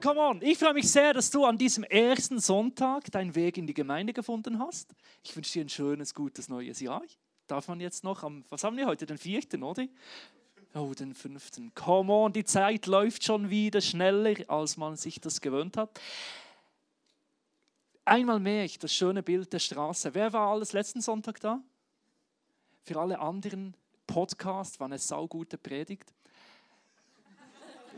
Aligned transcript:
Come 0.00 0.20
on, 0.20 0.42
ich 0.42 0.56
freue 0.56 0.74
mich 0.74 0.88
sehr, 0.88 1.12
dass 1.12 1.28
du 1.28 1.44
an 1.44 1.58
diesem 1.58 1.82
ersten 1.82 2.38
Sonntag 2.38 3.10
deinen 3.10 3.34
Weg 3.34 3.58
in 3.58 3.66
die 3.66 3.74
Gemeinde 3.74 4.12
gefunden 4.12 4.60
hast. 4.60 4.94
Ich 5.24 5.34
wünsche 5.34 5.54
dir 5.54 5.64
ein 5.64 5.68
schönes, 5.68 6.14
gutes 6.14 6.48
neues 6.48 6.78
Jahr. 6.78 7.02
Darf 7.48 7.66
man 7.66 7.80
jetzt 7.80 8.04
noch 8.04 8.22
am, 8.22 8.44
was 8.48 8.62
haben 8.62 8.76
wir 8.76 8.86
heute, 8.86 9.06
den 9.06 9.18
vierten, 9.18 9.64
oder? 9.64 9.86
Oh, 10.72 10.94
den 10.94 11.14
fünften. 11.14 11.74
Come 11.74 12.12
on, 12.12 12.32
die 12.32 12.44
Zeit 12.44 12.86
läuft 12.86 13.24
schon 13.24 13.50
wieder 13.50 13.80
schneller, 13.80 14.36
als 14.46 14.76
man 14.76 14.94
sich 14.96 15.20
das 15.20 15.40
gewöhnt 15.40 15.76
hat. 15.76 16.00
Einmal 18.04 18.38
mehr 18.38 18.68
das 18.78 18.94
schöne 18.94 19.24
Bild 19.24 19.52
der 19.52 19.58
Straße. 19.58 20.14
Wer 20.14 20.32
war 20.32 20.52
alles 20.52 20.74
letzten 20.74 21.00
Sonntag 21.00 21.40
da? 21.40 21.60
Für 22.84 23.00
alle 23.00 23.18
anderen 23.18 23.74
Podcast 24.06 24.78
war 24.78 24.86
eine 24.86 24.98
saugute 24.98 25.58
Predigt. 25.58 26.14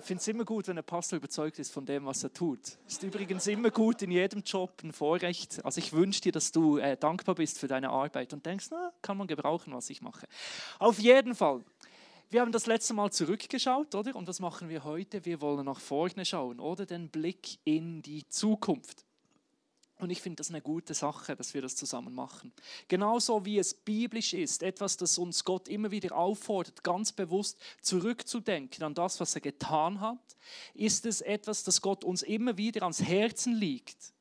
Ich 0.00 0.06
finde 0.06 0.20
es 0.22 0.28
immer 0.28 0.44
gut, 0.46 0.66
wenn 0.66 0.78
ein 0.78 0.84
Pastor 0.84 1.18
überzeugt 1.18 1.58
ist 1.58 1.72
von 1.72 1.84
dem, 1.84 2.06
was 2.06 2.24
er 2.24 2.32
tut. 2.32 2.78
Ist 2.86 3.02
übrigens 3.02 3.46
immer 3.46 3.70
gut 3.70 4.00
in 4.00 4.10
jedem 4.10 4.42
Job 4.42 4.82
ein 4.82 4.92
Vorrecht. 4.92 5.62
Also 5.62 5.78
ich 5.78 5.92
wünsche 5.92 6.22
dir, 6.22 6.32
dass 6.32 6.52
du 6.52 6.78
äh, 6.78 6.96
dankbar 6.96 7.34
bist 7.34 7.58
für 7.58 7.68
deine 7.68 7.90
Arbeit 7.90 8.32
und 8.32 8.46
denkst, 8.46 8.68
na, 8.70 8.92
kann 9.02 9.18
man 9.18 9.26
gebrauchen, 9.26 9.74
was 9.74 9.90
ich 9.90 10.00
mache. 10.00 10.26
Auf 10.78 10.98
jeden 10.98 11.34
Fall. 11.34 11.62
Wir 12.30 12.40
haben 12.40 12.50
das 12.50 12.66
letzte 12.66 12.94
Mal 12.94 13.10
zurückgeschaut, 13.10 13.94
oder? 13.94 14.16
Und 14.16 14.26
was 14.26 14.40
machen 14.40 14.70
wir 14.70 14.84
heute? 14.84 15.24
Wir 15.26 15.40
wollen 15.42 15.66
nach 15.66 15.80
vorne 15.80 16.24
schauen, 16.24 16.60
oder? 16.60 16.86
Den 16.86 17.10
Blick 17.10 17.58
in 17.64 18.00
die 18.00 18.26
Zukunft. 18.26 19.04
Und 20.00 20.08
ich 20.10 20.22
finde 20.22 20.36
das 20.36 20.48
eine 20.48 20.62
gute 20.62 20.94
Sache, 20.94 21.36
dass 21.36 21.52
wir 21.52 21.60
das 21.60 21.76
zusammen 21.76 22.14
machen. 22.14 22.52
Genauso 22.88 23.44
wie 23.44 23.58
es 23.58 23.74
biblisch 23.74 24.32
ist, 24.32 24.62
etwas, 24.62 24.96
das 24.96 25.18
uns 25.18 25.44
Gott 25.44 25.68
immer 25.68 25.90
wieder 25.90 26.16
auffordert, 26.16 26.82
ganz 26.82 27.12
bewusst 27.12 27.58
zurückzudenken 27.82 28.82
an 28.82 28.94
das, 28.94 29.20
was 29.20 29.34
er 29.34 29.42
getan 29.42 30.00
hat, 30.00 30.36
ist 30.72 31.04
es 31.04 31.20
etwas, 31.20 31.64
das 31.64 31.82
Gott 31.82 32.02
uns 32.02 32.22
immer 32.22 32.56
wieder 32.56 32.82
ans 32.82 33.02
Herzen 33.02 33.54
liegt, 33.54 34.14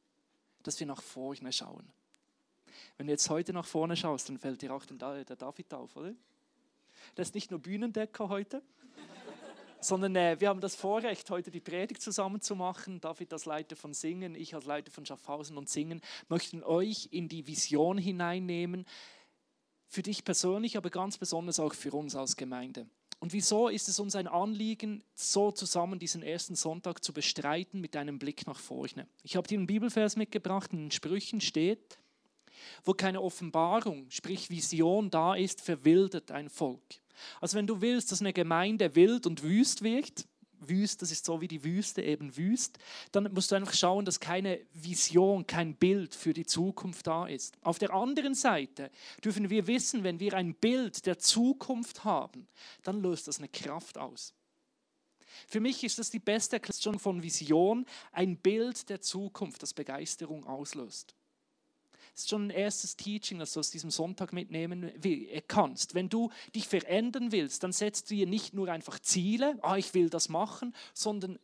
dass 0.64 0.80
wir 0.80 0.88
nach 0.88 1.02
vorne 1.02 1.54
schauen. 1.54 1.90
Wenn 2.98 3.08
du 3.08 3.14
jetzt 3.14 3.30
heute 3.30 3.54
nach 3.54 3.66
vorne 3.66 3.96
schaust, 3.96 4.28
dann 4.28 4.38
fällt 4.38 4.62
dir 4.62 4.74
auch 4.74 4.84
der 4.86 4.98
David 4.98 5.74
auf, 5.74 5.96
oder? 5.96 6.14
Das 7.16 7.30
ist 7.30 7.36
nicht 7.36 7.52
nur 7.52 7.62
Bühnendecker 7.62 8.28
heute, 8.28 8.62
sondern 9.82 10.16
äh, 10.16 10.40
wir 10.40 10.50
haben 10.50 10.62
das 10.62 10.76
Vorrecht, 10.76 11.30
heute 11.30 11.52
die 11.52 11.60
Predigt 11.60 12.02
zusammen 12.02 12.42
zu 12.42 12.56
machen. 12.56 13.00
David 13.02 13.34
als 13.34 13.46
Leiter 13.46 13.76
von 13.76 13.94
Singen, 13.94 14.36
ich 14.36 14.56
als 14.56 14.66
Leiter 14.66 14.92
von 14.92 15.06
Schaffhausen 15.06 15.58
und 15.58 15.70
Singen 15.70 16.02
möchten 16.28 16.64
euch 16.64 17.10
in 17.12 17.28
die 17.28 17.48
Vision 17.48 17.98
hineinnehmen, 17.98 18.86
für 19.88 20.04
dich 20.04 20.24
persönlich, 20.24 20.78
aber 20.78 20.90
ganz 20.90 21.18
besonders 21.18 21.60
auch 21.60 21.74
für 21.74 21.92
uns 21.94 22.16
als 22.16 22.36
Gemeinde. 22.36 22.88
Und 23.20 23.34
wieso 23.34 23.68
ist 23.68 23.90
es 23.90 24.00
uns 24.00 24.16
ein 24.16 24.28
Anliegen, 24.28 25.04
so 25.14 25.52
zusammen 25.52 26.00
diesen 26.00 26.24
ersten 26.24 26.56
Sonntag 26.56 27.04
zu 27.04 27.12
bestreiten 27.12 27.82
mit 27.82 27.96
einem 27.98 28.18
Blick 28.18 28.48
nach 28.48 28.60
vorne? 28.60 29.08
Ich 29.24 29.36
habe 29.36 29.48
dir 29.48 29.58
einen 29.58 29.68
Bibelvers 29.68 30.16
mitgebracht, 30.16 30.72
in 30.72 30.86
den 30.86 30.92
Sprüchen 30.92 31.42
steht, 31.42 32.00
wo 32.84 32.94
keine 32.94 33.22
Offenbarung, 33.22 34.10
sprich 34.10 34.50
Vision 34.50 35.10
da 35.10 35.36
ist, 35.36 35.62
verwildert 35.62 36.32
ein 36.32 36.50
Volk. 36.50 37.02
Also 37.42 37.58
wenn 37.58 37.68
du 37.68 37.82
willst, 37.82 38.12
dass 38.12 38.22
eine 38.22 38.34
Gemeinde 38.34 38.96
wild 38.96 39.26
und 39.26 39.44
wüst 39.44 39.84
wird, 39.84 40.26
wüst, 40.62 41.02
das 41.02 41.12
ist 41.12 41.26
so 41.26 41.42
wie 41.42 41.48
die 41.48 41.64
Wüste 41.64 42.02
eben 42.02 42.36
wüst, 42.36 42.78
dann 43.12 43.32
musst 43.34 43.52
du 43.52 43.56
einfach 43.56 43.74
schauen, 43.74 44.06
dass 44.06 44.20
keine 44.20 44.60
Vision, 44.74 45.48
kein 45.48 45.76
Bild 45.76 46.16
für 46.16 46.34
die 46.34 46.46
Zukunft 46.46 47.08
da 47.08 47.28
ist. 47.28 47.58
Auf 47.62 47.80
der 47.80 47.94
anderen 47.94 48.36
Seite 48.36 48.92
dürfen 49.24 49.50
wir 49.50 49.68
wissen, 49.68 50.04
wenn 50.04 50.20
wir 50.20 50.34
ein 50.34 50.54
Bild 50.56 51.06
der 51.06 51.20
Zukunft 51.20 52.04
haben, 52.04 52.48
dann 52.84 53.02
löst 53.02 53.28
das 53.28 53.40
eine 53.40 53.50
Kraft 53.50 53.98
aus. 53.98 54.34
Für 55.48 55.60
mich 55.60 55.84
ist 55.84 56.00
das 56.00 56.10
die 56.10 56.20
beste 56.20 56.58
Erklärung 56.58 57.00
von 57.00 57.24
Vision, 57.24 57.86
ein 58.12 58.38
Bild 58.38 58.90
der 58.90 59.02
Zukunft, 59.02 59.64
das 59.64 59.74
Begeisterung 59.74 60.46
auslöst. 60.46 61.16
Ist 62.20 62.30
schon 62.30 62.48
ein 62.48 62.50
erstes 62.50 62.98
Teaching, 62.98 63.40
das 63.40 63.54
du 63.54 63.62
aus 63.62 63.70
diesem 63.70 63.92
Sonntag 63.92 64.34
mitnehmen 64.34 64.92
äh, 65.06 65.42
kannst. 65.48 65.96
Wenn 65.96 66.10
du 66.10 66.32
dich 66.54 66.68
verändern 66.68 67.32
willst, 67.32 67.64
dann 67.64 67.72
setzt 67.72 68.12
du 68.12 68.16
dir 68.16 68.28
nicht 68.28 68.54
nur 68.54 68.68
einfach 68.68 69.00
Ziele, 69.00 69.58
ah, 69.62 69.78
ich 69.78 69.94
will 69.94 70.10
das 70.10 70.28
machen, 70.28 70.76
sondern 70.94 71.40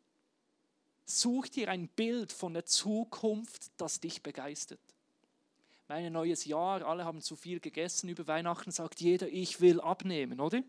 such 1.06 1.48
dir 1.48 1.70
ein 1.70 1.88
Bild 1.88 2.34
von 2.34 2.54
der 2.54 2.66
Zukunft, 2.66 3.72
das 3.78 4.02
dich 4.02 4.22
begeistert. 4.22 4.82
Mein 5.88 6.12
neues 6.12 6.44
Jahr, 6.44 6.86
alle 6.86 7.06
haben 7.06 7.22
zu 7.22 7.38
viel 7.38 7.62
gegessen 7.62 8.10
über 8.10 8.28
Weihnachten, 8.28 8.72
sagt 8.72 9.00
jeder, 9.00 9.30
ich 9.30 9.62
will 9.62 9.80
abnehmen, 9.80 10.42
oder? 10.42 10.62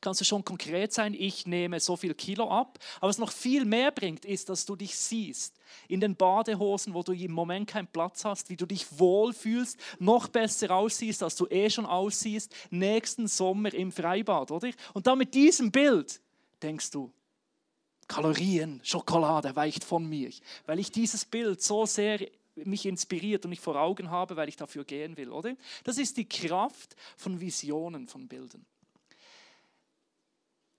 Kannst 0.00 0.20
du 0.20 0.24
schon 0.24 0.44
konkret 0.44 0.92
sein, 0.92 1.14
ich 1.14 1.46
nehme 1.46 1.80
so 1.80 1.96
viel 1.96 2.14
Kilo 2.14 2.50
ab. 2.50 2.78
Aber 2.96 3.08
was 3.08 3.18
noch 3.18 3.32
viel 3.32 3.64
mehr 3.64 3.90
bringt, 3.90 4.24
ist, 4.24 4.48
dass 4.48 4.64
du 4.66 4.76
dich 4.76 4.96
siehst 4.96 5.54
in 5.88 6.00
den 6.00 6.16
Badehosen, 6.16 6.94
wo 6.94 7.02
du 7.02 7.12
im 7.12 7.32
Moment 7.32 7.68
keinen 7.68 7.88
Platz 7.88 8.24
hast, 8.24 8.50
wie 8.50 8.56
du 8.56 8.66
dich 8.66 8.86
wohlfühlst, 8.98 9.76
noch 9.98 10.28
besser 10.28 10.70
aussiehst, 10.70 11.22
als 11.22 11.36
du 11.36 11.46
eh 11.46 11.70
schon 11.70 11.86
aussiehst, 11.86 12.54
nächsten 12.70 13.28
Sommer 13.28 13.72
im 13.74 13.92
Freibad, 13.92 14.50
oder? 14.50 14.70
Und 14.94 15.06
dann 15.06 15.18
mit 15.18 15.34
diesem 15.34 15.70
Bild 15.70 16.20
denkst 16.62 16.90
du, 16.90 17.12
Kalorien, 18.06 18.80
Schokolade 18.82 19.54
weicht 19.54 19.84
von 19.84 20.08
mir, 20.08 20.30
weil 20.64 20.78
ich 20.78 20.90
dieses 20.90 21.26
Bild 21.26 21.62
so 21.62 21.84
sehr 21.84 22.26
mich 22.64 22.86
inspiriert 22.86 23.44
und 23.44 23.52
ich 23.52 23.60
vor 23.60 23.76
Augen 23.76 24.10
habe, 24.10 24.36
weil 24.36 24.48
ich 24.48 24.56
dafür 24.56 24.84
gehen 24.84 25.16
will, 25.16 25.30
oder? 25.30 25.56
Das 25.84 25.98
ist 25.98 26.16
die 26.16 26.28
Kraft 26.28 26.96
von 27.16 27.40
Visionen, 27.40 28.08
von 28.08 28.26
Bildern. 28.26 28.64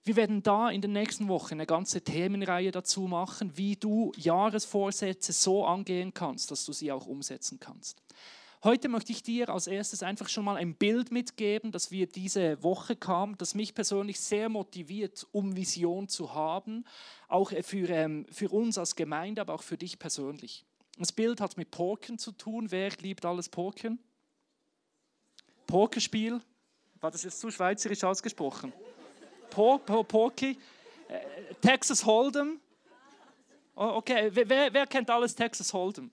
Wir 0.04 0.16
werden 0.16 0.42
da 0.42 0.70
in 0.70 0.82
den 0.82 0.94
nächsten 0.94 1.28
Wochen 1.28 1.56
eine 1.56 1.66
ganze 1.66 2.02
Themenreihe 2.02 2.72
dazu 2.72 3.02
machen, 3.02 3.58
wie 3.58 3.76
du 3.76 4.12
Jahresvorsätze 4.16 5.34
so 5.34 5.66
angehen 5.66 6.14
kannst, 6.14 6.52
dass 6.52 6.66
du 6.66 6.74
sie 6.74 6.92
auch 6.92 7.06
umsetzen 7.06 7.60
kannst. 7.60 8.02
Heute 8.62 8.90
möchte 8.90 9.14
ich 9.14 9.24
dir 9.24 9.50
als 9.50 9.68
erstes 9.68 10.04
einfach 10.04 10.28
schon 10.28 10.44
mal 10.44 10.58
ein 10.58 10.76
Bild 10.76 11.12
mitgeben, 11.12 11.72
das 11.72 11.92
wir 11.92 12.08
diese 12.08 12.62
Woche 12.62 12.98
kam, 12.98 13.38
das 13.38 13.56
mich 13.56 13.74
persönlich 13.74 14.20
sehr 14.20 14.50
motiviert, 14.50 15.26
um 15.32 15.56
Vision 15.56 16.10
zu 16.10 16.34
haben, 16.34 16.84
auch 17.30 17.54
für, 17.62 17.90
ähm, 17.90 18.26
für 18.30 18.50
uns 18.50 18.78
als 18.78 18.98
Gemeinde, 18.98 19.40
aber 19.40 19.54
auch 19.54 19.64
für 19.64 19.78
dich 19.78 19.98
persönlich. 19.98 20.66
Das 20.98 21.14
Bild 21.14 21.40
hat 21.40 21.56
mit 21.56 21.72
Pokern 21.72 22.18
zu 22.18 22.34
tun. 22.34 22.70
Wer 22.70 22.92
liebt 23.00 23.24
alles 23.24 23.48
Pokern? 23.48 23.98
Pokerspiel. 25.66 26.42
War 27.00 27.12
das 27.12 27.24
jetzt 27.24 27.40
zu 27.40 27.52
schweizerisch 27.52 28.04
ausgesprochen? 28.04 28.74
Po, 29.50 29.82
äh, 30.38 30.46
Texas 31.62 32.06
Hold'em. 32.06 32.60
Oh, 33.76 33.94
okay, 33.96 34.30
wer, 34.34 34.74
wer 34.74 34.88
kennt 34.88 35.10
alles 35.10 35.36
Texas 35.36 35.74
Hold'em? 35.74 36.10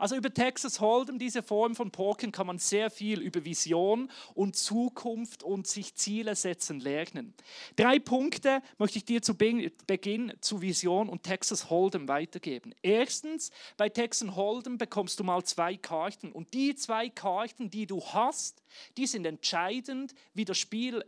Also 0.00 0.16
über 0.16 0.32
Texas 0.32 0.80
Hold'em, 0.80 1.18
diese 1.18 1.42
Form 1.42 1.76
von 1.76 1.90
Pokern, 1.90 2.32
kann 2.32 2.46
man 2.46 2.58
sehr 2.58 2.90
viel 2.90 3.20
über 3.20 3.44
Vision 3.44 4.10
und 4.32 4.56
Zukunft 4.56 5.42
und 5.42 5.66
sich 5.66 5.94
Ziele 5.94 6.34
setzen 6.36 6.80
lernen. 6.80 7.34
Drei 7.76 7.98
Punkte 7.98 8.62
möchte 8.78 8.96
ich 8.96 9.04
dir 9.04 9.20
zu 9.20 9.36
Beginn 9.36 10.32
zu 10.40 10.62
Vision 10.62 11.10
und 11.10 11.22
Texas 11.22 11.66
Hold'em 11.68 12.08
weitergeben. 12.08 12.74
Erstens, 12.80 13.50
bei 13.76 13.90
Texas 13.90 14.30
Hold'em 14.30 14.78
bekommst 14.78 15.20
du 15.20 15.24
mal 15.24 15.44
zwei 15.44 15.76
Karten 15.76 16.32
und 16.32 16.54
die 16.54 16.74
zwei 16.74 17.10
Karten, 17.10 17.68
die 17.68 17.86
du 17.86 18.02
hast, 18.02 18.62
die 18.96 19.06
sind 19.06 19.26
entscheidend, 19.26 20.14
wie 20.32 20.46
das 20.46 20.56
Spiel 20.56 21.04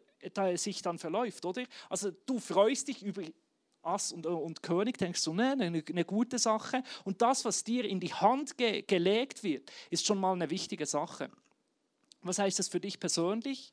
sich 0.57 0.83
dann 0.83 0.99
verläuft, 0.99 1.45
oder? 1.45 1.65
Also 1.89 2.11
du 2.27 2.39
freust 2.39 2.89
dich 2.89 3.03
über 3.03 3.23
Ass 3.83 4.13
und, 4.13 4.27
und 4.27 4.63
König, 4.63 4.99
denkst 4.99 5.25
du, 5.25 5.35
ne, 5.35 5.53
eine, 5.53 5.83
eine 5.87 6.05
gute 6.05 6.39
Sache. 6.39 6.83
Und 7.05 7.21
das, 7.21 7.45
was 7.45 7.65
dir 7.65 7.85
in 7.85 8.01
die 8.01 8.13
Hand 8.15 8.57
ge 8.57 8.83
gelegt 8.83 9.43
wird, 9.43 9.71
ist 9.91 10.07
schon 10.07 10.19
mal 10.19 10.33
eine 10.33 10.51
wichtige 10.51 10.87
Sache. 10.87 11.31
Was 12.23 12.39
heißt 12.39 12.59
das 12.59 12.69
für 12.69 12.81
dich 12.81 13.01
persönlich? 13.01 13.73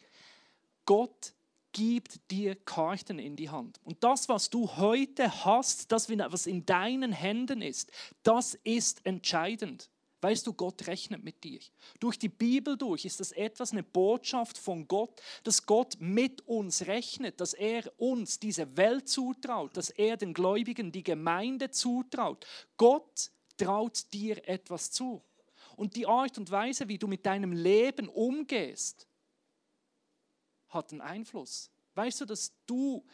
Gott 0.86 1.34
gibt 1.72 2.32
dir 2.32 2.56
Karten 2.56 3.20
in 3.20 3.36
die 3.36 3.50
Hand. 3.50 3.80
Und 3.84 4.04
das, 4.04 4.28
was 4.28 4.50
du 4.50 4.68
heute 4.78 5.46
hast, 5.46 5.92
das, 5.92 6.10
was 6.10 6.48
in 6.48 6.66
deinen 6.66 7.12
Händen 7.12 7.62
ist, 7.62 7.92
das 8.24 8.56
ist 8.64 9.06
entscheidend. 9.06 9.90
Weißt 10.22 10.46
du, 10.46 10.54
Gott 10.54 10.88
rechnet 10.88 11.24
mit 11.24 11.44
dir. 11.44 11.62
Durch 12.00 12.20
die 12.20 12.30
Bibel 12.30 12.78
durch 12.78 13.06
ist 13.06 13.22
das 13.22 13.32
etwas, 13.32 13.72
eine 13.72 13.84
Botschaft 13.84 14.58
von 14.58 14.88
Gott, 14.88 15.22
dass 15.44 15.66
Gott 15.66 15.96
mit 16.00 16.42
uns 16.48 16.88
rechnet, 16.88 17.40
dass 17.40 17.54
er 17.54 17.90
uns 17.98 18.40
diese 18.40 18.76
Welt 18.76 19.08
zutraut, 19.08 19.78
dass 19.78 19.90
er 19.90 20.18
den 20.18 20.34
Gläubigen 20.34 20.92
die 20.92 21.04
Gemeinde 21.04 21.72
zutraut. 21.72 22.46
Gott 22.76 23.32
traut 23.58 24.12
dir 24.12 24.46
etwas 24.48 24.92
zu. 24.92 25.22
Und 25.78 25.96
die 25.96 26.06
Art 26.06 26.38
und 26.38 26.52
Weise, 26.52 26.90
wie 26.90 26.98
du 26.98 27.08
mit 27.08 27.26
deinem 27.26 27.54
Leben 27.54 28.10
umgehst, 28.10 29.08
hat 30.68 30.92
einen 30.92 31.02
Einfluss. 31.02 31.72
Weißt 31.96 32.20
du, 32.22 32.26
dass 32.26 32.54
du 32.66 33.06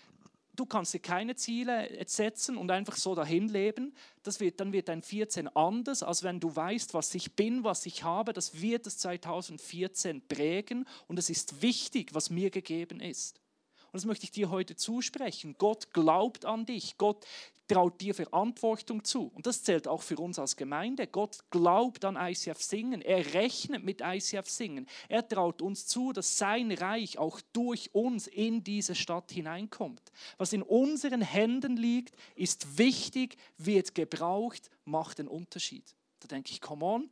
du 0.56 0.66
kannst 0.66 0.94
dir 0.94 1.00
keine 1.00 1.36
Ziele 1.36 1.90
setzen 2.08 2.58
und 2.58 2.72
einfach 2.72 2.96
so 2.96 3.16
dahin 3.16 3.50
leben. 3.50 3.94
Das 4.24 4.40
wird, 4.40 4.60
dann 4.60 4.74
wird 4.74 4.88
dein 4.88 5.02
14 5.02 5.48
anders, 5.56 6.04
als 6.04 6.24
wenn 6.24 6.40
du 6.40 6.56
weißt, 6.56 6.94
was 6.94 7.14
ich 7.16 7.34
bin, 7.34 7.64
was 7.64 7.86
ich 7.86 8.04
habe. 8.04 8.34
Das 8.34 8.62
wird 8.62 8.86
das 8.86 8.98
2014 8.98 10.28
prägen 10.28 10.86
und 11.08 11.20
es 11.20 11.30
ist 11.30 11.62
wichtig, 11.62 12.14
was 12.14 12.30
mir 12.30 12.50
gegeben 12.50 13.00
ist. 13.00 13.40
Und 13.88 14.00
das 14.00 14.06
möchte 14.06 14.26
ich 14.26 14.32
dir 14.32 14.50
heute 14.50 14.76
zusprechen. 14.76 15.56
Gott 15.58 15.94
glaubt 15.94 16.44
an 16.44 16.66
dich. 16.66 16.98
Gott 16.98 17.26
traut 17.68 18.00
dir 18.02 18.14
Verantwortung 18.14 19.04
zu. 19.04 19.32
Und 19.34 19.46
das 19.46 19.64
zählt 19.64 19.88
auch 19.88 20.02
für 20.02 20.18
uns 20.18 20.40
als 20.40 20.56
Gemeinde. 20.56 21.08
Gott 21.08 21.40
glaubt 21.50 22.06
an 22.06 22.16
ICF 22.16 22.62
Singen. 22.62 23.02
Er 23.02 23.34
rechnet 23.34 23.84
mit 23.84 24.02
ICF 24.02 24.48
Singen. 24.50 24.88
Er 25.10 25.28
traut 25.28 25.62
uns 25.62 25.88
zu, 25.88 26.14
dass 26.14 26.38
sein 26.38 26.72
Reich 26.72 27.18
auch 27.18 27.42
durch 27.54 27.94
uns 27.94 28.28
in 28.28 28.64
diese 28.64 28.96
Stadt 28.96 29.32
hineinkommt. 29.32 30.12
Was 30.38 30.54
in 30.54 30.62
unseren 30.62 31.22
Händen 31.22 31.78
liegt, 31.78 32.16
ist 32.36 32.78
wichtig, 32.78 33.38
wird 33.58 33.96
gebraucht, 33.96 34.70
macht 34.86 35.20
den 35.20 35.28
Unterschied. 35.28 35.96
Da 36.20 36.28
denke 36.28 36.52
ich, 36.52 36.62
come 36.62 36.86
on, 36.86 37.10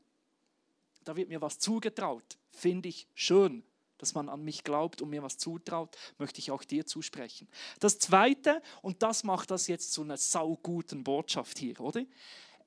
da 1.04 1.16
wird 1.16 1.30
mir 1.30 1.42
was 1.42 1.60
zugetraut. 1.60 2.38
Finde 2.52 2.90
ich 2.90 3.08
schön 3.14 3.64
dass 4.04 4.14
man 4.14 4.30
an 4.30 4.44
mich 4.44 4.64
glaubt 4.64 5.02
und 5.02 5.10
mir 5.10 5.24
was 5.24 5.38
zutraut, 5.38 5.96
möchte 6.18 6.40
ich 6.40 6.52
auch 6.52 6.64
dir 6.64 6.86
zusprechen. 6.86 7.48
Das 7.80 7.98
Zweite, 8.00 8.62
und 8.82 9.02
das 9.02 9.24
macht 9.24 9.50
das 9.50 9.68
jetzt 9.68 9.94
zu 9.94 10.02
einer 10.04 10.18
sauguten 10.18 11.04
Botschaft 11.04 11.58
hier, 11.58 11.80
oder? 11.80 12.04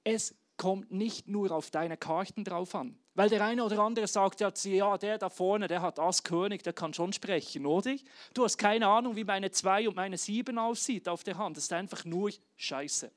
Es 0.02 0.34
kommt 0.56 0.90
nicht 0.90 1.28
nur 1.28 1.52
auf 1.52 1.70
deine 1.70 1.98
Karten 1.98 2.42
drauf 2.42 2.74
an. 2.74 2.98
Weil 3.14 3.28
der 3.28 3.44
eine 3.44 3.64
oder 3.64 3.78
andere 3.78 4.06
sagt, 4.06 4.40
ja, 4.40 4.52
ja, 4.64 4.98
der 4.98 5.18
da 5.18 5.28
vorne, 5.28 5.68
der 5.68 5.82
hat 5.82 5.98
Ass 5.98 6.22
König, 6.22 6.62
der 6.62 6.72
kann 6.72 6.92
schon 6.92 7.12
sprechen, 7.12 7.66
oder? 7.66 7.94
Du 8.34 8.44
hast 8.44 8.58
keine 8.58 8.86
Ahnung, 8.88 9.16
wie 9.16 9.24
meine 9.24 9.50
2 9.50 9.88
und 9.88 9.96
meine 9.96 10.18
7 10.18 10.58
aussieht 10.58 11.08
auf 11.08 11.24
der 11.24 11.38
Hand. 11.38 11.56
Das 11.56 11.64
ist 11.64 11.72
einfach 11.72 12.04
nur 12.04 12.30
Scheiße. 12.56 13.10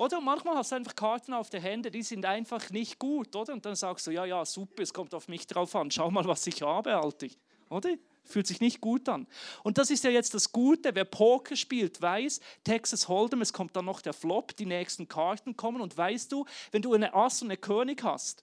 Oder 0.00 0.18
manchmal 0.22 0.56
hast 0.56 0.72
du 0.72 0.76
einfach 0.76 0.96
Karten 0.96 1.34
auf 1.34 1.50
der 1.50 1.60
Hände, 1.60 1.90
die 1.90 2.02
sind 2.02 2.24
einfach 2.24 2.70
nicht 2.70 2.98
gut, 2.98 3.36
oder? 3.36 3.52
Und 3.52 3.66
dann 3.66 3.76
sagst 3.76 4.06
du, 4.06 4.10
ja, 4.10 4.24
ja, 4.24 4.46
super, 4.46 4.82
es 4.82 4.94
kommt 4.94 5.12
auf 5.12 5.28
mich 5.28 5.46
drauf 5.46 5.76
an. 5.76 5.90
Schau 5.90 6.10
mal, 6.10 6.24
was 6.24 6.46
ich 6.46 6.62
habe, 6.62 6.96
Alter. 6.96 7.26
Oder? 7.68 7.90
Fühlt 8.24 8.46
sich 8.46 8.60
nicht 8.62 8.80
gut 8.80 9.10
an. 9.10 9.26
Und 9.62 9.76
das 9.76 9.90
ist 9.90 10.02
ja 10.02 10.08
jetzt 10.08 10.32
das 10.32 10.52
Gute. 10.52 10.94
Wer 10.94 11.04
Poker 11.04 11.54
spielt, 11.54 12.00
weiß, 12.00 12.40
Texas 12.64 13.08
Hold'em, 13.08 13.42
es 13.42 13.52
kommt 13.52 13.76
dann 13.76 13.84
noch 13.84 14.00
der 14.00 14.14
Flop, 14.14 14.56
die 14.56 14.64
nächsten 14.64 15.06
Karten 15.06 15.54
kommen. 15.54 15.82
Und 15.82 15.94
weißt 15.98 16.32
du, 16.32 16.46
wenn 16.72 16.80
du 16.80 16.94
eine 16.94 17.12
Ass 17.12 17.42
und 17.42 17.48
eine 17.48 17.58
König 17.58 18.02
hast 18.02 18.42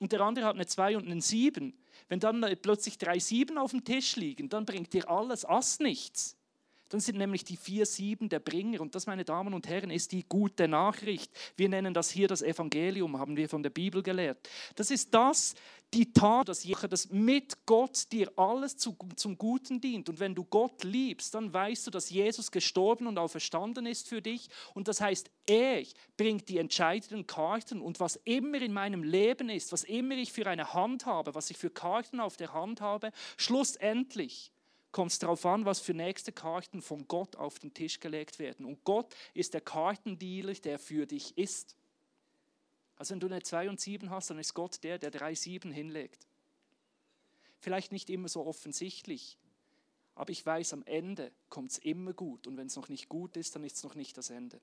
und 0.00 0.12
der 0.12 0.22
andere 0.22 0.46
hat 0.46 0.54
eine 0.54 0.66
2 0.66 0.96
und 0.96 1.10
eine 1.10 1.20
7, 1.20 1.78
wenn 2.08 2.20
dann 2.20 2.40
plötzlich 2.62 2.96
drei 2.96 3.18
Sieben 3.18 3.58
auf 3.58 3.72
dem 3.72 3.84
Tisch 3.84 4.16
liegen, 4.16 4.48
dann 4.48 4.64
bringt 4.64 4.94
dir 4.94 5.10
alles 5.10 5.44
Ass 5.44 5.78
nichts. 5.78 6.38
Dann 6.88 7.00
sind 7.00 7.18
nämlich 7.18 7.44
die 7.44 7.56
vier 7.56 7.84
Sieben 7.84 8.28
der 8.28 8.38
Bringer. 8.38 8.80
Und 8.80 8.94
das, 8.94 9.06
meine 9.06 9.24
Damen 9.24 9.54
und 9.54 9.68
Herren, 9.68 9.90
ist 9.90 10.12
die 10.12 10.24
gute 10.28 10.68
Nachricht. 10.68 11.30
Wir 11.56 11.68
nennen 11.68 11.94
das 11.94 12.10
hier 12.10 12.28
das 12.28 12.42
Evangelium, 12.42 13.18
haben 13.18 13.36
wir 13.36 13.48
von 13.48 13.62
der 13.62 13.70
Bibel 13.70 14.02
gelehrt. 14.02 14.48
Das 14.76 14.90
ist 14.90 15.12
das, 15.12 15.54
die 15.94 16.12
Tat, 16.12 16.48
dass 16.48 16.66
das 16.88 17.10
mit 17.10 17.64
Gott 17.64 18.10
dir 18.12 18.30
alles 18.36 18.76
zu, 18.76 18.96
zum 19.16 19.38
Guten 19.38 19.80
dient. 19.80 20.08
Und 20.08 20.20
wenn 20.20 20.34
du 20.34 20.44
Gott 20.44 20.84
liebst, 20.84 21.34
dann 21.34 21.52
weißt 21.52 21.86
du, 21.86 21.90
dass 21.90 22.10
Jesus 22.10 22.50
gestorben 22.50 23.06
und 23.06 23.18
auferstanden 23.18 23.86
ist 23.86 24.08
für 24.08 24.20
dich. 24.20 24.48
Und 24.74 24.88
das 24.88 25.00
heißt, 25.00 25.30
er 25.46 25.82
bringt 26.16 26.48
die 26.48 26.58
entscheidenden 26.58 27.26
Karten. 27.26 27.80
Und 27.80 28.00
was 28.00 28.16
immer 28.24 28.60
in 28.60 28.72
meinem 28.72 29.02
Leben 29.02 29.48
ist, 29.48 29.72
was 29.72 29.84
immer 29.84 30.16
ich 30.16 30.32
für 30.32 30.46
eine 30.46 30.74
Hand 30.74 31.06
habe, 31.06 31.34
was 31.34 31.50
ich 31.50 31.56
für 31.56 31.70
Karten 31.70 32.20
auf 32.20 32.36
der 32.36 32.52
Hand 32.52 32.80
habe, 32.80 33.12
schlussendlich 33.36 34.52
kommt 34.96 35.12
es 35.12 35.18
darauf 35.18 35.44
an, 35.44 35.66
was 35.66 35.78
für 35.78 35.92
nächste 35.92 36.32
Karten 36.32 36.80
von 36.80 37.06
Gott 37.06 37.36
auf 37.36 37.58
den 37.58 37.74
Tisch 37.74 38.00
gelegt 38.00 38.38
werden. 38.38 38.64
Und 38.64 38.82
Gott 38.84 39.14
ist 39.34 39.52
der 39.52 39.60
Kartendealer, 39.60 40.54
der 40.54 40.78
für 40.78 41.04
dich 41.04 41.36
ist. 41.36 41.76
Also 42.96 43.12
wenn 43.12 43.20
du 43.20 43.26
eine 43.26 43.42
2 43.42 43.68
und 43.68 43.78
7 43.78 44.08
hast, 44.08 44.30
dann 44.30 44.38
ist 44.38 44.54
Gott 44.54 44.82
der, 44.84 44.98
der 44.98 45.10
3 45.10 45.34
7 45.34 45.70
hinlegt. 45.70 46.26
Vielleicht 47.58 47.92
nicht 47.92 48.08
immer 48.08 48.28
so 48.28 48.46
offensichtlich, 48.46 49.36
aber 50.14 50.30
ich 50.30 50.46
weiß, 50.46 50.72
am 50.72 50.82
Ende 50.84 51.30
kommt 51.50 51.72
es 51.72 51.78
immer 51.78 52.14
gut. 52.14 52.46
Und 52.46 52.56
wenn 52.56 52.68
es 52.68 52.76
noch 52.76 52.88
nicht 52.88 53.10
gut 53.10 53.36
ist, 53.36 53.54
dann 53.54 53.64
ist 53.64 53.76
es 53.76 53.82
noch 53.82 53.96
nicht 53.96 54.16
das 54.16 54.30
Ende. 54.30 54.62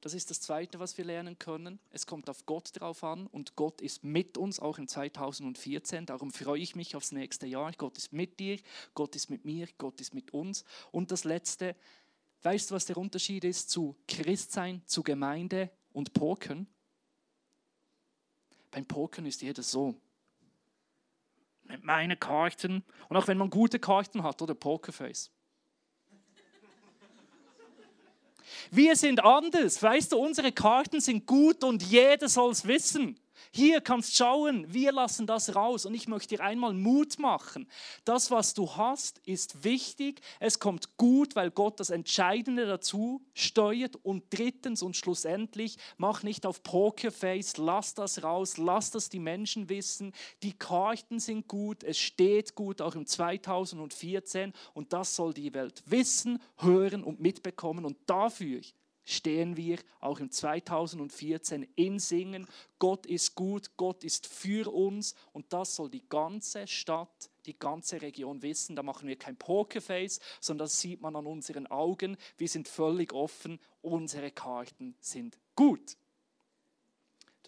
Das 0.00 0.14
ist 0.14 0.30
das 0.30 0.40
Zweite, 0.40 0.78
was 0.78 0.96
wir 0.96 1.04
lernen 1.04 1.38
können. 1.38 1.80
Es 1.90 2.06
kommt 2.06 2.30
auf 2.30 2.46
Gott 2.46 2.70
drauf 2.74 3.02
an 3.02 3.26
und 3.26 3.56
Gott 3.56 3.80
ist 3.80 4.04
mit 4.04 4.38
uns, 4.38 4.60
auch 4.60 4.78
in 4.78 4.86
2014. 4.86 6.06
Darum 6.06 6.30
freue 6.30 6.60
ich 6.60 6.76
mich 6.76 6.94
aufs 6.94 7.10
nächste 7.10 7.46
Jahr. 7.46 7.72
Gott 7.72 7.98
ist 7.98 8.12
mit 8.12 8.38
dir, 8.38 8.60
Gott 8.94 9.16
ist 9.16 9.28
mit 9.28 9.44
mir, 9.44 9.66
Gott 9.76 10.00
ist 10.00 10.14
mit 10.14 10.32
uns. 10.32 10.64
Und 10.92 11.10
das 11.10 11.24
Letzte, 11.24 11.74
weißt 12.42 12.70
du, 12.70 12.76
was 12.76 12.86
der 12.86 12.96
Unterschied 12.96 13.42
ist 13.42 13.70
zu 13.70 13.96
Christsein, 14.06 14.82
zu 14.86 15.02
Gemeinde 15.02 15.68
und 15.92 16.12
Pokern? 16.12 16.68
Beim 18.70 18.86
Pokern 18.86 19.26
ist 19.26 19.42
jeder 19.42 19.64
so. 19.64 20.00
Mit 21.64 21.82
meinen 21.82 22.20
Karten. 22.20 22.84
Und 23.08 23.16
auch 23.16 23.26
wenn 23.26 23.38
man 23.38 23.50
gute 23.50 23.80
Karten 23.80 24.22
hat, 24.22 24.40
oder 24.42 24.54
Pokerface. 24.54 25.32
Wir 28.70 28.96
sind 28.96 29.24
anders. 29.24 29.82
Weißt 29.82 30.12
du, 30.12 30.18
unsere 30.18 30.52
Karten 30.52 31.00
sind 31.00 31.26
gut 31.26 31.64
und 31.64 31.82
jeder 31.82 32.28
soll 32.28 32.52
es 32.52 32.66
wissen. 32.66 33.18
Hier 33.52 33.80
kannst 33.80 34.12
du 34.12 34.16
schauen, 34.24 34.72
wir 34.72 34.92
lassen 34.92 35.26
das 35.26 35.54
raus 35.54 35.86
und 35.86 35.94
ich 35.94 36.08
möchte 36.08 36.36
dir 36.36 36.42
einmal 36.42 36.74
Mut 36.74 37.18
machen. 37.18 37.68
Das, 38.04 38.30
was 38.30 38.54
du 38.54 38.76
hast, 38.76 39.18
ist 39.26 39.64
wichtig. 39.64 40.20
Es 40.40 40.58
kommt 40.58 40.96
gut, 40.96 41.36
weil 41.36 41.50
Gott 41.50 41.80
das 41.80 41.90
Entscheidende 41.90 42.66
dazu 42.66 43.22
steuert. 43.34 43.96
Und 44.02 44.24
drittens 44.30 44.82
und 44.82 44.96
schlussendlich, 44.96 45.76
mach 45.96 46.22
nicht 46.22 46.46
auf 46.46 46.62
Pokerface, 46.62 47.56
lass 47.56 47.94
das 47.94 48.22
raus, 48.22 48.58
lass 48.58 48.90
das 48.90 49.08
die 49.08 49.18
Menschen 49.18 49.68
wissen. 49.68 50.12
Die 50.42 50.52
Karten 50.52 51.20
sind 51.20 51.48
gut, 51.48 51.84
es 51.84 51.98
steht 51.98 52.54
gut, 52.54 52.80
auch 52.80 52.94
im 52.94 53.06
2014 53.06 54.52
und 54.74 54.92
das 54.92 55.16
soll 55.16 55.32
die 55.34 55.54
Welt 55.54 55.82
wissen, 55.86 56.40
hören 56.58 57.02
und 57.02 57.20
mitbekommen 57.20 57.84
und 57.84 57.96
dafür 58.06 58.60
stehen 59.08 59.56
wir 59.56 59.78
auch 60.00 60.20
im 60.20 60.30
2014 60.30 61.66
in 61.76 61.98
Singen. 61.98 62.46
Gott 62.78 63.06
ist 63.06 63.34
gut, 63.34 63.70
Gott 63.76 64.04
ist 64.04 64.26
für 64.26 64.72
uns 64.72 65.14
und 65.32 65.52
das 65.52 65.74
soll 65.74 65.88
die 65.88 66.06
ganze 66.08 66.66
Stadt, 66.66 67.30
die 67.46 67.58
ganze 67.58 68.02
Region 68.02 68.42
wissen. 68.42 68.76
Da 68.76 68.82
machen 68.82 69.08
wir 69.08 69.16
kein 69.16 69.36
Pokerface, 69.36 70.20
sondern 70.40 70.66
das 70.66 70.80
sieht 70.80 71.00
man 71.00 71.16
an 71.16 71.26
unseren 71.26 71.66
Augen. 71.66 72.16
Wir 72.36 72.48
sind 72.48 72.68
völlig 72.68 73.12
offen, 73.14 73.58
unsere 73.80 74.30
Karten 74.30 74.94
sind 75.00 75.38
gut. 75.54 75.96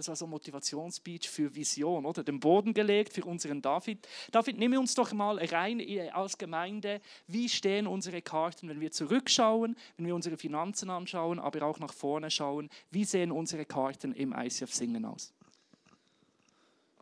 Das 0.01 0.09
war 0.09 0.17
so 0.17 0.25
ein 0.25 0.31
Motivationsspeech 0.31 1.29
für 1.29 1.55
Vision, 1.55 2.07
oder? 2.07 2.25
Den 2.25 2.41
Boden 2.41 2.73
gelegt 2.73 3.13
für 3.13 3.23
unseren 3.23 3.61
David. 3.61 4.09
David, 4.33 4.57
nimm 4.57 4.73
uns 4.79 4.95
doch 4.95 5.13
mal 5.13 5.37
rein 5.37 5.79
als 6.15 6.39
Gemeinde. 6.39 7.03
Wie 7.27 7.51
stehen 7.51 7.87
unsere 7.87 8.23
Karten, 8.23 8.71
wenn 8.71 8.81
wir 8.81 8.93
zurückschauen, 8.93 9.77
wenn 9.99 10.07
wir 10.07 10.15
unsere 10.15 10.39
Finanzen 10.39 10.89
anschauen, 10.89 11.39
aber 11.39 11.67
auch 11.67 11.79
nach 11.81 11.93
vorne 11.93 12.31
schauen? 12.31 12.71
Wie 12.91 13.05
sehen 13.05 13.31
unsere 13.31 13.67
Karten 13.67 14.15
im 14.15 14.33
ICF 14.33 14.73
Singen 14.73 15.05
aus? 15.05 15.35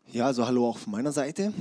Ja, 0.09 0.27
also 0.27 0.45
hallo 0.45 0.71
auch 0.71 0.79
von 0.79 0.91
meiner 0.91 1.13
Seite. 1.13 1.53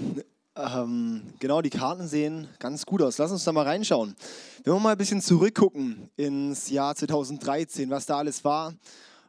Ähm, 0.55 1.21
genau, 1.37 1.61
die 1.61 1.69
Karten 1.69 2.07
sehen 2.07 2.47
ganz 2.57 2.83
gut 2.83 3.03
aus. 3.03 3.19
Lass 3.19 3.31
uns 3.31 3.43
da 3.43 3.51
mal 3.51 3.61
reinschauen. 3.61 4.15
Wenn 4.63 4.73
wir 4.73 4.79
mal 4.79 4.93
ein 4.93 4.97
bisschen 4.97 5.21
zurückgucken 5.21 6.09
ins 6.15 6.71
Jahr 6.71 6.95
2013, 6.95 7.91
was 7.91 8.07
da 8.07 8.17
alles 8.17 8.43
war, 8.43 8.73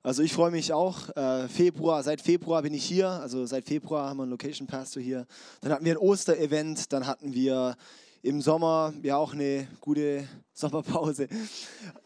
also 0.08 0.22
ich 0.22 0.32
freue 0.32 0.50
mich 0.50 0.72
auch. 0.72 1.14
Äh, 1.14 1.48
Februar, 1.48 2.02
seit 2.02 2.22
Februar 2.22 2.62
bin 2.62 2.72
ich 2.72 2.82
hier. 2.82 3.10
Also 3.10 3.44
seit 3.44 3.66
Februar 3.68 4.08
haben 4.08 4.16
wir 4.16 4.22
einen 4.22 4.30
Location 4.30 4.66
Pastor 4.66 5.02
hier. 5.02 5.26
Dann 5.60 5.70
hatten 5.70 5.84
wir 5.84 5.92
ein 5.92 5.98
Osterevent. 5.98 6.90
Dann 6.94 7.06
hatten 7.06 7.34
wir 7.34 7.76
im 8.22 8.40
Sommer 8.40 8.94
ja 9.02 9.18
auch 9.18 9.34
eine 9.34 9.68
gute 9.82 10.26
Sommerpause. 10.54 11.28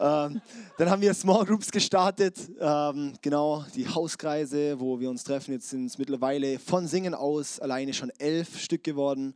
Ähm, 0.01 0.41
dann 0.79 0.91
haben 0.91 1.01
wir 1.01 1.15
Small 1.15 1.45
Groups 1.45 1.71
gestartet. 1.71 2.37
Ähm, 2.59 3.13
genau, 3.23 3.65
die 3.77 3.87
Hauskreise, 3.87 4.81
wo 4.81 4.99
wir 4.99 5.09
uns 5.09 5.23
treffen. 5.23 5.53
Jetzt 5.53 5.71
sind 5.71 5.87
es 5.87 5.97
mittlerweile 5.97 6.59
von 6.59 6.89
Singen 6.89 7.15
aus 7.15 7.61
alleine 7.61 7.95
schon 7.95 8.11
elf 8.19 8.59
Stück 8.59 8.83
geworden. 8.83 9.33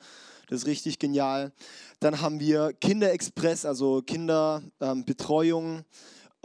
Das 0.48 0.62
ist 0.62 0.66
richtig 0.66 0.98
genial. 0.98 1.52
Dann 2.00 2.20
haben 2.20 2.40
wir 2.40 2.72
Kinderexpress, 2.72 3.64
also 3.64 4.02
Kinderbetreuung. 4.02 5.76
Ähm, 5.78 5.84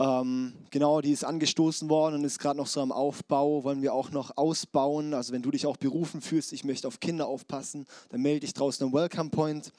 ähm, 0.02 0.54
genau, 0.72 1.02
die 1.02 1.12
ist 1.12 1.24
angestoßen 1.24 1.88
worden 1.88 2.16
und 2.16 2.24
ist 2.24 2.40
gerade 2.40 2.58
noch 2.58 2.66
so 2.66 2.82
am 2.82 2.92
Aufbau, 2.92 3.64
wollen 3.64 3.84
wir 3.84 3.94
auch 3.94 4.10
noch 4.10 4.36
ausbauen. 4.36 5.14
Also 5.14 5.32
wenn 5.32 5.44
du 5.44 5.52
dich 5.52 5.68
auch 5.68 5.78
berufen 5.78 6.22
fühlst, 6.22 6.54
ich 6.54 6.64
möchte 6.64 6.88
auf 6.88 7.00
Kinder 7.00 7.28
aufpassen, 7.28 7.86
dann 8.10 8.22
melde 8.22 8.42
dich 8.42 8.54
draußen 8.54 8.86
am 8.86 8.94
Welcome 8.94 9.30
Point. 9.30 9.72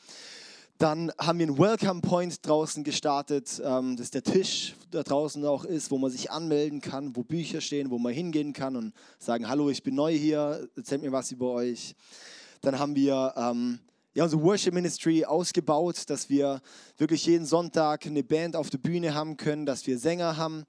Dann 0.78 1.12
haben 1.18 1.40
wir 1.40 1.48
einen 1.48 1.58
Welcome 1.58 2.02
Point 2.02 2.46
draußen 2.46 2.84
gestartet. 2.84 3.60
Ähm, 3.64 3.96
das 3.96 4.06
ist 4.06 4.14
der 4.14 4.22
Tisch, 4.22 4.74
der 4.92 5.02
draußen 5.02 5.44
auch 5.44 5.64
ist, 5.64 5.90
wo 5.90 5.98
man 5.98 6.10
sich 6.10 6.30
anmelden 6.30 6.80
kann, 6.80 7.16
wo 7.16 7.24
Bücher 7.24 7.60
stehen, 7.60 7.90
wo 7.90 7.98
man 7.98 8.12
hingehen 8.12 8.52
kann 8.52 8.76
und 8.76 8.92
sagen, 9.18 9.48
hallo, 9.48 9.70
ich 9.70 9.82
bin 9.82 9.96
neu 9.96 10.16
hier, 10.16 10.68
erzählt 10.76 11.02
mir 11.02 11.12
was 11.12 11.32
über 11.32 11.50
euch. 11.50 11.96
Dann 12.60 12.78
haben 12.78 12.94
wir 12.94 13.34
ähm, 13.36 13.80
ja, 14.14 14.24
unser 14.24 14.42
Worship 14.42 14.74
Ministry 14.74 15.24
ausgebaut, 15.24 16.10
dass 16.10 16.28
wir 16.28 16.60
wirklich 16.98 17.24
jeden 17.24 17.46
Sonntag 17.46 18.06
eine 18.06 18.22
Band 18.22 18.56
auf 18.56 18.68
der 18.68 18.78
Bühne 18.78 19.14
haben 19.14 19.38
können, 19.38 19.64
dass 19.64 19.86
wir 19.86 19.98
Sänger 19.98 20.36
haben. 20.36 20.64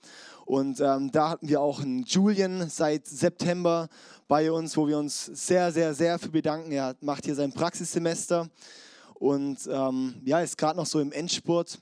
Und 0.45 0.79
ähm, 0.79 1.11
da 1.11 1.29
hatten 1.29 1.49
wir 1.49 1.59
auch 1.59 1.81
einen 1.81 2.03
Julian 2.03 2.69
seit 2.69 3.05
September 3.05 3.89
bei 4.27 4.51
uns, 4.51 4.77
wo 4.77 4.87
wir 4.87 4.97
uns 4.97 5.25
sehr, 5.25 5.71
sehr, 5.71 5.93
sehr 5.93 6.19
für 6.19 6.29
bedanken. 6.29 6.71
Er 6.71 6.95
macht 7.01 7.25
hier 7.25 7.35
sein 7.35 7.51
Praxissemester 7.51 8.49
und 9.15 9.57
ähm, 9.69 10.21
ja, 10.25 10.39
ist 10.39 10.57
gerade 10.57 10.77
noch 10.77 10.85
so 10.85 10.99
im 10.99 11.11
Endspurt. 11.11 11.79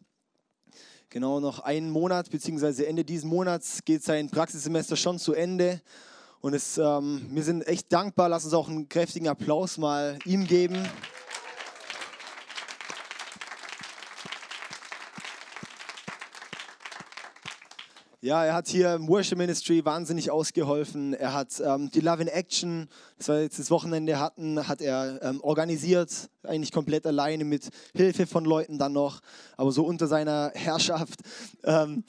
Genau, 1.09 1.39
noch 1.39 1.59
einen 1.59 1.91
Monat, 1.91 2.31
beziehungsweise 2.31 2.87
Ende 2.87 3.03
dieses 3.03 3.25
Monats 3.25 3.83
geht 3.83 4.03
sein 4.03 4.29
Praxissemester 4.29 4.95
schon 4.95 5.19
zu 5.19 5.33
Ende. 5.33 5.81
Und 6.39 6.55
es, 6.55 6.79
ähm, 6.79 7.27
wir 7.29 7.43
sind 7.43 7.67
echt 7.67 7.91
dankbar. 7.93 8.29
Lass 8.29 8.45
uns 8.45 8.53
auch 8.53 8.67
einen 8.67 8.89
kräftigen 8.89 9.27
Applaus 9.27 9.77
mal 9.77 10.17
ihm 10.25 10.47
geben. 10.47 10.87
Ja, 18.23 18.45
er 18.45 18.53
hat 18.53 18.67
hier 18.67 18.93
im 18.93 19.07
Worship 19.07 19.39
Ministry 19.39 19.83
wahnsinnig 19.83 20.29
ausgeholfen. 20.29 21.15
Er 21.15 21.33
hat 21.33 21.59
ähm, 21.59 21.89
die 21.89 22.01
Love 22.01 22.21
in 22.21 22.27
Action, 22.27 22.87
das 23.17 23.29
war 23.29 23.39
jetzt 23.39 23.57
das 23.57 23.71
Wochenende 23.71 24.19
hatten, 24.19 24.67
hat 24.67 24.79
er 24.79 25.19
ähm, 25.23 25.41
organisiert, 25.41 26.29
eigentlich 26.43 26.71
komplett 26.71 27.07
alleine 27.07 27.45
mit 27.45 27.69
Hilfe 27.95 28.27
von 28.27 28.45
Leuten 28.45 28.77
dann 28.77 28.93
noch, 28.93 29.21
aber 29.57 29.71
so 29.71 29.85
unter 29.85 30.05
seiner 30.05 30.51
Herrschaft. 30.53 31.21
Ähm, 31.63 32.03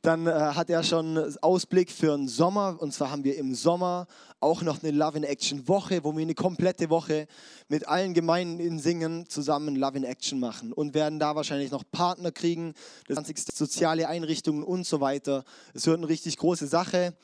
dann 0.00 0.26
äh, 0.26 0.30
hat 0.30 0.70
er 0.70 0.82
schon 0.82 1.36
Ausblick 1.42 1.90
für 1.90 2.16
den 2.16 2.28
Sommer. 2.28 2.76
Und 2.78 2.94
zwar 2.94 3.10
haben 3.10 3.24
wir 3.24 3.36
im 3.36 3.54
Sommer 3.54 4.06
auch 4.40 4.62
noch 4.62 4.82
eine 4.82 4.92
Love 4.92 5.18
in 5.18 5.24
Action 5.24 5.66
Woche, 5.66 6.04
wo 6.04 6.14
wir 6.14 6.22
eine 6.22 6.34
komplette 6.34 6.90
Woche 6.90 7.26
mit 7.68 7.88
allen 7.88 8.14
Gemeinden 8.14 8.60
in 8.60 8.78
Singen 8.78 9.28
zusammen 9.28 9.76
Love 9.76 9.96
in 9.96 10.04
Action 10.04 10.38
machen. 10.38 10.72
Und 10.72 10.94
werden 10.94 11.18
da 11.18 11.34
wahrscheinlich 11.34 11.70
noch 11.70 11.84
Partner 11.90 12.32
kriegen, 12.32 12.74
das 13.08 13.16
20. 13.16 13.38
soziale 13.54 14.08
Einrichtungen 14.08 14.62
und 14.62 14.86
so 14.86 15.00
weiter. 15.00 15.44
Es 15.74 15.86
wird 15.86 15.96
eine 15.96 16.08
richtig 16.08 16.36
große 16.36 16.66
Sache. 16.66 17.14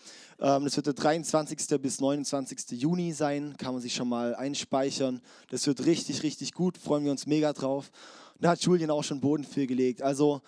Ähm, 0.40 0.64
das 0.64 0.76
wird 0.76 0.86
der 0.86 0.94
23. 0.94 1.80
bis 1.80 2.00
29. 2.00 2.80
Juni 2.80 3.12
sein. 3.12 3.56
Kann 3.58 3.74
man 3.74 3.82
sich 3.82 3.94
schon 3.94 4.08
mal 4.08 4.34
einspeichern. 4.34 5.20
Das 5.50 5.66
wird 5.66 5.84
richtig, 5.84 6.22
richtig 6.22 6.54
gut. 6.54 6.78
Freuen 6.78 7.04
wir 7.04 7.12
uns 7.12 7.26
mega 7.26 7.52
drauf. 7.52 7.90
Da 8.40 8.50
hat 8.50 8.62
Julian 8.62 8.90
auch 8.90 9.04
schon 9.04 9.20
Boden 9.20 9.44
für 9.44 9.66
gelegt. 9.66 10.02
Also, 10.02 10.40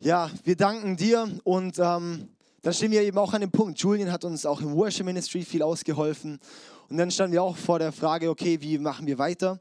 ja, 0.00 0.30
wir 0.42 0.56
danken 0.56 0.96
dir 0.96 1.28
und 1.44 1.78
ähm, 1.78 2.28
dann 2.64 2.72
stehen 2.72 2.90
wir 2.90 3.02
eben 3.02 3.18
auch 3.18 3.34
an 3.34 3.42
dem 3.42 3.50
Punkt. 3.50 3.78
Julian 3.78 4.10
hat 4.10 4.24
uns 4.24 4.46
auch 4.46 4.62
im 4.62 4.74
Worship 4.74 5.04
Ministry 5.04 5.42
viel 5.42 5.62
ausgeholfen 5.62 6.40
und 6.88 6.96
dann 6.96 7.10
standen 7.10 7.34
wir 7.34 7.42
auch 7.42 7.58
vor 7.58 7.78
der 7.78 7.92
Frage, 7.92 8.30
okay, 8.30 8.58
wie 8.62 8.78
machen 8.78 9.06
wir 9.06 9.18
weiter? 9.18 9.60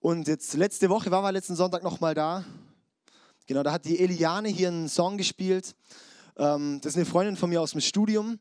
Und 0.00 0.26
jetzt 0.26 0.54
letzte 0.54 0.90
Woche 0.90 1.12
waren 1.12 1.22
wir 1.22 1.30
letzten 1.30 1.54
Sonntag 1.54 1.84
nochmal 1.84 2.14
da. 2.14 2.44
Genau, 3.46 3.62
da 3.62 3.70
hat 3.70 3.84
die 3.84 4.00
Eliane 4.00 4.48
hier 4.48 4.68
einen 4.68 4.88
Song 4.88 5.18
gespielt. 5.18 5.76
Ähm, 6.36 6.80
das 6.82 6.94
ist 6.94 6.96
eine 6.96 7.06
Freundin 7.06 7.36
von 7.36 7.48
mir 7.48 7.60
aus 7.60 7.70
dem 7.70 7.80
Studium. 7.80 8.40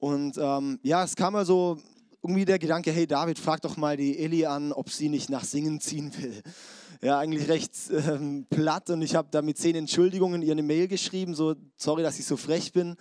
Und 0.00 0.36
ähm, 0.36 0.80
ja, 0.82 1.04
es 1.04 1.14
kam 1.14 1.36
also 1.36 1.78
irgendwie 2.24 2.46
der 2.46 2.58
Gedanke, 2.58 2.90
hey 2.90 3.06
David, 3.06 3.38
frag 3.38 3.60
doch 3.60 3.76
mal 3.76 3.96
die 3.96 4.18
Eli 4.18 4.46
an, 4.46 4.72
ob 4.72 4.90
sie 4.90 5.08
nicht 5.08 5.30
nach 5.30 5.44
Singen 5.44 5.80
ziehen 5.80 6.12
will 6.20 6.42
ja, 7.02 7.18
eigentlich 7.18 7.48
recht 7.48 7.72
ähm, 7.90 8.46
platt 8.50 8.90
und 8.90 9.00
ich 9.02 9.14
habe 9.14 9.28
da 9.30 9.40
mit 9.42 9.56
zehn 9.56 9.74
Entschuldigungen 9.74 10.42
ihr 10.42 10.52
eine 10.52 10.62
Mail 10.62 10.86
geschrieben, 10.86 11.34
so, 11.34 11.54
sorry, 11.76 12.02
dass 12.02 12.18
ich 12.18 12.26
so 12.26 12.36
frech 12.36 12.72
bin. 12.72 12.90
Und 12.90 12.96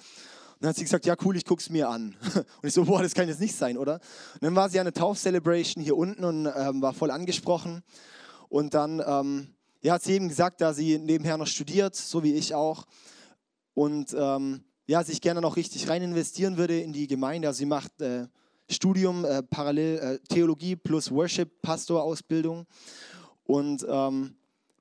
dann 0.62 0.70
hat 0.70 0.78
sie 0.78 0.84
gesagt, 0.84 1.06
ja 1.06 1.16
cool, 1.24 1.36
ich 1.36 1.46
gucke 1.46 1.62
es 1.62 1.70
mir 1.70 1.90
an. 1.90 2.16
Und 2.34 2.68
ich 2.68 2.74
so, 2.74 2.84
boah, 2.84 3.02
das 3.02 3.14
kann 3.14 3.30
jetzt 3.30 3.40
nicht 3.40 3.56
sein, 3.56 3.78
oder? 3.78 3.94
Und 4.34 4.44
dann 4.44 4.56
war 4.56 4.70
sie 4.70 4.80
an 4.80 4.86
der 4.86 4.94
Tauf-Celebration 4.94 5.82
hier 5.82 5.96
unten 5.96 6.26
und 6.26 6.48
ähm, 6.54 6.82
war 6.82 6.94
voll 6.94 7.12
angesprochen. 7.12 7.82
Und 8.50 8.74
dann 8.74 9.02
ähm, 9.06 9.56
ja, 9.82 9.94
hat 9.94 10.04
sie 10.04 10.14
eben 10.14 10.28
gesagt, 10.28 10.60
da 10.60 10.74
sie 10.74 10.98
nebenher 10.98 11.38
noch 11.38 11.48
studiert, 11.48 11.96
so 11.96 12.24
wie 12.24 12.34
ich 12.34 12.54
auch. 12.56 12.86
Und 13.74 14.14
ähm, 14.18 14.66
ja, 14.86 15.02
sich 15.04 15.22
gerne 15.22 15.40
noch 15.40 15.56
richtig 15.56 15.88
rein 15.88 16.02
investieren 16.02 16.58
würde 16.58 16.80
in 16.82 16.92
die 16.92 17.08
Gemeinde. 17.08 17.48
Also 17.48 17.60
sie 17.60 17.66
macht 17.66 18.02
äh, 18.02 18.28
Studium, 18.70 19.24
äh, 19.24 19.42
parallel 19.44 20.00
äh, 20.00 20.20
Theologie 20.28 20.76
plus 20.76 21.10
Worship-Pastor-Ausbildung. 21.10 22.66
Und 23.50 23.84
ähm, 23.90 24.36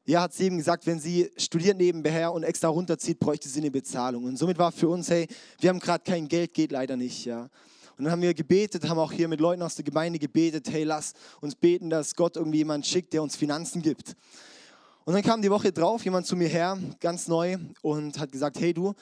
ja, 0.05 0.21
hat 0.21 0.35
sie 0.35 0.45
eben 0.45 0.59
gesagt, 0.59 0.87
wenn 0.87 1.01
sie 1.01 1.31
studiert 1.39 1.79
nebenher 1.79 2.31
und 2.35 2.43
extra 2.43 2.69
runterzieht, 2.69 3.19
bräuchte 3.19 3.49
sie 3.49 3.61
eine 3.61 3.71
Bezahlung. 3.71 4.25
Und 4.25 4.37
somit 4.37 4.59
war 4.59 4.73
für 4.73 4.91
uns, 4.91 5.09
hey, 5.09 5.27
wir 5.59 5.71
haben 5.71 5.79
gerade 5.79 6.05
kein 6.05 6.29
Geld, 6.29 6.53
geht 6.53 6.71
leider 6.71 6.95
nicht. 6.95 7.25
Ja. 7.25 7.49
Und 7.97 8.05
dann 8.05 8.11
haben 8.11 8.21
wir 8.21 8.35
gebetet, 8.35 8.87
haben 8.87 8.99
auch 8.99 9.11
hier 9.11 9.27
mit 9.27 9.41
Leuten 9.41 9.63
aus 9.63 9.75
der 9.77 9.87
Gemeinde 9.87 10.19
gebetet, 10.19 10.69
hey, 10.71 10.85
lass 10.85 11.15
uns 11.41 11.55
beten, 11.55 11.89
dass 11.89 12.15
Gott 12.15 12.37
irgendwie 12.37 12.59
jemanden 12.59 12.85
schickt, 12.85 13.15
der 13.15 13.23
uns 13.23 13.37
Finanzen 13.37 13.81
gibt. 13.81 14.17
Und 15.07 15.15
dann 15.15 15.23
kam 15.23 15.41
die 15.41 15.51
Woche 15.51 15.73
drauf 15.73 16.05
jemand 16.05 16.27
zu 16.27 16.37
mir 16.37 16.49
her, 16.49 16.77
ganz 17.01 17.27
neu, 17.27 17.57
und 17.81 18.19
hat 18.19 18.31
gesagt, 18.31 18.61
hey 18.61 18.75
du, 18.75 18.93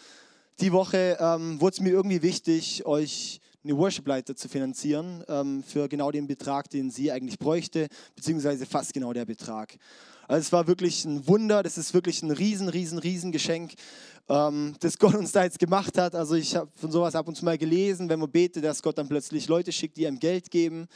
die 0.61 0.70
Woche 0.70 1.16
ähm, 1.18 1.61
wurde 1.61 1.75
es 1.75 1.80
mir 1.80 1.90
irgendwie 1.90 2.23
wichtig, 2.23 2.87
euch 2.87 3.40
eine 3.66 3.76
Worship-Leiter 3.76 4.37
zu 4.37 4.49
finanzieren 4.49 5.25
ähm, 5.28 5.62
für 5.62 5.88
genau 5.88 6.11
den 6.11 6.26
Betrag, 6.26 6.70
den 6.70 6.90
sie 6.90 7.11
eigentlich 7.11 7.38
bräuchte, 7.38 7.88
beziehungsweise 8.14 8.64
fast 8.64 8.94
genau 8.94 9.12
der 9.12 9.25
Betrag. 9.25 9.76
Also 10.28 10.40
es 10.40 10.52
war 10.52 10.66
wirklich 10.66 11.04
ein 11.04 11.26
Wunder, 11.26 11.62
das 11.62 11.78
ist 11.78 11.94
wirklich 11.94 12.23
ein 12.23 12.30
riesen, 12.30 12.68
riesen, 12.68 12.99
riesen 12.99 13.32
Geschenk, 13.32 13.75
ähm, 14.28 14.75
das 14.80 14.99
Gott 14.99 15.14
uns 15.14 15.32
da 15.32 15.44
jetzt 15.44 15.58
gemacht 15.58 15.99
hat. 15.99 16.14
Also 16.14 16.35
ich 16.35 16.56
habe 16.56 16.70
von 16.75 16.90
sowas 16.90 17.14
ab 17.14 17.28
und 17.28 17.37
zu 17.37 17.44
mal 17.44 17.58
gelesen, 17.58 18.08
wenn 18.08 18.20
man 18.20 18.30
betet, 18.30 18.64
dass 18.64 18.82
Gott 18.82 18.99
dann 18.99 19.08
plötzlich 19.08 19.49
Leute 19.49 19.73
schickt, 19.73 19.96
die 19.96 20.06
einem 20.06 20.18
Geld 20.18 20.50
geben. 20.50 20.88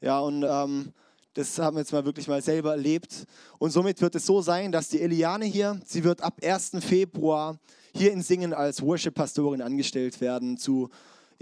Ja, 0.00 0.20
und 0.20 0.44
ähm, 0.44 0.92
das 1.34 1.58
haben 1.58 1.76
wir 1.76 1.80
jetzt 1.80 1.92
mal 1.92 2.04
wirklich 2.04 2.28
mal 2.28 2.42
selber 2.42 2.72
erlebt. 2.72 3.24
Und 3.58 3.70
somit 3.70 4.00
wird 4.00 4.14
es 4.14 4.26
so 4.26 4.42
sein, 4.42 4.70
dass 4.70 4.88
die 4.88 5.00
Eliane 5.00 5.44
hier, 5.44 5.80
sie 5.84 6.04
wird 6.04 6.20
ab 6.20 6.40
1. 6.42 6.72
Februar 6.80 7.58
hier 7.94 8.12
in 8.12 8.22
Singen 8.22 8.52
als 8.52 8.82
Worship-Pastorin 8.82 9.62
angestellt 9.62 10.20
werden 10.20 10.56
zu 10.56 10.90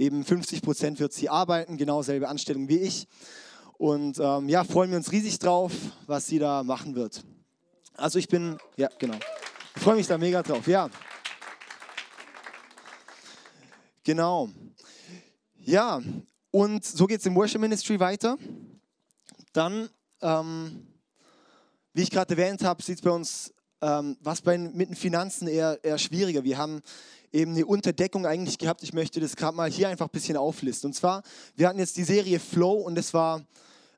eben 0.00 0.24
50 0.24 0.62
Prozent 0.62 0.98
wird 0.98 1.12
sie 1.12 1.28
arbeiten, 1.28 1.76
genau 1.76 2.02
selbe 2.02 2.28
Anstellung 2.28 2.68
wie 2.68 2.78
ich. 2.78 3.06
Und 3.76 4.18
ähm, 4.18 4.48
ja, 4.48 4.64
freuen 4.64 4.90
wir 4.90 4.96
uns 4.96 5.12
riesig 5.12 5.38
drauf, 5.38 5.72
was 6.06 6.26
sie 6.26 6.38
da 6.38 6.62
machen 6.62 6.94
wird. 6.94 7.22
Also 7.94 8.18
ich 8.18 8.28
bin, 8.28 8.58
ja, 8.76 8.88
genau. 8.98 9.18
Ich 9.76 9.82
freue 9.82 9.96
mich 9.96 10.06
da 10.06 10.16
mega 10.16 10.42
drauf, 10.42 10.66
ja. 10.66 10.88
Genau. 14.02 14.48
Ja, 15.58 16.00
und 16.50 16.84
so 16.84 17.06
geht 17.06 17.20
es 17.20 17.26
im 17.26 17.36
Worship 17.36 17.60
Ministry 17.60 18.00
weiter. 18.00 18.38
Dann, 19.52 19.90
ähm, 20.22 20.86
wie 21.92 22.02
ich 22.02 22.10
gerade 22.10 22.30
erwähnt 22.30 22.64
habe, 22.64 22.82
sieht 22.82 22.96
es 22.96 23.02
bei 23.02 23.10
uns, 23.10 23.52
ähm, 23.82 24.16
was 24.20 24.40
bei, 24.40 24.56
mit 24.56 24.88
den 24.88 24.96
Finanzen 24.96 25.46
eher, 25.46 25.78
eher 25.82 25.98
schwieriger. 25.98 26.42
Wir 26.42 26.56
haben 26.56 26.82
eben 27.32 27.52
eine 27.52 27.66
Unterdeckung 27.66 28.26
eigentlich 28.26 28.58
gehabt. 28.58 28.82
Ich 28.82 28.92
möchte 28.92 29.20
das 29.20 29.36
gerade 29.36 29.56
mal 29.56 29.70
hier 29.70 29.88
einfach 29.88 30.06
ein 30.06 30.12
bisschen 30.12 30.36
auflisten. 30.36 30.88
Und 30.88 30.94
zwar, 30.94 31.22
wir 31.56 31.68
hatten 31.68 31.78
jetzt 31.78 31.96
die 31.96 32.04
Serie 32.04 32.40
Flow 32.40 32.72
und 32.72 32.94
das 32.94 33.14
war 33.14 33.42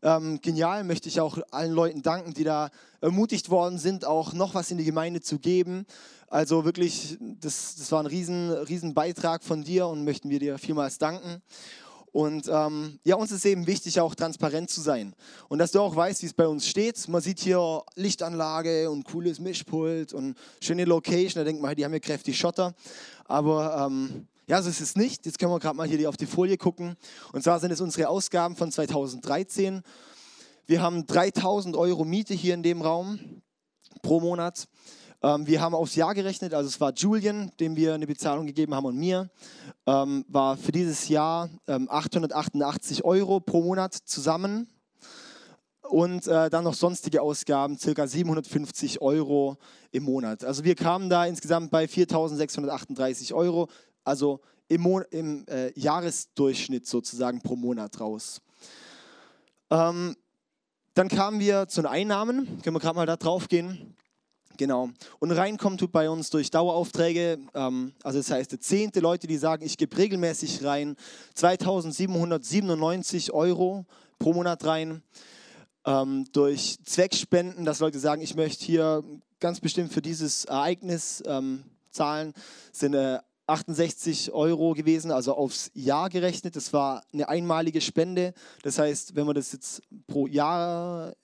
ähm, 0.03 0.41
genial. 0.41 0.85
Möchte 0.85 1.09
ich 1.09 1.21
auch 1.21 1.39
allen 1.51 1.73
Leuten 1.73 2.03
danken, 2.03 2.35
die 2.35 2.45
da 2.45 2.71
ermutigt 3.01 3.51
worden 3.51 3.79
sind, 3.79 4.05
auch 4.05 4.33
noch 4.33 4.55
was 4.55 4.71
in 4.71 4.79
die 4.79 4.85
Gemeinde 4.85 5.21
zu 5.21 5.39
geben. 5.39 5.87
Also 6.29 6.65
wirklich, 6.65 7.19
das, 7.21 7.77
das 7.77 7.93
war 7.93 8.03
ein 8.03 8.07
riesen, 8.07 8.51
riesen 8.51 8.95
Beitrag 8.95 9.45
von 9.45 9.63
dir 9.63 9.87
und 9.87 10.05
möchten 10.05 10.31
wir 10.31 10.39
dir 10.39 10.59
vielmals 10.59 10.99
danken. 10.99 11.43
Und 12.13 12.47
ähm, 12.47 12.99
ja, 13.05 13.17
uns 13.17 13.33
ist 13.33 13.47
eben 13.47 13.67
wichtig, 13.67 13.99
auch 13.99 14.15
transparent 14.15 14.69
zu 14.69 14.83
sein. 14.83 15.15
Und 15.49 15.59
dass 15.59 15.73
du 15.73 15.81
auch 15.81 15.97
weißt, 15.97 16.23
wie 16.23 16.27
es 16.27 16.35
bei 16.35 16.47
uns 16.47 16.67
steht. 16.67 17.09
Man 17.09 17.23
sieht 17.23 17.41
hier 17.41 17.83
Lichtanlage 17.97 18.91
und 18.91 19.05
cooles 19.05 19.41
Mischpult 19.41 20.13
und 20.13 20.37
schöne 20.61 20.85
Location. 20.85 21.41
Da 21.41 21.45
denkt 21.45 21.63
man, 21.63 21.75
die 21.75 21.85
haben 21.85 21.93
hier 21.93 22.01
kräftig 22.01 22.39
Schotter. 22.39 22.75
Aber 23.25 23.87
ähm, 23.87 24.29
ja, 24.47 24.61
so 24.61 24.69
ist 24.69 24.83
es 24.83 24.95
nicht. 24.95 25.25
Jetzt 25.25 25.39
können 25.39 25.53
wir 25.53 25.59
gerade 25.59 25.77
mal 25.77 25.89
hier 25.89 26.07
auf 26.09 26.19
die 26.19 26.27
Folie 26.27 26.59
gucken. 26.59 26.97
Und 27.33 27.43
zwar 27.43 27.59
sind 27.61 27.71
es 27.71 27.81
unsere 27.81 28.09
Ausgaben 28.09 28.57
von 28.57 28.71
2013. 28.71 29.83
Wir 30.67 30.83
haben 30.83 31.07
3000 31.07 31.77
Euro 31.77 32.05
Miete 32.05 32.35
hier 32.35 32.53
in 32.53 32.63
dem 32.63 32.83
Raum 32.83 33.41
pro 34.03 34.21
Monat. 34.21 34.69
Ähm, 35.25 35.47
wir 35.47 35.61
haben 35.61 35.75
aufs 35.75 35.95
Jahr 35.95 36.15
gerechnet, 36.15 36.53
also 36.53 36.69
es 36.69 36.81
war 36.81 36.93
Julian, 36.95 37.53
dem 37.61 37.77
wir 37.77 37.95
eine 37.95 38.09
Bezahlung 38.09 38.47
gegeben 38.47 38.75
haben 38.75 38.87
und 38.87 38.97
mir, 38.97 39.31
ähm, 39.87 40.25
war 40.29 40.57
für 40.57 40.73
dieses 40.73 41.09
Jahr 41.09 41.49
ähm, 41.69 41.89
888 41.89 43.05
Euro 43.05 43.39
pro 43.39 43.63
Monat 43.63 43.95
zusammen 43.95 44.69
und 45.83 46.27
äh, 46.27 46.51
dann 46.51 46.65
noch 46.65 46.75
sonstige 46.75 47.23
Ausgaben, 47.23 47.79
circa 47.79 48.07
750 48.07 49.01
Euro 49.01 49.59
im 49.93 50.05
Monat. 50.05 50.43
Also 50.43 50.65
wir 50.65 50.75
kamen 50.75 51.09
da 51.09 51.25
insgesamt 51.27 51.71
bei 51.71 51.85
4.638 51.85 53.33
Euro, 53.33 53.69
also 54.03 54.41
im, 54.67 55.05
im 55.11 55.47
äh, 55.47 55.79
Jahresdurchschnitt 55.79 56.87
sozusagen 56.87 57.43
pro 57.43 57.55
Monat 57.55 58.01
raus. 58.01 58.41
Ähm, 59.71 60.17
dann 60.95 61.09
kamen 61.09 61.39
wir 61.39 61.69
zu 61.69 61.83
den 61.83 61.91
Einnahmen, 61.91 62.61
können 62.63 62.75
wir 62.75 62.81
gerade 62.81 62.97
mal 62.97 63.07
da 63.07 63.17
drauf 63.17 63.49
gehen. 63.49 63.95
Genau. 64.57 64.91
Und 65.19 65.33
reinkommt 65.33 65.81
tut 65.81 65.93
bei 65.93 66.11
uns 66.11 66.31
durch 66.31 66.51
Daueraufträge, 66.51 67.39
ähm, 67.55 67.93
also 68.03 68.19
das 68.19 68.31
heißt, 68.31 68.63
zehnte 68.63 69.01
Leute, 69.01 69.27
die 69.27 69.39
sagen, 69.39 69.65
ich 69.65 69.77
gebe 69.79 69.97
regelmäßig 69.97 70.65
rein, 70.65 70.97
2797 71.35 73.33
Euro 73.33 73.87
pro 74.19 74.33
Monat 74.33 74.65
rein. 74.65 75.03
Ähm, 75.85 76.27
durch 76.33 76.77
Zweckspenden, 76.85 77.65
dass 77.65 77.81
Leute 77.81 77.99
sagen, 77.99 78.23
ich 78.23 78.37
möchte 78.37 78.65
hier 78.65 79.03
ganz 79.41 79.59
bestimmt 79.59 79.93
für 79.93 80.03
dieses 80.03 80.45
Ereignis 80.45 81.23
ähm, 81.27 81.65
zahlen, 81.91 82.33
sind 82.71 82.95
äh, 82.95 83.19
68 83.47 84.33
Euro 84.33 84.73
gewesen, 84.75 85.11
also 85.11 85.35
aufs 85.35 85.71
Jahr 85.75 86.09
gerechnet. 86.09 86.55
Das 86.55 86.73
war 86.73 87.03
eine 87.13 87.29
einmalige 87.29 87.81
Spende. 87.81 88.35
Das 88.63 88.79
heißt, 88.79 89.17
wenn 89.17 89.27
man 89.27 89.35
das 89.35 89.53
jetzt 89.53 89.83
pro 90.07 90.27
Jahr, 90.27 91.15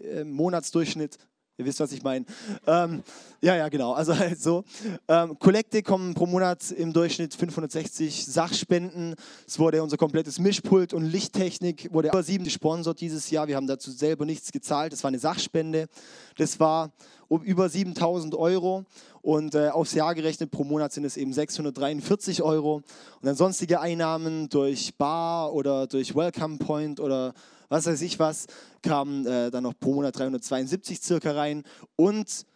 äh, 0.00 0.24
Monatsdurchschnitt 0.24 1.18
Ihr 1.60 1.64
wisst, 1.64 1.80
was 1.80 1.90
ich 1.90 2.04
meine. 2.04 2.24
Ähm, 2.68 3.02
ja, 3.40 3.56
ja, 3.56 3.68
genau. 3.68 3.92
Also 3.92 4.16
halt 4.18 4.40
so. 4.40 4.62
Ähm, 5.08 5.36
Kollekte 5.40 5.82
kommen 5.82 6.14
pro 6.14 6.24
Monat 6.24 6.70
im 6.70 6.92
Durchschnitt 6.92 7.34
560 7.34 8.26
Sachspenden. 8.26 9.16
Es 9.44 9.58
wurde 9.58 9.82
unser 9.82 9.96
komplettes 9.96 10.38
Mischpult 10.38 10.94
und 10.94 11.02
Lichttechnik 11.02 11.92
wurde 11.92 12.10
über 12.10 12.22
sieben 12.22 12.44
gesponsert 12.44 13.00
dieses 13.00 13.28
Jahr. 13.32 13.48
Wir 13.48 13.56
haben 13.56 13.66
dazu 13.66 13.90
selber 13.90 14.24
nichts 14.24 14.52
gezahlt. 14.52 14.92
Das 14.92 15.02
war 15.02 15.08
eine 15.08 15.18
Sachspende. 15.18 15.88
Das 16.36 16.60
war 16.60 16.92
um 17.26 17.42
über 17.42 17.68
7000 17.68 18.36
Euro 18.36 18.84
und 19.20 19.56
äh, 19.56 19.70
aufs 19.70 19.94
Jahr 19.94 20.14
gerechnet 20.14 20.52
pro 20.52 20.62
Monat 20.62 20.92
sind 20.92 21.04
es 21.04 21.16
eben 21.16 21.32
643 21.32 22.40
Euro. 22.40 22.76
Und 22.76 22.84
dann 23.22 23.34
sonstige 23.34 23.80
Einnahmen 23.80 24.48
durch 24.48 24.94
Bar 24.94 25.52
oder 25.52 25.88
durch 25.88 26.14
Welcome 26.14 26.58
Point 26.58 27.00
oder 27.00 27.34
was 27.68 27.86
weiß 27.86 28.00
ich 28.02 28.18
was, 28.18 28.46
kamen 28.82 29.26
äh, 29.26 29.50
dann 29.50 29.64
noch 29.64 29.78
pro 29.78 29.94
Monat 29.94 30.18
372 30.18 31.00
circa 31.00 31.32
rein. 31.32 31.62
Und 31.96 32.46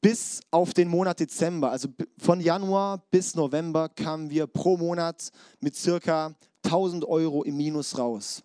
bis 0.00 0.42
auf 0.50 0.74
den 0.74 0.88
Monat 0.88 1.20
Dezember, 1.20 1.70
also 1.70 1.88
von 2.18 2.40
Januar 2.40 3.02
bis 3.10 3.34
November, 3.34 3.88
kamen 3.88 4.28
wir 4.28 4.46
pro 4.46 4.76
Monat 4.76 5.30
mit 5.60 5.74
circa 5.74 6.34
1000 6.64 7.04
Euro 7.06 7.42
im 7.42 7.56
Minus 7.56 7.96
raus. 7.96 8.42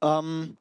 Ähm, 0.00 0.56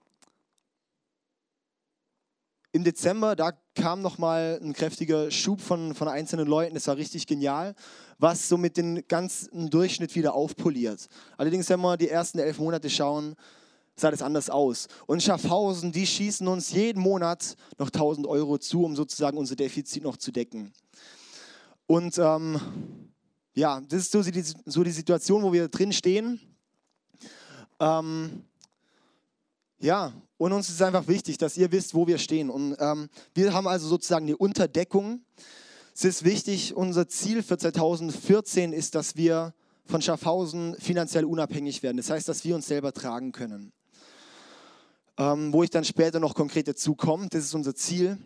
Im 2.74 2.84
Dezember, 2.84 3.36
da 3.36 3.52
kam 3.76 4.02
nochmal 4.02 4.60
ein 4.62 4.74
kräftiger 4.74 5.32
Schub 5.32 5.62
von, 5.62 5.96
von 5.96 6.08
einzelnen 6.08 6.48
Leuten, 6.48 6.74
das 6.74 6.88
war 6.88 6.98
richtig 6.98 7.28
genial, 7.28 7.76
was 8.18 8.48
so 8.48 8.58
mit 8.58 8.78
dem 8.78 9.06
ganzen 9.08 9.70
Durchschnitt 9.70 10.16
wieder 10.16 10.34
aufpoliert. 10.34 11.08
Allerdings, 11.38 11.70
wenn 11.70 11.82
wir 11.82 11.98
die 11.98 12.10
ersten 12.10 12.40
elf 12.40 12.60
Monate 12.60 12.90
schauen, 12.90 13.36
sah 13.96 14.12
das 14.12 14.22
anders 14.22 14.50
aus. 14.50 14.88
Und 15.06 15.24
Schaffhausen, 15.24 15.92
die 15.92 16.08
schießen 16.08 16.48
uns 16.48 16.72
jeden 16.72 17.02
Monat 17.02 17.56
noch 17.78 17.88
1000 17.88 18.28
Euro 18.28 18.58
zu, 18.58 18.84
um 18.84 18.96
sozusagen 18.96 19.38
unser 19.38 19.56
Defizit 19.56 20.04
noch 20.04 20.18
zu 20.18 20.32
decken. 20.32 20.74
Und 21.88 22.18
ähm, 22.18 22.60
ja, 23.54 23.82
das 23.82 24.04
ist 24.04 24.12
so 24.12 24.24
die, 24.24 24.44
so 24.66 24.84
die 24.84 24.92
Situation, 24.92 25.44
wo 25.44 25.54
wir 25.54 25.68
drin 25.68 25.92
stehen. 25.92 26.40
Ähm, 27.80 28.44
ja, 29.80 30.14
und 30.38 30.54
uns 30.54 30.70
ist 30.70 30.82
einfach 30.82 31.08
wichtig, 31.08 31.38
dass 31.38 31.58
ihr 31.58 31.72
wisst, 31.72 31.94
wo 31.94 32.08
wir 32.08 32.18
stehen. 32.18 32.50
Und 32.50 32.76
ähm, 32.80 33.10
wir 33.34 33.54
haben 33.54 33.68
also 33.68 33.88
sozusagen 33.88 34.26
eine 34.26 34.38
Unterdeckung. 34.38 35.22
Es 35.94 36.06
ist 36.06 36.24
wichtig, 36.24 36.76
unser 36.76 37.08
Ziel 37.08 37.44
für 37.44 37.58
2014 37.58 38.74
ist, 38.74 38.96
dass 38.96 39.16
wir 39.16 39.54
von 39.86 40.02
Schaffhausen 40.02 40.76
finanziell 40.80 41.26
unabhängig 41.26 41.84
werden. 41.84 41.98
Das 41.98 42.10
heißt, 42.10 42.30
dass 42.30 42.46
wir 42.46 42.56
uns 42.56 42.68
selber 42.68 42.94
tragen 42.94 43.34
können 43.34 43.74
ähm, 45.22 45.54
wo 45.54 45.62
ich 45.62 45.70
dann 45.70 45.86
später 45.86 46.20
noch 46.20 46.34
konkret 46.34 46.68
dazu 46.68 46.96
komme. 46.96 47.28
Das 47.30 47.44
ist 47.44 47.54
unser 47.54 47.76
Ziel. 47.76 48.18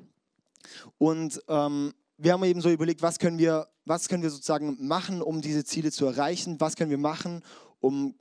Und 0.98 1.42
ähm, 1.50 1.94
wir 2.18 2.32
haben 2.32 2.44
eben 2.46 2.62
so 2.62 2.70
überlegt, 2.70 3.02
was 3.02 3.20
können, 3.20 3.38
wir, 3.38 3.68
was 3.84 4.08
können 4.08 4.24
wir 4.24 4.30
sozusagen 4.30 4.78
machen, 4.80 5.22
um 5.22 5.42
diese 5.42 5.66
Ziele 5.66 5.92
zu 5.92 6.06
erreichen? 6.06 6.56
Was 6.62 6.78
können 6.78 6.90
wir 6.90 6.98
machen, 6.98 7.44
um 7.82 8.16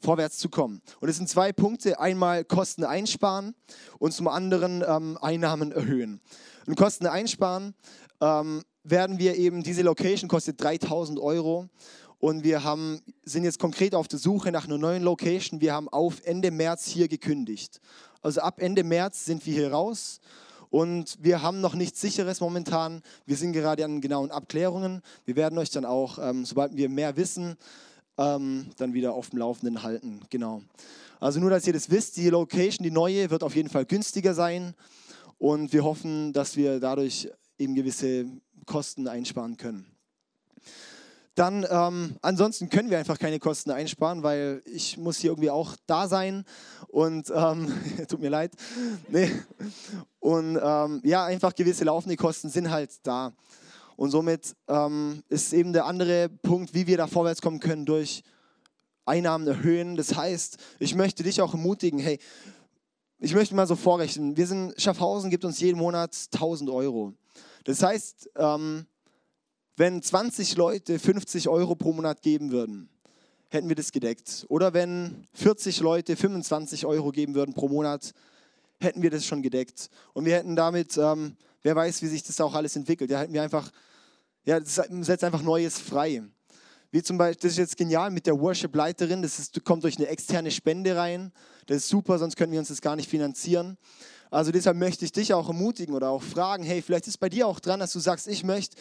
vorwärts 0.00 0.36
zu 0.36 0.50
kommen? 0.50 0.82
Und 1.00 1.08
es 1.08 1.16
sind 1.16 1.30
zwei 1.30 1.54
Punkte. 1.54 1.98
Einmal 1.98 2.44
Kosten 2.44 2.84
einsparen 2.84 3.54
und 3.98 4.12
zum 4.12 4.28
anderen 4.28 4.84
ähm, 4.86 5.16
Einnahmen 5.22 5.72
erhöhen. 5.72 6.20
Und 6.66 6.76
Kosten 6.76 7.06
einsparen 7.06 7.74
ähm, 8.20 8.62
werden 8.82 9.18
wir 9.18 9.36
eben, 9.36 9.62
diese 9.62 9.80
Location 9.80 10.28
kostet 10.28 10.62
3000 10.62 11.18
Euro 11.18 11.70
und 12.24 12.42
wir 12.42 12.64
haben, 12.64 13.02
sind 13.24 13.44
jetzt 13.44 13.58
konkret 13.58 13.94
auf 13.94 14.08
der 14.08 14.18
Suche 14.18 14.50
nach 14.50 14.64
einer 14.64 14.78
neuen 14.78 15.02
Location. 15.02 15.60
Wir 15.60 15.74
haben 15.74 15.90
auf 15.90 16.22
Ende 16.24 16.50
März 16.50 16.86
hier 16.86 17.06
gekündigt. 17.06 17.82
Also 18.22 18.40
ab 18.40 18.62
Ende 18.62 18.82
März 18.82 19.26
sind 19.26 19.44
wir 19.44 19.52
hier 19.52 19.70
raus 19.70 20.20
und 20.70 21.18
wir 21.20 21.42
haben 21.42 21.60
noch 21.60 21.74
nichts 21.74 22.00
Sicheres 22.00 22.40
momentan. 22.40 23.02
Wir 23.26 23.36
sind 23.36 23.52
gerade 23.52 23.84
an 23.84 24.00
genauen 24.00 24.30
Abklärungen. 24.30 25.02
Wir 25.26 25.36
werden 25.36 25.58
euch 25.58 25.68
dann 25.68 25.84
auch, 25.84 26.18
ähm, 26.18 26.46
sobald 26.46 26.74
wir 26.74 26.88
mehr 26.88 27.14
wissen, 27.18 27.56
ähm, 28.16 28.70
dann 28.78 28.94
wieder 28.94 29.12
auf 29.12 29.28
dem 29.28 29.40
Laufenden 29.40 29.82
halten. 29.82 30.22
Genau. 30.30 30.62
Also 31.20 31.40
nur, 31.40 31.50
dass 31.50 31.66
ihr 31.66 31.74
das 31.74 31.90
wisst, 31.90 32.16
die 32.16 32.30
Location, 32.30 32.84
die 32.84 32.90
neue, 32.90 33.28
wird 33.28 33.42
auf 33.42 33.54
jeden 33.54 33.68
Fall 33.68 33.84
günstiger 33.84 34.32
sein 34.32 34.72
und 35.36 35.74
wir 35.74 35.84
hoffen, 35.84 36.32
dass 36.32 36.56
wir 36.56 36.80
dadurch 36.80 37.28
eben 37.58 37.74
gewisse 37.74 38.24
Kosten 38.64 39.08
einsparen 39.08 39.58
können 39.58 39.93
dann 41.34 41.66
ähm, 41.68 42.16
ansonsten 42.22 42.68
können 42.68 42.90
wir 42.90 42.98
einfach 42.98 43.18
keine 43.18 43.40
Kosten 43.40 43.70
einsparen, 43.70 44.22
weil 44.22 44.62
ich 44.66 44.96
muss 44.98 45.18
hier 45.18 45.30
irgendwie 45.30 45.50
auch 45.50 45.74
da 45.86 46.06
sein 46.06 46.44
und 46.88 47.32
ähm, 47.34 47.72
tut 48.08 48.20
mir 48.20 48.30
leid. 48.30 48.52
Nee. 49.08 49.30
Und 50.20 50.58
ähm, 50.62 51.00
ja, 51.04 51.24
einfach 51.24 51.54
gewisse 51.54 51.84
laufende 51.84 52.16
Kosten 52.16 52.50
sind 52.50 52.70
halt 52.70 52.90
da. 53.02 53.32
Und 53.96 54.10
somit 54.10 54.54
ähm, 54.68 55.22
ist 55.28 55.52
eben 55.52 55.72
der 55.72 55.86
andere 55.86 56.28
Punkt, 56.28 56.74
wie 56.74 56.86
wir 56.86 56.96
da 56.96 57.06
vorwärts 57.06 57.42
kommen 57.42 57.60
können, 57.60 57.84
durch 57.84 58.22
Einnahmen 59.04 59.46
erhöhen. 59.46 59.96
Das 59.96 60.16
heißt, 60.16 60.58
ich 60.78 60.94
möchte 60.94 61.22
dich 61.22 61.40
auch 61.42 61.52
ermutigen, 61.52 61.98
hey, 61.98 62.18
ich 63.18 63.34
möchte 63.34 63.54
mal 63.54 63.66
so 63.66 63.76
vorrechnen, 63.76 64.36
wir 64.36 64.46
sind, 64.46 64.80
Schaffhausen 64.80 65.30
gibt 65.30 65.44
uns 65.44 65.60
jeden 65.60 65.78
Monat 65.78 66.16
1000 66.32 66.70
Euro. 66.70 67.14
Das 67.64 67.82
heißt, 67.82 68.30
ähm, 68.36 68.86
wenn 69.76 70.02
20 70.02 70.56
Leute 70.56 70.98
50 70.98 71.48
Euro 71.48 71.74
pro 71.74 71.92
Monat 71.92 72.22
geben 72.22 72.52
würden, 72.52 72.88
hätten 73.48 73.68
wir 73.68 73.76
das 73.76 73.92
gedeckt. 73.92 74.46
Oder 74.48 74.72
wenn 74.74 75.26
40 75.32 75.80
Leute 75.80 76.16
25 76.16 76.86
Euro 76.86 77.10
geben 77.10 77.34
würden 77.34 77.54
pro 77.54 77.68
Monat, 77.68 78.12
hätten 78.80 79.02
wir 79.02 79.10
das 79.10 79.26
schon 79.26 79.42
gedeckt. 79.42 79.90
Und 80.12 80.24
wir 80.24 80.36
hätten 80.36 80.56
damit, 80.56 80.96
ähm, 80.96 81.36
wer 81.62 81.74
weiß, 81.74 82.02
wie 82.02 82.08
sich 82.08 82.22
das 82.22 82.40
auch 82.40 82.54
alles 82.54 82.76
entwickelt, 82.76 83.10
da 83.10 83.20
hätten 83.20 83.32
wir 83.32 83.42
einfach, 83.42 83.70
ja, 84.44 84.60
das 84.60 84.74
setzt 84.74 85.24
einfach 85.24 85.42
Neues 85.42 85.78
frei. 85.78 86.22
Wie 86.90 87.02
zum 87.02 87.18
Beispiel, 87.18 87.42
das 87.42 87.52
ist 87.52 87.58
jetzt 87.58 87.76
genial 87.76 88.10
mit 88.12 88.26
der 88.26 88.38
Worship-Leiterin, 88.38 89.22
das 89.22 89.40
ist, 89.40 89.64
kommt 89.64 89.82
durch 89.82 89.98
eine 89.98 90.06
externe 90.06 90.52
Spende 90.52 90.94
rein. 90.94 91.32
Das 91.66 91.78
ist 91.78 91.88
super, 91.88 92.18
sonst 92.18 92.36
können 92.36 92.52
wir 92.52 92.60
uns 92.60 92.68
das 92.68 92.80
gar 92.80 92.94
nicht 92.94 93.10
finanzieren. 93.10 93.76
Also 94.30 94.52
deshalb 94.52 94.76
möchte 94.76 95.04
ich 95.04 95.10
dich 95.10 95.32
auch 95.32 95.48
ermutigen 95.48 95.94
oder 95.94 96.10
auch 96.10 96.22
fragen, 96.22 96.62
hey, 96.62 96.82
vielleicht 96.82 97.08
ist 97.08 97.18
bei 97.18 97.28
dir 97.28 97.48
auch 97.48 97.58
dran, 97.58 97.80
dass 97.80 97.92
du 97.92 97.98
sagst, 97.98 98.28
ich 98.28 98.44
möchte 98.44 98.76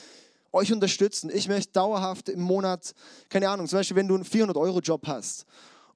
euch 0.53 0.71
unterstützen. 0.71 1.29
Ich 1.33 1.47
möchte 1.47 1.73
dauerhaft 1.73 2.29
im 2.29 2.41
Monat, 2.41 2.93
keine 3.29 3.49
Ahnung, 3.49 3.67
zum 3.67 3.79
Beispiel, 3.79 3.97
wenn 3.97 4.07
du 4.07 4.15
einen 4.15 4.23
400-Euro-Job 4.23 5.05
hast 5.07 5.45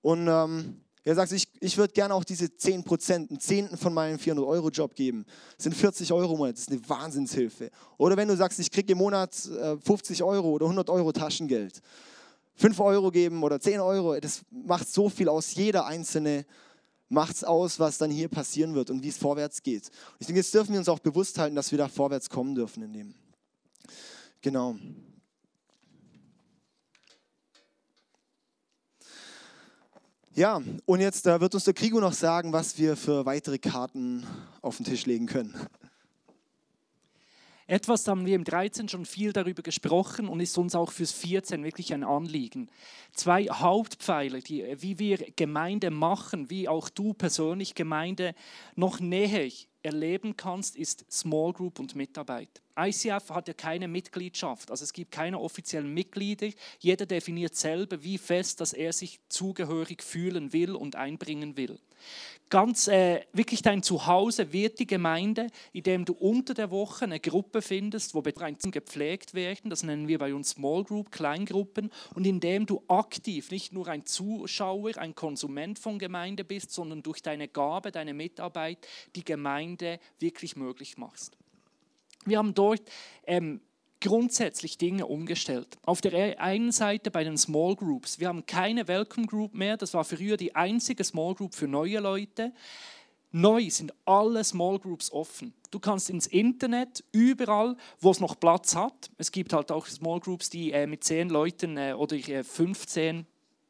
und 0.02 0.28
ähm, 0.28 0.82
er 1.08 1.16
sagt, 1.16 1.32
ich, 1.32 1.48
ich 1.62 1.78
würde 1.78 1.94
gerne 1.94 2.14
auch 2.14 2.26
diese 2.26 2.54
10 2.54 2.84
Prozent, 2.84 3.32
einen 3.32 3.40
Zehnten 3.40 3.78
von 3.78 3.94
meinem 3.94 4.18
400-Euro-Job 4.18 4.94
geben. 4.94 5.26
Das 5.56 5.64
sind 5.64 5.74
40 5.74 6.12
Euro 6.12 6.34
im 6.34 6.40
Monat, 6.40 6.56
das 6.56 6.64
ist 6.64 6.72
eine 6.72 6.90
Wahnsinnshilfe. 6.90 7.72
Oder 7.98 8.18
wenn 8.18 8.28
du 8.28 8.36
sagst, 8.36 8.60
ich 8.60 8.70
kriege 8.70 8.92
im 8.92 8.98
Monat 8.98 9.34
äh, 9.46 9.78
50 9.78 10.22
Euro 10.24 10.50
oder 10.50 10.66
100 10.66 10.90
Euro 10.90 11.14
Taschengeld. 11.14 11.82
5 12.56 12.80
Euro 12.82 13.10
geben 13.10 13.42
oder 13.42 13.58
10 13.58 13.80
Euro, 13.80 14.20
das 14.20 14.42
macht 14.50 14.92
so 14.92 15.08
viel 15.08 15.30
aus. 15.30 15.56
Jeder 15.56 15.86
einzelne 15.86 16.46
macht 17.08 17.36
es 17.36 17.44
aus, 17.46 17.80
was 17.80 18.00
dann 18.00 18.12
hier 18.12 18.28
passieren 18.28 18.76
wird 18.76 18.90
und 18.90 19.02
wie 19.02 19.10
es 19.10 19.18
vorwärts 19.18 19.64
geht. 19.64 19.90
Ich 20.20 20.28
denke, 20.28 20.42
jetzt 20.42 20.54
dürfen 20.54 20.74
wir 20.74 20.80
uns 20.80 20.90
auch 20.90 21.00
bewusst 21.00 21.38
halten, 21.38 21.56
dass 21.56 21.72
wir 21.72 21.78
da 21.78 21.88
vorwärts 21.88 22.30
kommen 22.30 22.54
dürfen 22.54 22.84
in 22.84 22.92
dem. 22.92 23.14
Genau. 24.42 24.76
Ja, 30.38 30.62
und 30.86 31.00
jetzt 31.00 31.26
da 31.26 31.42
wird 31.42 31.56
uns 31.56 31.64
der 31.64 31.74
Krigo 31.74 32.00
noch 32.00 32.14
sagen, 32.14 32.54
was 32.54 32.78
wir 32.78 32.96
für 32.96 33.26
weitere 33.26 33.58
Karten 33.58 34.24
auf 34.62 34.78
den 34.78 34.86
Tisch 34.86 35.08
legen 35.08 35.26
können. 35.26 35.56
Etwas 37.70 38.08
haben 38.08 38.26
wir 38.26 38.36
im 38.36 38.46
13 38.46 38.88
schon 38.88 39.06
viel 39.06 39.34
darüber 39.34 39.62
gesprochen 39.62 40.30
und 40.30 40.40
ist 40.40 40.58
uns 40.58 40.74
auch 40.74 40.92
fürs 40.92 41.12
14 41.12 41.66
wirklich 41.66 41.94
ein 41.94 42.06
Anliegen. 42.06 42.70
Zwei 43.14 43.46
Hauptpfeiler, 43.46 44.40
die, 44.40 44.64
wie 44.78 45.00
wir 45.00 45.18
Gemeinde 45.36 45.92
machen, 45.92 46.50
wie 46.50 46.70
auch 46.70 46.88
du 46.88 47.14
persönlich 47.14 47.76
Gemeinde 47.76 48.36
noch 48.76 49.02
näher 49.02 49.52
erleben 49.84 50.36
kannst, 50.36 50.76
ist 50.76 51.06
Small 51.12 51.54
Group 51.54 51.80
und 51.80 51.96
Mitarbeit. 51.96 52.62
ICF 52.78 53.32
hat 53.32 53.48
ja 53.48 53.54
keine 53.54 53.88
Mitgliedschaft, 53.88 54.70
also 54.70 54.84
es 54.84 54.94
gibt 54.94 55.12
keine 55.12 55.40
offiziellen 55.40 55.92
Mitglieder. 55.94 56.50
Jeder 56.80 57.06
definiert 57.06 57.56
selber, 57.56 58.04
wie 58.04 58.20
fest, 58.20 58.62
dass 58.62 58.74
er 58.74 58.94
sich 58.94 59.20
zugehörig 59.30 60.04
fühlen 60.04 60.54
will 60.54 60.76
und 60.76 60.96
einbringen 60.96 61.58
will. 61.58 61.80
Ganz 62.50 62.88
äh, 62.88 63.26
wirklich 63.34 63.62
dein 63.62 63.84
Zuhause 63.84 64.54
wird 64.54 64.80
die 64.80 64.88
Gemeinde, 64.88 65.48
indem 65.74 66.06
du 66.06 66.14
unter 66.14 66.54
der 66.54 66.72
Woche 66.72 67.04
eine 67.04 67.20
Gruppe 67.20 67.62
findest, 67.62 68.16
wo 68.16 68.22
Betreuungen 68.22 68.72
gepflegt 68.72 69.34
werden. 69.34 69.70
Das 69.70 69.84
nennen 69.84 70.08
wir 70.08 70.18
bei 70.18 70.34
uns 70.34 70.52
Small 70.52 70.86
Group, 70.86 71.12
Kleingruppen. 71.12 71.92
Und 72.16 72.26
indem 72.26 72.66
du 72.66 72.82
aktiv 72.88 73.52
nicht 73.52 73.74
nur 73.74 73.90
ein 73.90 74.06
Zuschauer, 74.06 74.96
ein 74.96 75.14
Konsument 75.14 75.78
von 75.78 76.00
Gemeinde 76.00 76.46
bist, 76.46 76.72
sondern 76.72 77.04
durch 77.04 77.22
deine 77.22 77.50
Gabe, 77.50 77.92
deine 77.92 78.14
Mitarbeit 78.14 78.78
die 79.18 79.26
Gemeinde 79.68 80.00
wirklich 80.20 80.56
möglich 80.56 80.98
machst. 80.98 81.38
Wir 82.26 82.38
haben 82.38 82.54
dort 82.54 82.82
ähm, 83.26 83.62
grundsätzlich 84.02 84.78
Dinge 84.78 85.06
umgestellt. 85.06 85.78
Auf 85.86 86.02
der 86.02 86.40
einen 86.40 86.72
Seite 86.72 87.12
bei 87.12 87.24
den 87.24 87.38
Small 87.38 87.76
Groups. 87.76 88.20
Wir 88.20 88.28
haben 88.28 88.46
keine 88.46 88.88
Welcome 88.88 89.28
Group 89.28 89.54
mehr. 89.54 89.78
Das 89.78 89.94
war 89.94 90.04
früher 90.04 90.38
die 90.38 90.56
einzige 90.56 91.04
Small 91.04 91.36
Group 91.36 91.56
für 91.56 91.68
neue 91.68 92.00
Leute. 92.00 92.54
Neu 93.32 93.70
sind 93.70 93.94
alle 94.06 94.44
Small 94.44 94.80
Groups 94.80 95.12
offen. 95.12 95.54
Du 95.70 95.80
kannst 95.80 96.10
ins 96.10 96.28
Internet, 96.28 97.04
überall, 97.12 97.76
wo 98.00 98.12
es 98.12 98.22
noch 98.22 98.40
Platz 98.40 98.76
hat. 98.76 99.12
Es 99.18 99.32
gibt 99.32 99.52
halt 99.52 99.72
auch 99.72 99.86
Small 99.86 100.20
Groups, 100.20 100.50
die 100.50 100.72
äh, 100.72 100.88
mit 100.88 101.04
10 101.04 101.30
Leuten 101.30 101.78
äh, 101.78 101.94
oder 101.94 102.16
äh, 102.16 102.44
15 102.44 103.26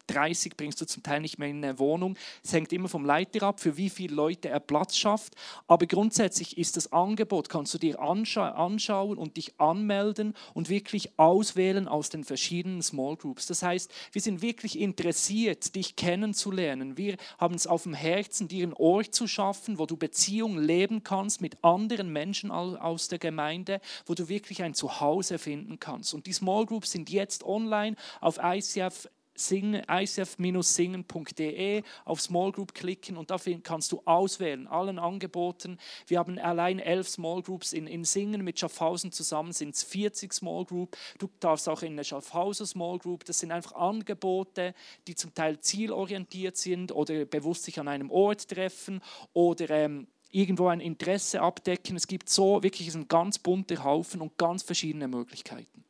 30 0.07 0.57
bringst 0.57 0.81
du 0.81 0.85
zum 0.85 1.03
Teil 1.03 1.21
nicht 1.21 1.37
mehr 1.37 1.49
in 1.49 1.63
eine 1.63 1.79
Wohnung. 1.79 2.17
Es 2.43 2.53
hängt 2.53 2.73
immer 2.73 2.87
vom 2.87 3.05
Leiter 3.05 3.43
ab, 3.43 3.59
für 3.59 3.77
wie 3.77 3.89
viele 3.89 4.15
Leute 4.15 4.49
er 4.49 4.59
Platz 4.59 4.97
schafft. 4.97 5.35
Aber 5.67 5.85
grundsätzlich 5.85 6.57
ist 6.57 6.77
das 6.77 6.91
Angebot, 6.91 7.49
kannst 7.49 7.73
du 7.73 7.77
dir 7.77 7.99
anscha 7.99 8.49
anschauen 8.51 9.17
und 9.17 9.37
dich 9.37 9.59
anmelden 9.59 10.33
und 10.53 10.69
wirklich 10.69 11.17
auswählen 11.17 11.87
aus 11.87 12.09
den 12.09 12.23
verschiedenen 12.23 12.81
Small 12.81 13.15
Groups. 13.15 13.45
Das 13.45 13.63
heißt, 13.63 13.91
wir 14.11 14.21
sind 14.21 14.41
wirklich 14.41 14.79
interessiert, 14.79 15.75
dich 15.75 15.95
kennenzulernen. 15.95 16.97
Wir 16.97 17.17
haben 17.37 17.55
es 17.55 17.67
auf 17.67 17.83
dem 17.83 17.93
Herzen, 17.93 18.47
dir 18.47 18.63
einen 18.63 18.73
Ort 18.73 19.13
zu 19.13 19.27
schaffen, 19.27 19.77
wo 19.77 19.85
du 19.85 19.97
Beziehungen 19.97 20.63
leben 20.63 21.03
kannst 21.03 21.41
mit 21.41 21.63
anderen 21.63 22.11
Menschen 22.11 22.51
aus 22.51 23.07
der 23.07 23.19
Gemeinde, 23.19 23.81
wo 24.05 24.13
du 24.13 24.29
wirklich 24.29 24.63
ein 24.63 24.73
Zuhause 24.73 25.37
finden 25.37 25.79
kannst. 25.79 26.13
Und 26.13 26.25
die 26.25 26.33
Small 26.33 26.65
Groups 26.65 26.91
sind 26.91 27.09
jetzt 27.09 27.43
online 27.43 27.95
auf 28.21 28.39
ICF 28.41 29.09
icf-singen.de 29.37 31.83
auf 32.05 32.21
Small 32.21 32.51
Group 32.51 32.73
klicken 32.73 33.17
und 33.17 33.31
dafür 33.31 33.59
kannst 33.61 33.91
du 33.91 34.01
auswählen, 34.05 34.67
allen 34.67 34.99
Angeboten. 34.99 35.77
Wir 36.07 36.19
haben 36.19 36.39
allein 36.39 36.79
elf 36.79 37.07
Small 37.07 37.41
Groups 37.41 37.73
in, 37.73 37.87
in 37.87 38.03
Singen 38.03 38.43
mit 38.43 38.59
Schaffhausen 38.59 39.11
zusammen 39.11 39.53
sind 39.53 39.75
es 39.75 39.83
40 39.83 40.33
Small 40.33 40.65
Group. 40.65 40.97
Du 41.19 41.29
darfst 41.39 41.69
auch 41.69 41.81
in 41.81 41.93
eine 41.93 42.03
Schaffhauser 42.03 42.65
Small 42.65 42.97
Group. 42.97 43.25
Das 43.25 43.39
sind 43.39 43.51
einfach 43.51 43.73
Angebote, 43.73 44.73
die 45.07 45.15
zum 45.15 45.33
Teil 45.33 45.59
zielorientiert 45.59 46.57
sind 46.57 46.91
oder 46.91 47.25
bewusst 47.25 47.63
sich 47.63 47.79
an 47.79 47.87
einem 47.87 48.11
Ort 48.11 48.49
treffen 48.49 49.01
oder 49.33 49.69
ähm, 49.69 50.07
irgendwo 50.31 50.67
ein 50.67 50.79
Interesse 50.79 51.41
abdecken. 51.41 51.95
Es 51.95 52.07
gibt 52.07 52.29
so 52.29 52.61
wirklich 52.63 52.93
einen 52.93 53.07
ganz 53.07 53.39
bunter 53.39 53.83
Haufen 53.83 54.21
und 54.21 54.37
ganz 54.37 54.63
verschiedene 54.63 55.07
Möglichkeiten. 55.07 55.83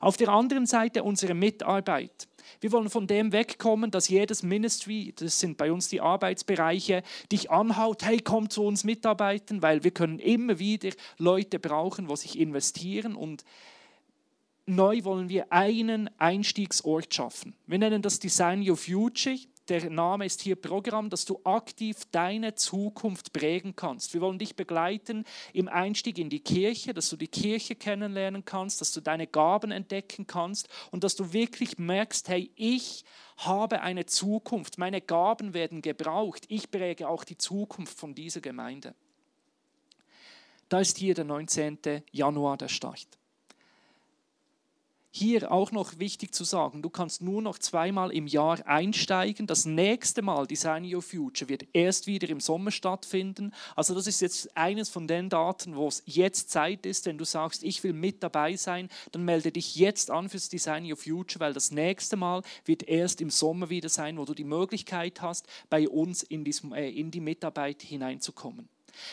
Auf 0.00 0.16
der 0.16 0.28
anderen 0.28 0.66
Seite 0.66 1.02
unsere 1.02 1.34
Mitarbeit. 1.34 2.28
Wir 2.60 2.72
wollen 2.72 2.90
von 2.90 3.06
dem 3.06 3.32
wegkommen, 3.32 3.90
dass 3.90 4.08
jedes 4.08 4.42
Ministry, 4.42 5.12
das 5.16 5.40
sind 5.40 5.56
bei 5.56 5.72
uns 5.72 5.88
die 5.88 6.00
Arbeitsbereiche, 6.00 7.02
dich 7.30 7.50
anhaut, 7.50 8.04
hey, 8.04 8.20
komm 8.20 8.50
zu 8.50 8.64
uns 8.64 8.84
mitarbeiten, 8.84 9.62
weil 9.62 9.84
wir 9.84 9.90
können 9.90 10.18
immer 10.18 10.58
wieder 10.58 10.90
Leute 11.18 11.58
brauchen, 11.58 12.08
wo 12.08 12.16
sich 12.16 12.38
investieren 12.38 13.14
und 13.14 13.44
neu 14.66 15.04
wollen 15.04 15.28
wir 15.28 15.52
einen 15.52 16.10
Einstiegsort 16.18 17.12
schaffen. 17.14 17.54
Wir 17.66 17.78
nennen 17.78 18.02
das 18.02 18.18
Design 18.18 18.68
Your 18.68 18.76
Future 18.76 19.36
der 19.70 19.88
Name 19.88 20.26
ist 20.26 20.42
hier 20.42 20.56
Programm, 20.56 21.10
dass 21.10 21.24
du 21.24 21.40
aktiv 21.44 21.96
deine 22.10 22.56
Zukunft 22.56 23.32
prägen 23.32 23.76
kannst. 23.76 24.12
Wir 24.12 24.20
wollen 24.20 24.38
dich 24.38 24.56
begleiten 24.56 25.24
im 25.52 25.68
Einstieg 25.68 26.18
in 26.18 26.28
die 26.28 26.40
Kirche, 26.40 26.92
dass 26.92 27.08
du 27.08 27.16
die 27.16 27.28
Kirche 27.28 27.76
kennenlernen 27.76 28.44
kannst, 28.44 28.80
dass 28.80 28.92
du 28.92 29.00
deine 29.00 29.28
Gaben 29.28 29.70
entdecken 29.70 30.26
kannst 30.26 30.68
und 30.90 31.04
dass 31.04 31.14
du 31.14 31.32
wirklich 31.32 31.78
merkst, 31.78 32.28
hey, 32.28 32.50
ich 32.56 33.04
habe 33.36 33.80
eine 33.82 34.06
Zukunft, 34.06 34.76
meine 34.76 35.00
Gaben 35.00 35.54
werden 35.54 35.82
gebraucht, 35.82 36.46
ich 36.48 36.70
präge 36.70 37.08
auch 37.08 37.22
die 37.22 37.38
Zukunft 37.38 37.96
von 37.96 38.14
dieser 38.14 38.40
Gemeinde. 38.40 38.96
Da 40.68 40.80
ist 40.80 40.98
hier 40.98 41.14
der 41.14 41.24
19. 41.24 41.78
Januar 42.10 42.56
der 42.56 42.68
Start. 42.68 43.19
Hier 45.12 45.50
auch 45.50 45.72
noch 45.72 45.98
wichtig 45.98 46.32
zu 46.32 46.44
sagen, 46.44 46.82
du 46.82 46.88
kannst 46.88 47.20
nur 47.20 47.42
noch 47.42 47.58
zweimal 47.58 48.12
im 48.12 48.28
Jahr 48.28 48.64
einsteigen. 48.64 49.48
Das 49.48 49.64
nächste 49.64 50.22
Mal 50.22 50.46
Design 50.46 50.84
Your 50.84 51.02
Future 51.02 51.48
wird 51.48 51.66
erst 51.72 52.06
wieder 52.06 52.28
im 52.28 52.38
Sommer 52.38 52.70
stattfinden. 52.70 53.52
Also 53.74 53.92
das 53.92 54.06
ist 54.06 54.20
jetzt 54.20 54.56
eines 54.56 54.88
von 54.88 55.08
den 55.08 55.28
Daten, 55.28 55.74
wo 55.74 55.88
es 55.88 56.04
jetzt 56.06 56.50
Zeit 56.50 56.86
ist, 56.86 57.06
wenn 57.06 57.18
du 57.18 57.24
sagst, 57.24 57.64
ich 57.64 57.82
will 57.82 57.92
mit 57.92 58.22
dabei 58.22 58.54
sein, 58.54 58.88
dann 59.10 59.24
melde 59.24 59.50
dich 59.50 59.74
jetzt 59.74 60.12
an 60.12 60.28
fürs 60.28 60.48
Design 60.48 60.88
Your 60.88 60.96
Future, 60.96 61.40
weil 61.40 61.54
das 61.54 61.72
nächste 61.72 62.16
Mal 62.16 62.42
wird 62.64 62.84
erst 62.84 63.20
im 63.20 63.30
Sommer 63.30 63.68
wieder 63.68 63.88
sein, 63.88 64.16
wo 64.16 64.24
du 64.24 64.34
die 64.34 64.44
Möglichkeit 64.44 65.20
hast, 65.20 65.48
bei 65.68 65.88
uns 65.88 66.22
in, 66.22 66.44
diesem, 66.44 66.72
äh, 66.72 66.88
in 66.88 67.10
die 67.10 67.20
Mitarbeit 67.20 67.82
hineinzukommen. 67.82 68.68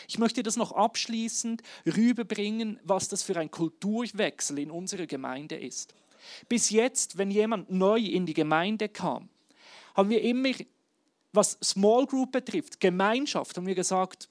Ich 0.08 0.18
möchte 0.18 0.42
das 0.42 0.56
noch 0.56 0.72
abschließend 0.72 1.62
rüberbringen, 1.86 2.80
was 2.84 3.08
das 3.08 3.22
für 3.22 3.36
ein 3.36 3.50
Kulturwechsel 3.50 4.58
in 4.58 4.70
unserer 4.70 5.06
Gemeinde 5.06 5.56
ist. 5.56 5.94
Bis 6.48 6.70
jetzt, 6.70 7.18
wenn 7.18 7.30
jemand 7.30 7.70
neu 7.70 7.98
in 7.98 8.26
die 8.26 8.34
Gemeinde 8.34 8.88
kam, 8.88 9.28
haben 9.94 10.10
wir 10.10 10.22
immer, 10.22 10.52
was 11.32 11.58
Small 11.62 12.06
Group 12.06 12.32
betrifft, 12.32 12.80
Gemeinschaft, 12.80 13.56
haben 13.56 13.66
wir 13.66 13.74
gesagt, 13.74 14.28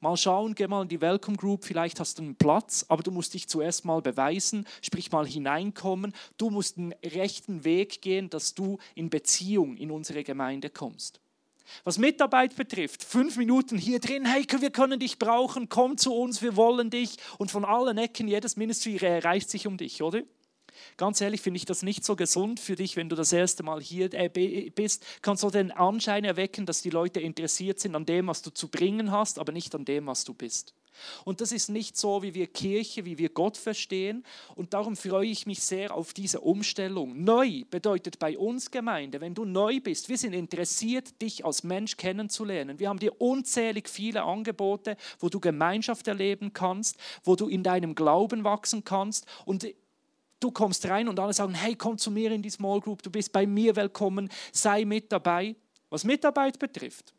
mal 0.00 0.16
schauen, 0.16 0.54
geh 0.54 0.66
mal 0.66 0.82
in 0.82 0.88
die 0.88 1.00
Welcome 1.00 1.36
Group, 1.36 1.64
vielleicht 1.64 2.00
hast 2.00 2.18
du 2.18 2.22
einen 2.22 2.36
Platz, 2.36 2.84
aber 2.88 3.02
du 3.02 3.10
musst 3.10 3.34
dich 3.34 3.48
zuerst 3.48 3.84
mal 3.84 4.00
beweisen, 4.00 4.66
sprich 4.82 5.12
mal 5.12 5.26
hineinkommen. 5.26 6.14
Du 6.38 6.50
musst 6.50 6.76
den 6.76 6.94
rechten 7.04 7.64
Weg 7.64 8.02
gehen, 8.02 8.30
dass 8.30 8.54
du 8.54 8.78
in 8.94 9.10
Beziehung 9.10 9.76
in 9.76 9.90
unsere 9.90 10.24
Gemeinde 10.24 10.70
kommst. 10.70 11.20
Was 11.84 11.98
Mitarbeit 11.98 12.56
betrifft, 12.56 13.04
fünf 13.04 13.36
Minuten 13.36 13.78
hier 13.78 14.00
drin, 14.00 14.26
hey, 14.26 14.44
wir 14.58 14.70
können 14.70 15.00
dich 15.00 15.18
brauchen, 15.18 15.68
komm 15.68 15.96
zu 15.96 16.14
uns, 16.14 16.42
wir 16.42 16.56
wollen 16.56 16.90
dich. 16.90 17.16
Und 17.38 17.50
von 17.50 17.64
allen 17.64 17.98
Ecken, 17.98 18.28
jedes 18.28 18.56
Ministry 18.56 18.96
reicht 18.96 19.50
sich 19.50 19.66
um 19.66 19.76
dich, 19.76 20.02
oder? 20.02 20.22
Ganz 20.96 21.20
ehrlich 21.20 21.40
finde 21.40 21.58
ich 21.58 21.64
das 21.64 21.82
nicht 21.82 22.04
so 22.04 22.16
gesund 22.16 22.60
für 22.60 22.76
dich, 22.76 22.96
wenn 22.96 23.08
du 23.08 23.16
das 23.16 23.32
erste 23.32 23.62
Mal 23.62 23.80
hier 23.80 24.12
äh, 24.12 24.70
bist. 24.74 25.04
Kannst 25.22 25.42
du 25.42 25.50
den 25.50 25.70
Anschein 25.70 26.24
erwecken, 26.24 26.66
dass 26.66 26.82
die 26.82 26.90
Leute 26.90 27.20
interessiert 27.20 27.80
sind 27.80 27.94
an 27.94 28.06
dem, 28.06 28.26
was 28.28 28.42
du 28.42 28.50
zu 28.50 28.68
bringen 28.68 29.10
hast, 29.10 29.38
aber 29.38 29.52
nicht 29.52 29.74
an 29.74 29.84
dem, 29.84 30.06
was 30.06 30.24
du 30.24 30.34
bist. 30.34 30.74
Und 31.24 31.40
das 31.40 31.52
ist 31.52 31.68
nicht 31.68 31.96
so, 31.96 32.22
wie 32.22 32.34
wir 32.34 32.46
Kirche, 32.46 33.04
wie 33.04 33.18
wir 33.18 33.28
Gott 33.28 33.56
verstehen. 33.56 34.24
Und 34.54 34.74
darum 34.74 34.96
freue 34.96 35.26
ich 35.26 35.46
mich 35.46 35.62
sehr 35.62 35.94
auf 35.94 36.12
diese 36.12 36.40
Umstellung. 36.40 37.24
Neu 37.24 37.64
bedeutet 37.70 38.18
bei 38.18 38.36
uns 38.36 38.70
Gemeinde, 38.70 39.20
wenn 39.20 39.34
du 39.34 39.44
neu 39.44 39.80
bist, 39.80 40.08
wir 40.08 40.18
sind 40.18 40.32
interessiert, 40.32 41.20
dich 41.22 41.44
als 41.44 41.62
Mensch 41.62 41.96
kennenzulernen. 41.96 42.78
Wir 42.78 42.88
haben 42.88 42.98
dir 42.98 43.20
unzählig 43.20 43.88
viele 43.88 44.22
Angebote, 44.22 44.96
wo 45.18 45.28
du 45.28 45.40
Gemeinschaft 45.40 46.08
erleben 46.08 46.52
kannst, 46.52 46.96
wo 47.24 47.36
du 47.36 47.48
in 47.48 47.62
deinem 47.62 47.94
Glauben 47.94 48.44
wachsen 48.44 48.84
kannst. 48.84 49.26
Und 49.44 49.66
du 50.40 50.50
kommst 50.50 50.88
rein 50.88 51.08
und 51.08 51.20
alle 51.20 51.32
sagen, 51.32 51.54
hey, 51.54 51.74
komm 51.74 51.98
zu 51.98 52.10
mir 52.10 52.32
in 52.32 52.42
die 52.42 52.50
Small 52.50 52.80
Group, 52.80 53.02
du 53.02 53.10
bist 53.10 53.32
bei 53.32 53.46
mir 53.46 53.76
willkommen, 53.76 54.28
sei 54.52 54.84
mit 54.84 55.12
dabei. 55.12 55.54
Was 55.90 56.04
Mitarbeit 56.04 56.58
betrifft, 56.58 57.12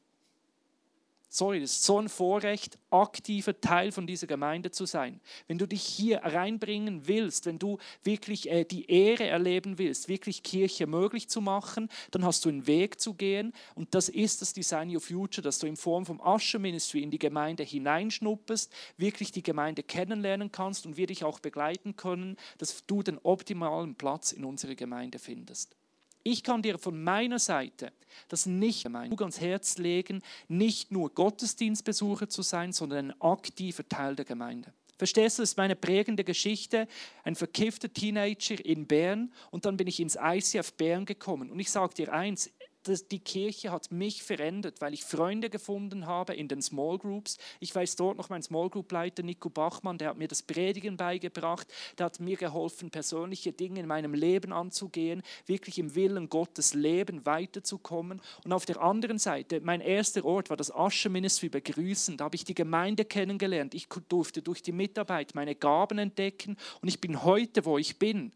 sorry, 1.32 1.62
das 1.62 1.72
ist 1.72 1.84
so 1.86 1.98
ein 1.98 2.10
Vorrecht, 2.10 2.78
aktiver 2.90 3.60
Teil 3.60 3.94
von 3.94 4.06
dieser 4.06 4.28
Gemeinde 4.28 4.70
zu 4.70 4.86
sein. 4.86 5.22
Wenn 5.48 5.58
du 5.58 5.66
dich 5.66 5.82
hier 5.82 6.20
reinbringen 6.24 7.08
willst, 7.08 7.46
wenn 7.46 7.58
du 7.58 7.78
wirklich 8.04 8.52
äh, 8.52 8.66
die 8.66 8.92
Ehre 8.92 9.28
erleben 9.28 9.78
willst, 9.78 10.10
wirklich 10.10 10.44
Kirche 10.44 10.88
möglich 10.88 11.30
zu 11.30 11.40
machen, 11.40 11.90
dann 12.12 12.26
hast 12.26 12.44
du 12.44 12.50
einen 12.50 12.68
Weg 12.68 13.00
zu 13.00 13.14
gehen 13.14 13.54
und 13.76 13.96
das 13.96 14.10
ist 14.10 14.42
das 14.42 14.52
Design 14.52 14.94
Your 14.94 15.02
Future, 15.02 15.42
dass 15.42 15.60
du 15.60 15.68
in 15.68 15.78
Form 15.78 16.06
vom 16.06 16.20
Usher 16.20 16.60
Ministry 16.60 17.02
in 17.02 17.12
die 17.12 17.20
Gemeinde 17.20 17.64
hineinschnupperst, 17.64 18.72
wirklich 18.98 19.32
die 19.32 19.44
Gemeinde 19.44 19.84
kennenlernen 19.84 20.52
kannst 20.52 20.86
und 20.86 20.98
wir 20.98 21.08
dich 21.08 21.24
auch 21.24 21.40
begleiten 21.40 21.96
können, 21.96 22.36
dass 22.58 22.86
du 22.86 23.04
den 23.04 23.18
optimalen 23.24 23.96
Platz 23.96 24.34
in 24.34 24.44
unserer 24.44 24.76
Gemeinde 24.76 25.18
findest. 25.18 25.78
Ich 26.24 26.44
kann 26.44 26.62
dir 26.62 26.78
von 26.78 27.02
meiner 27.04 27.40
Seite 27.40 27.92
das 28.28 28.46
nicht 28.46 28.88
ans 28.88 29.42
Herz 29.42 29.78
legen, 29.78 30.22
nicht 30.48 30.92
nur 30.92 31.14
Gottesdienstbesucher 31.14 32.30
zu 32.30 32.42
sein, 32.42 32.74
sondern 32.74 33.12
ein 33.12 33.22
aktiver 33.22 33.88
Teil 33.88 34.16
der 34.16 34.26
Gemeinde. 34.26 34.74
Verstehst 35.02 35.40
du, 35.40 35.42
das 35.42 35.52
ist 35.52 35.58
meine 35.58 35.76
prägende 35.76 36.24
Geschichte. 36.24 36.88
Ein 37.24 37.36
verkiffter 37.36 37.92
Teenager 37.92 38.64
in 38.64 38.86
Bern 38.86 39.34
und 39.50 39.66
dann 39.66 39.76
bin 39.76 39.88
ich 39.88 40.00
ins 40.00 40.16
ICF 40.16 40.74
Bern 40.74 41.06
gekommen. 41.06 41.50
Und 41.50 41.60
ich 41.60 41.72
sage 41.72 41.96
dir 41.96 42.14
eins, 42.14 42.52
die 42.88 43.20
Kirche 43.20 43.72
hat 43.72 43.92
mich 43.92 44.24
verändert, 44.24 44.82
weil 44.82 44.94
ich 44.94 45.04
Freunde 45.04 45.50
gefunden 45.50 46.08
habe 46.08 46.34
in 46.34 46.48
den 46.48 46.62
Small 46.62 46.98
Groups. 46.98 47.38
Ich 47.60 47.74
weiß 47.74 47.96
dort 47.96 48.18
noch 48.18 48.30
mein 48.30 48.42
Small 48.42 48.70
Group 48.70 48.92
Leiter 48.92 49.24
Nico 49.24 49.50
Bachmann, 49.50 49.98
der 49.98 50.10
hat 50.10 50.18
mir 50.18 50.28
das 50.28 50.42
Predigen 50.42 50.98
beigebracht, 50.98 51.68
der 51.98 52.08
hat 52.08 52.20
mir 52.20 52.38
geholfen, 52.38 52.90
persönliche 52.90 53.54
Dinge 53.54 53.80
in 53.80 53.88
meinem 53.88 54.14
Leben 54.14 54.52
anzugehen, 54.52 55.22
wirklich 55.46 55.78
im 55.78 55.94
Willen 55.96 56.30
Gottes 56.30 56.74
Leben 56.74 57.26
weiterzukommen. 57.26 58.22
Und 58.44 58.54
auf 58.54 58.66
der 58.66 58.82
anderen 58.82 59.20
Seite, 59.20 59.62
mein 59.62 59.82
erster 59.82 60.26
Ort 60.26 60.50
war 60.50 60.58
das 60.58 60.74
Asche 60.74 61.10
Ministry 61.10 61.50
begrüßen. 61.50 62.18
Da 62.18 62.26
habe 62.26 62.36
ich 62.36 62.46
die 62.46 62.56
Gemeinde 62.56 63.06
kennengelernt. 63.06 63.74
Ich 63.76 63.88
durfte 64.10 64.42
durch 64.42 64.62
die 64.62 64.72
Mitarbeit 64.72 65.36
meine 65.36 65.56
Gaben 65.56 66.00
entdecken 66.00 66.58
und 66.82 66.88
ich 66.88 67.00
bin 67.00 67.24
heute, 67.24 67.66
wo 67.66 67.78
ich 67.78 68.00
bin 68.00 68.32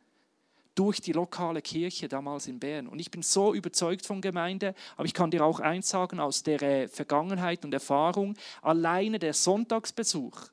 durch 0.75 1.01
die 1.01 1.13
lokale 1.13 1.61
Kirche 1.61 2.07
damals 2.07 2.47
in 2.47 2.59
Bern. 2.59 2.87
Und 2.87 2.99
ich 2.99 3.09
bin 3.09 3.23
so 3.23 3.53
überzeugt 3.53 4.05
von 4.05 4.21
Gemeinde, 4.21 4.75
aber 4.97 5.05
ich 5.05 5.13
kann 5.13 5.31
dir 5.31 5.43
auch 5.43 5.59
eins 5.59 5.89
sagen 5.89 6.19
aus 6.19 6.43
der 6.43 6.61
äh, 6.61 6.87
Vergangenheit 6.87 7.65
und 7.65 7.73
Erfahrung, 7.73 8.35
alleine 8.61 9.17
der 9.17 9.33
Sonntagsbesuch 9.33 10.49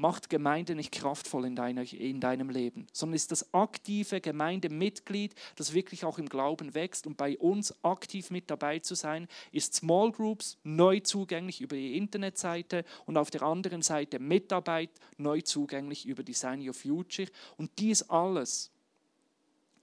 macht 0.00 0.30
Gemeinde 0.30 0.74
nicht 0.74 0.92
kraftvoll 0.92 1.44
in, 1.44 1.54
deiner, 1.54 1.82
in 1.92 2.20
deinem 2.20 2.48
Leben, 2.48 2.86
sondern 2.90 3.16
ist 3.16 3.32
das 3.32 3.52
aktive 3.52 4.22
Gemeindemitglied, 4.22 5.34
das 5.56 5.74
wirklich 5.74 6.06
auch 6.06 6.18
im 6.18 6.30
Glauben 6.30 6.74
wächst. 6.74 7.06
Und 7.06 7.18
bei 7.18 7.36
uns 7.36 7.74
aktiv 7.84 8.30
mit 8.30 8.50
dabei 8.50 8.78
zu 8.78 8.94
sein, 8.94 9.28
ist 9.52 9.74
Small 9.74 10.10
Groups 10.10 10.56
neu 10.64 11.00
zugänglich 11.00 11.60
über 11.60 11.76
die 11.76 11.98
Internetseite 11.98 12.86
und 13.04 13.18
auf 13.18 13.30
der 13.30 13.42
anderen 13.42 13.82
Seite 13.82 14.18
Mitarbeit 14.18 14.90
neu 15.18 15.42
zugänglich 15.42 16.06
über 16.06 16.22
Design 16.22 16.66
Your 16.66 16.74
Future. 16.74 17.28
Und 17.58 17.70
dies 17.78 18.02
alles 18.08 18.70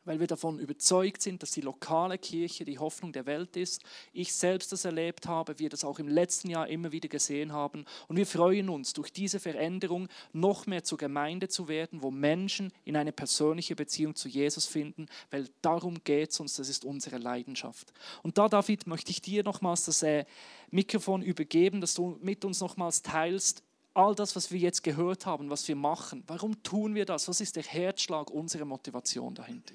weil 0.07 0.19
wir 0.19 0.27
davon 0.27 0.57
überzeugt 0.59 1.21
sind, 1.21 1.43
dass 1.43 1.51
die 1.51 1.61
lokale 1.61 2.17
Kirche 2.17 2.65
die 2.65 2.79
Hoffnung 2.79 3.11
der 3.11 3.25
Welt 3.25 3.57
ist. 3.57 3.83
Ich 4.13 4.33
selbst 4.33 4.71
das 4.71 4.85
erlebt 4.85 5.27
habe, 5.27 5.59
wir 5.59 5.69
das 5.69 5.83
auch 5.83 5.99
im 5.99 6.07
letzten 6.07 6.49
Jahr 6.49 6.67
immer 6.67 6.91
wieder 6.91 7.09
gesehen 7.09 7.51
haben. 7.51 7.85
Und 8.07 8.15
wir 8.15 8.25
freuen 8.25 8.69
uns, 8.69 8.93
durch 8.93 9.11
diese 9.11 9.39
Veränderung 9.39 10.07
noch 10.33 10.65
mehr 10.65 10.83
zur 10.83 10.97
Gemeinde 10.97 11.49
zu 11.49 11.67
werden, 11.67 12.01
wo 12.01 12.09
Menschen 12.09 12.71
in 12.85 12.95
eine 12.95 13.11
persönliche 13.11 13.75
Beziehung 13.75 14.15
zu 14.15 14.29
Jesus 14.29 14.65
finden, 14.65 15.07
weil 15.29 15.49
darum 15.61 16.03
geht 16.03 16.31
es 16.31 16.39
uns, 16.39 16.55
das 16.55 16.69
ist 16.69 16.85
unsere 16.85 17.17
Leidenschaft. 17.17 17.91
Und 18.23 18.37
da, 18.37 18.47
David, 18.47 18.87
möchte 18.87 19.11
ich 19.11 19.21
dir 19.21 19.43
nochmals 19.43 19.85
das 19.85 20.03
äh, 20.03 20.25
Mikrofon 20.71 21.21
übergeben, 21.21 21.81
dass 21.81 21.93
du 21.93 22.17
mit 22.21 22.45
uns 22.45 22.61
nochmals 22.61 23.01
teilst, 23.01 23.63
all 23.97 24.13
das, 24.13 24.35
was 24.35 24.51
wir 24.51 24.59
jetzt 24.59 24.83
gehört 24.83 25.25
haben, 25.25 25.49
was 25.49 25.67
wir 25.67 25.75
machen, 25.75 26.23
warum 26.27 26.61
tun 26.61 26.93
wir 26.93 27.05
das? 27.05 27.27
Was 27.27 27.41
ist 27.41 27.55
der 27.55 27.63
Herzschlag, 27.63 28.29
unsere 28.29 28.63
Motivation 28.63 29.33
dahinter? 29.33 29.73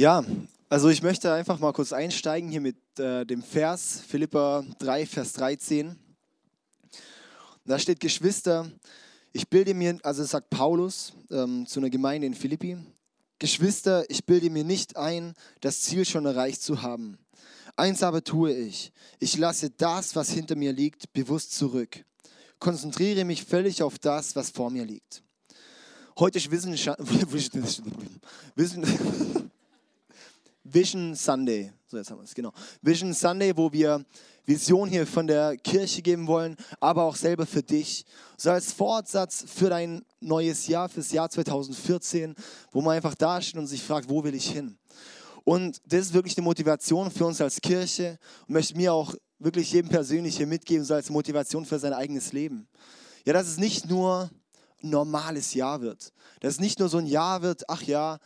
Ja, 0.00 0.24
also 0.70 0.88
ich 0.88 1.02
möchte 1.02 1.30
einfach 1.30 1.58
mal 1.58 1.74
kurz 1.74 1.92
einsteigen 1.92 2.48
hier 2.48 2.62
mit 2.62 2.78
äh, 2.98 3.26
dem 3.26 3.42
Vers, 3.42 4.00
Philippa 4.08 4.64
3, 4.78 5.04
Vers 5.04 5.34
13. 5.34 5.94
Da 7.66 7.78
steht, 7.78 8.00
Geschwister, 8.00 8.70
ich 9.34 9.50
bilde 9.50 9.74
mir, 9.74 9.98
also 10.02 10.24
sagt 10.24 10.48
Paulus 10.48 11.12
ähm, 11.30 11.66
zu 11.66 11.80
einer 11.80 11.90
Gemeinde 11.90 12.26
in 12.26 12.32
Philippi, 12.32 12.78
Geschwister, 13.38 14.08
ich 14.08 14.24
bilde 14.24 14.48
mir 14.48 14.64
nicht 14.64 14.96
ein, 14.96 15.34
das 15.60 15.82
Ziel 15.82 16.06
schon 16.06 16.24
erreicht 16.24 16.62
zu 16.62 16.80
haben. 16.80 17.18
Eins 17.76 18.02
aber 18.02 18.24
tue 18.24 18.54
ich, 18.54 18.92
ich 19.18 19.36
lasse 19.36 19.68
das, 19.68 20.16
was 20.16 20.30
hinter 20.30 20.56
mir 20.56 20.72
liegt, 20.72 21.12
bewusst 21.12 21.52
zurück. 21.52 22.06
Konzentriere 22.58 23.26
mich 23.26 23.44
völlig 23.44 23.82
auf 23.82 23.98
das, 23.98 24.34
was 24.34 24.48
vor 24.48 24.70
mir 24.70 24.86
liegt. 24.86 25.22
Heute 26.18 26.38
ist 26.38 26.50
Wissenschaft, 26.50 27.02
Vision 30.64 31.14
Sunday. 31.14 31.72
So, 31.86 31.96
jetzt 31.96 32.10
haben 32.10 32.18
wir 32.18 32.24
es, 32.24 32.34
genau. 32.34 32.52
Vision 32.82 33.12
Sunday, 33.14 33.56
wo 33.56 33.72
wir 33.72 34.04
Vision 34.44 34.88
hier 34.88 35.06
von 35.06 35.26
der 35.26 35.56
Kirche 35.56 36.02
geben 36.02 36.26
wollen, 36.26 36.56
aber 36.80 37.04
auch 37.04 37.16
selber 37.16 37.46
für 37.46 37.62
dich. 37.62 38.04
So 38.36 38.50
als 38.50 38.72
Fortsatz 38.72 39.44
für 39.46 39.70
dein 39.70 40.04
neues 40.20 40.66
Jahr, 40.66 40.88
fürs 40.88 41.12
Jahr 41.12 41.30
2014, 41.30 42.34
wo 42.72 42.80
man 42.80 42.96
einfach 42.96 43.14
da 43.14 43.40
steht 43.40 43.56
und 43.56 43.66
sich 43.66 43.82
fragt, 43.82 44.08
wo 44.08 44.22
will 44.24 44.34
ich 44.34 44.50
hin? 44.50 44.76
Und 45.44 45.80
das 45.86 46.06
ist 46.06 46.12
wirklich 46.12 46.36
eine 46.36 46.44
Motivation 46.44 47.10
für 47.10 47.26
uns 47.26 47.40
als 47.40 47.60
Kirche 47.60 48.18
und 48.46 48.54
möchte 48.54 48.76
mir 48.76 48.92
auch 48.92 49.14
wirklich 49.38 49.72
jedem 49.72 49.90
persönlich 49.90 50.36
hier 50.36 50.46
mitgeben, 50.46 50.84
so 50.84 50.94
als 50.94 51.10
Motivation 51.10 51.64
für 51.64 51.78
sein 51.78 51.92
eigenes 51.92 52.32
Leben. 52.32 52.68
Ja, 53.24 53.32
dass 53.32 53.48
es 53.48 53.56
nicht 53.56 53.88
nur 53.88 54.30
ein 54.82 54.90
normales 54.90 55.54
Jahr 55.54 55.80
wird. 55.80 56.12
Dass 56.40 56.54
es 56.54 56.60
nicht 56.60 56.78
nur 56.78 56.88
so 56.88 56.98
ein 56.98 57.06
Jahr 57.06 57.42
wird, 57.42 57.68
ach 57.68 57.82
ja, 57.82 58.18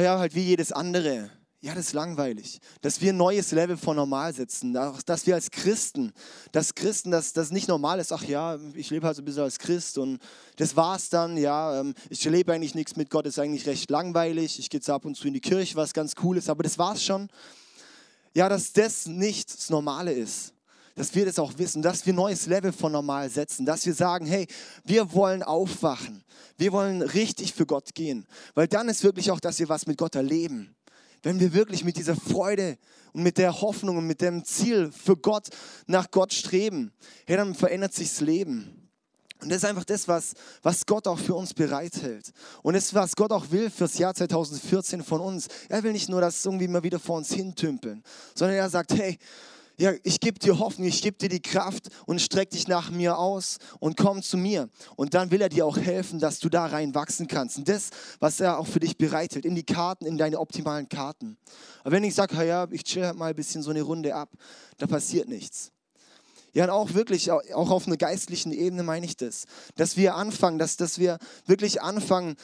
ja, 0.00 0.18
halt 0.18 0.34
wie 0.34 0.42
jedes 0.42 0.72
andere. 0.72 1.30
Ja, 1.60 1.74
das 1.74 1.86
ist 1.86 1.92
langweilig. 1.92 2.60
Dass 2.82 3.00
wir 3.00 3.12
ein 3.12 3.16
neues 3.16 3.50
Level 3.50 3.76
von 3.76 3.96
normal 3.96 4.32
setzen. 4.32 4.72
Dass 4.74 5.26
wir 5.26 5.34
als 5.34 5.50
Christen, 5.50 6.12
dass 6.52 6.74
Christen, 6.74 7.10
dass 7.10 7.32
das 7.32 7.50
nicht 7.50 7.66
normal 7.66 7.98
ist, 7.98 8.12
ach 8.12 8.22
ja, 8.22 8.58
ich 8.74 8.90
lebe 8.90 9.06
halt 9.06 9.16
so 9.16 9.22
ein 9.22 9.24
bisschen 9.24 9.42
als 9.42 9.58
Christ 9.58 9.98
und 9.98 10.20
das 10.56 10.76
war's 10.76 11.08
dann, 11.08 11.36
ja, 11.36 11.80
ähm, 11.80 11.94
ich 12.10 12.24
lebe 12.24 12.52
eigentlich 12.52 12.76
nichts 12.76 12.94
mit 12.94 13.10
Gott, 13.10 13.26
ist 13.26 13.40
eigentlich 13.40 13.66
recht 13.66 13.90
langweilig. 13.90 14.60
Ich 14.60 14.70
gehe 14.70 14.78
jetzt 14.78 14.88
ab 14.88 15.04
und 15.04 15.16
zu 15.16 15.26
in 15.26 15.34
die 15.34 15.40
Kirche, 15.40 15.74
was 15.74 15.92
ganz 15.92 16.14
cool 16.22 16.36
ist, 16.36 16.48
aber 16.48 16.62
das 16.62 16.78
war's 16.78 17.02
schon. 17.02 17.28
Ja, 18.34 18.48
dass 18.48 18.72
das 18.72 19.06
nicht 19.06 19.52
das 19.52 19.68
Normale 19.68 20.12
ist 20.12 20.54
dass 20.98 21.14
wir 21.14 21.24
das 21.24 21.38
auch 21.38 21.56
wissen, 21.58 21.80
dass 21.80 22.04
wir 22.04 22.12
ein 22.12 22.16
neues 22.16 22.46
Level 22.46 22.72
von 22.72 22.90
normal 22.90 23.30
setzen, 23.30 23.64
dass 23.64 23.86
wir 23.86 23.94
sagen, 23.94 24.26
hey, 24.26 24.48
wir 24.84 25.12
wollen 25.12 25.44
aufwachen, 25.44 26.24
wir 26.56 26.72
wollen 26.72 27.02
richtig 27.02 27.54
für 27.54 27.66
Gott 27.66 27.94
gehen, 27.94 28.26
weil 28.54 28.66
dann 28.66 28.88
ist 28.88 29.04
wirklich 29.04 29.30
auch, 29.30 29.38
dass 29.38 29.60
wir 29.60 29.68
was 29.68 29.86
mit 29.86 29.96
Gott 29.96 30.16
erleben. 30.16 30.74
Wenn 31.22 31.40
wir 31.40 31.52
wirklich 31.52 31.84
mit 31.84 31.96
dieser 31.96 32.16
Freude 32.16 32.78
und 33.12 33.22
mit 33.22 33.38
der 33.38 33.60
Hoffnung 33.60 33.96
und 33.96 34.06
mit 34.06 34.20
dem 34.20 34.44
Ziel 34.44 34.90
für 34.92 35.16
Gott 35.16 35.48
nach 35.86 36.10
Gott 36.10 36.32
streben, 36.32 36.92
hey, 37.26 37.36
dann 37.36 37.54
verändert 37.54 37.94
sich 37.94 38.08
das 38.10 38.20
Leben. 38.20 38.90
Und 39.40 39.50
das 39.50 39.58
ist 39.58 39.64
einfach 39.66 39.84
das, 39.84 40.08
was, 40.08 40.34
was 40.62 40.84
Gott 40.84 41.06
auch 41.06 41.18
für 41.18 41.34
uns 41.34 41.54
bereithält. 41.54 42.32
Und 42.62 42.74
das, 42.74 42.92
was 42.92 43.14
Gott 43.14 43.30
auch 43.30 43.50
will 43.50 43.70
fürs 43.70 43.96
Jahr 43.98 44.14
2014 44.14 45.04
von 45.04 45.20
uns. 45.20 45.46
Er 45.68 45.82
will 45.84 45.92
nicht 45.92 46.08
nur, 46.08 46.20
dass 46.20 46.44
irgendwie 46.44 46.66
mal 46.66 46.82
wieder 46.82 46.98
vor 46.98 47.16
uns 47.16 47.32
hintümpeln, 47.32 48.02
sondern 48.34 48.56
er 48.56 48.68
sagt, 48.68 48.94
hey, 48.94 49.16
ja, 49.78 49.92
ich 50.02 50.18
gebe 50.18 50.38
dir 50.40 50.58
Hoffnung, 50.58 50.88
ich 50.88 51.02
gebe 51.02 51.16
dir 51.16 51.28
die 51.28 51.40
Kraft 51.40 51.88
und 52.04 52.20
streck 52.20 52.50
dich 52.50 52.66
nach 52.66 52.90
mir 52.90 53.16
aus 53.16 53.58
und 53.78 53.96
komm 53.96 54.22
zu 54.22 54.36
mir. 54.36 54.68
Und 54.96 55.14
dann 55.14 55.30
will 55.30 55.40
er 55.40 55.48
dir 55.48 55.64
auch 55.64 55.76
helfen, 55.76 56.18
dass 56.18 56.40
du 56.40 56.48
da 56.48 56.66
rein 56.66 56.96
wachsen 56.96 57.28
kannst. 57.28 57.58
Und 57.58 57.68
das, 57.68 57.90
was 58.18 58.40
er 58.40 58.58
auch 58.58 58.66
für 58.66 58.80
dich 58.80 58.98
bereitet, 58.98 59.44
in 59.44 59.54
die 59.54 59.62
Karten, 59.62 60.04
in 60.04 60.18
deine 60.18 60.40
optimalen 60.40 60.88
Karten. 60.88 61.38
Aber 61.82 61.92
wenn 61.92 62.02
ich 62.02 62.14
sage, 62.14 62.44
ja, 62.44 62.66
ich 62.70 62.82
chill 62.82 63.06
halt 63.06 63.16
mal 63.16 63.30
ein 63.30 63.36
bisschen 63.36 63.62
so 63.62 63.70
eine 63.70 63.82
Runde 63.82 64.16
ab, 64.16 64.30
da 64.78 64.88
passiert 64.88 65.28
nichts. 65.28 65.70
Ja, 66.52 66.64
und 66.64 66.70
auch 66.70 66.94
wirklich, 66.94 67.30
auch 67.30 67.70
auf 67.70 67.86
einer 67.86 67.96
geistlichen 67.96 68.50
Ebene 68.50 68.82
meine 68.82 69.06
ich 69.06 69.16
das, 69.16 69.44
dass 69.76 69.96
wir 69.96 70.16
anfangen, 70.16 70.58
dass, 70.58 70.76
dass 70.76 70.98
wir 70.98 71.18
wirklich 71.46 71.82
anfangen, 71.82 72.36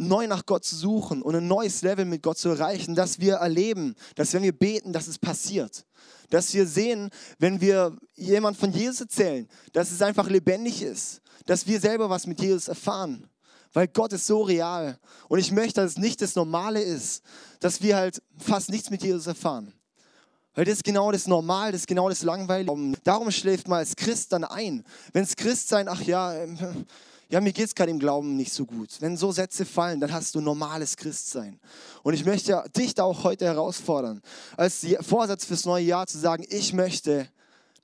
neu 0.00 0.26
nach 0.26 0.46
Gott 0.46 0.64
zu 0.64 0.74
suchen 0.74 1.22
und 1.22 1.34
ein 1.36 1.46
neues 1.46 1.82
Level 1.82 2.04
mit 2.04 2.22
Gott 2.22 2.38
zu 2.38 2.48
erreichen, 2.48 2.94
dass 2.94 3.20
wir 3.20 3.34
erleben, 3.34 3.94
dass 4.14 4.32
wenn 4.32 4.42
wir 4.42 4.56
beten, 4.56 4.92
dass 4.92 5.06
es 5.06 5.18
passiert. 5.18 5.84
Dass 6.30 6.52
wir 6.54 6.66
sehen, 6.66 7.10
wenn 7.38 7.60
wir 7.60 7.96
jemand 8.14 8.56
von 8.56 8.72
Jesus 8.72 9.00
erzählen, 9.00 9.48
dass 9.72 9.90
es 9.90 10.02
einfach 10.02 10.28
lebendig 10.28 10.82
ist. 10.82 11.20
Dass 11.46 11.66
wir 11.66 11.80
selber 11.80 12.08
was 12.08 12.26
mit 12.26 12.40
Jesus 12.40 12.68
erfahren. 12.68 13.28
Weil 13.72 13.88
Gott 13.88 14.12
ist 14.12 14.26
so 14.26 14.42
real. 14.42 14.98
Und 15.28 15.38
ich 15.38 15.52
möchte, 15.52 15.80
dass 15.80 15.92
es 15.92 15.98
nicht 15.98 16.20
das 16.20 16.34
Normale 16.34 16.80
ist, 16.80 17.22
dass 17.60 17.82
wir 17.82 17.96
halt 17.96 18.22
fast 18.36 18.70
nichts 18.70 18.90
mit 18.90 19.02
Jesus 19.02 19.26
erfahren. 19.26 19.72
Weil 20.54 20.64
das 20.64 20.74
ist 20.74 20.84
genau 20.84 21.12
das 21.12 21.28
Normal, 21.28 21.72
das 21.72 21.82
ist 21.82 21.86
genau 21.86 22.08
das 22.08 22.22
Langweilige. 22.22 22.96
Darum 23.04 23.30
schläft 23.30 23.68
man 23.68 23.78
als 23.78 23.94
Christ 23.94 24.32
dann 24.32 24.44
ein. 24.44 24.84
Wenn 25.12 25.22
es 25.22 25.36
Christ 25.36 25.68
sein, 25.68 25.88
ach 25.88 26.02
ja, 26.02 26.34
ähm, 26.34 26.86
ja, 27.30 27.40
mir 27.40 27.52
geht 27.52 27.66
es 27.66 27.74
gerade 27.74 27.92
im 27.92 28.00
Glauben 28.00 28.36
nicht 28.36 28.52
so 28.52 28.66
gut. 28.66 28.90
Wenn 29.00 29.16
so 29.16 29.30
Sätze 29.30 29.64
fallen, 29.64 30.00
dann 30.00 30.12
hast 30.12 30.34
du 30.34 30.40
normales 30.40 30.96
Christsein. 30.96 31.60
Und 32.02 32.14
ich 32.14 32.24
möchte 32.24 32.64
dich 32.76 32.94
da 32.94 33.04
auch 33.04 33.22
heute 33.22 33.44
herausfordern, 33.44 34.20
als 34.56 34.84
Vorsatz 35.00 35.44
fürs 35.44 35.64
neue 35.64 35.84
Jahr 35.84 36.08
zu 36.08 36.18
sagen, 36.18 36.44
ich 36.48 36.72
möchte 36.72 37.28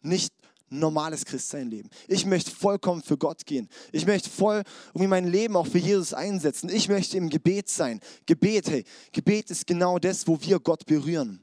nicht 0.03 0.35
normales 0.69 1.25
Christsein 1.25 1.71
leben. 1.71 1.91
Ich 2.09 2.27
möchte 2.27 2.51
vollkommen 2.51 3.03
für 3.03 3.17
Gott 3.17 3.47
gehen. 3.47 3.69
Ich 3.93 4.05
möchte 4.05 4.29
voll 4.29 4.65
irgendwie 4.89 5.07
mein 5.07 5.29
Leben 5.29 5.55
auch 5.57 5.69
für 5.69 5.79
Jesus 5.79 6.13
einsetzen. 6.13 6.69
Ich 6.69 6.89
möchte 6.89 7.17
im 7.17 7.29
Gebet 7.29 7.69
sein. 7.69 8.01
Gebet, 8.27 8.69
hey, 8.69 8.85
Gebet 9.13 9.53
ist 9.53 9.69
genau 9.69 10.01
das, 10.01 10.27
wo 10.27 10.41
wir 10.41 10.59
Gott 10.59 10.87
berühren. 10.87 11.41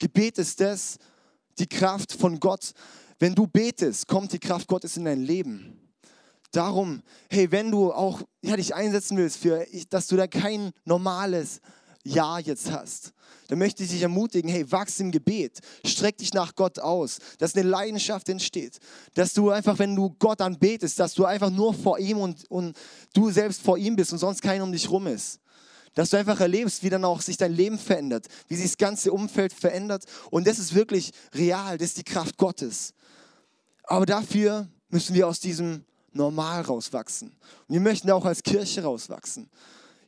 Gebet 0.00 0.38
ist 0.38 0.58
das, 0.58 0.98
die 1.58 1.68
Kraft 1.68 2.12
von 2.12 2.40
Gott. 2.40 2.72
Wenn 3.20 3.36
du 3.36 3.46
betest, 3.46 4.08
kommt 4.08 4.32
die 4.32 4.40
Kraft 4.40 4.66
Gottes 4.66 4.96
in 4.96 5.04
dein 5.04 5.22
Leben. 5.22 5.83
Darum, 6.54 7.02
hey, 7.30 7.50
wenn 7.50 7.72
du 7.72 7.92
auch 7.92 8.22
ja, 8.40 8.56
dich 8.56 8.74
einsetzen 8.74 9.16
willst, 9.16 9.38
für, 9.38 9.66
dass 9.90 10.06
du 10.06 10.16
da 10.16 10.28
kein 10.28 10.70
normales 10.84 11.60
Ja 12.04 12.38
jetzt 12.38 12.70
hast, 12.70 13.12
dann 13.48 13.58
möchte 13.58 13.82
ich 13.82 13.90
dich 13.90 14.02
ermutigen, 14.02 14.48
hey, 14.48 14.70
wachs 14.70 15.00
im 15.00 15.10
Gebet, 15.10 15.58
streck 15.84 16.16
dich 16.18 16.32
nach 16.32 16.54
Gott 16.54 16.78
aus, 16.78 17.18
dass 17.38 17.56
eine 17.56 17.68
Leidenschaft 17.68 18.28
entsteht, 18.28 18.78
dass 19.14 19.32
du 19.34 19.50
einfach, 19.50 19.80
wenn 19.80 19.96
du 19.96 20.14
Gott 20.20 20.40
anbetest, 20.40 21.00
dass 21.00 21.14
du 21.14 21.24
einfach 21.24 21.50
nur 21.50 21.74
vor 21.74 21.98
ihm 21.98 22.18
und, 22.18 22.48
und 22.50 22.76
du 23.14 23.30
selbst 23.32 23.60
vor 23.60 23.76
ihm 23.76 23.96
bist 23.96 24.12
und 24.12 24.18
sonst 24.20 24.40
keiner 24.40 24.62
um 24.62 24.70
dich 24.70 24.88
rum 24.88 25.08
ist. 25.08 25.40
Dass 25.94 26.10
du 26.10 26.16
einfach 26.16 26.38
erlebst, 26.38 26.84
wie 26.84 26.90
dann 26.90 27.04
auch 27.04 27.20
sich 27.20 27.36
dein 27.36 27.52
Leben 27.52 27.78
verändert, 27.78 28.26
wie 28.46 28.54
sich 28.54 28.66
das 28.66 28.78
ganze 28.78 29.12
Umfeld 29.12 29.52
verändert. 29.52 30.04
Und 30.30 30.46
das 30.46 30.58
ist 30.60 30.74
wirklich 30.74 31.12
real, 31.34 31.78
das 31.78 31.88
ist 31.88 31.98
die 31.98 32.04
Kraft 32.04 32.36
Gottes. 32.36 32.94
Aber 33.84 34.06
dafür 34.06 34.68
müssen 34.88 35.14
wir 35.14 35.26
aus 35.26 35.40
diesem 35.40 35.84
normal 36.14 36.62
rauswachsen. 36.62 37.28
Und 37.28 37.72
wir 37.72 37.80
möchten 37.80 38.10
auch 38.10 38.24
als 38.24 38.42
Kirche 38.42 38.82
rauswachsen. 38.82 39.48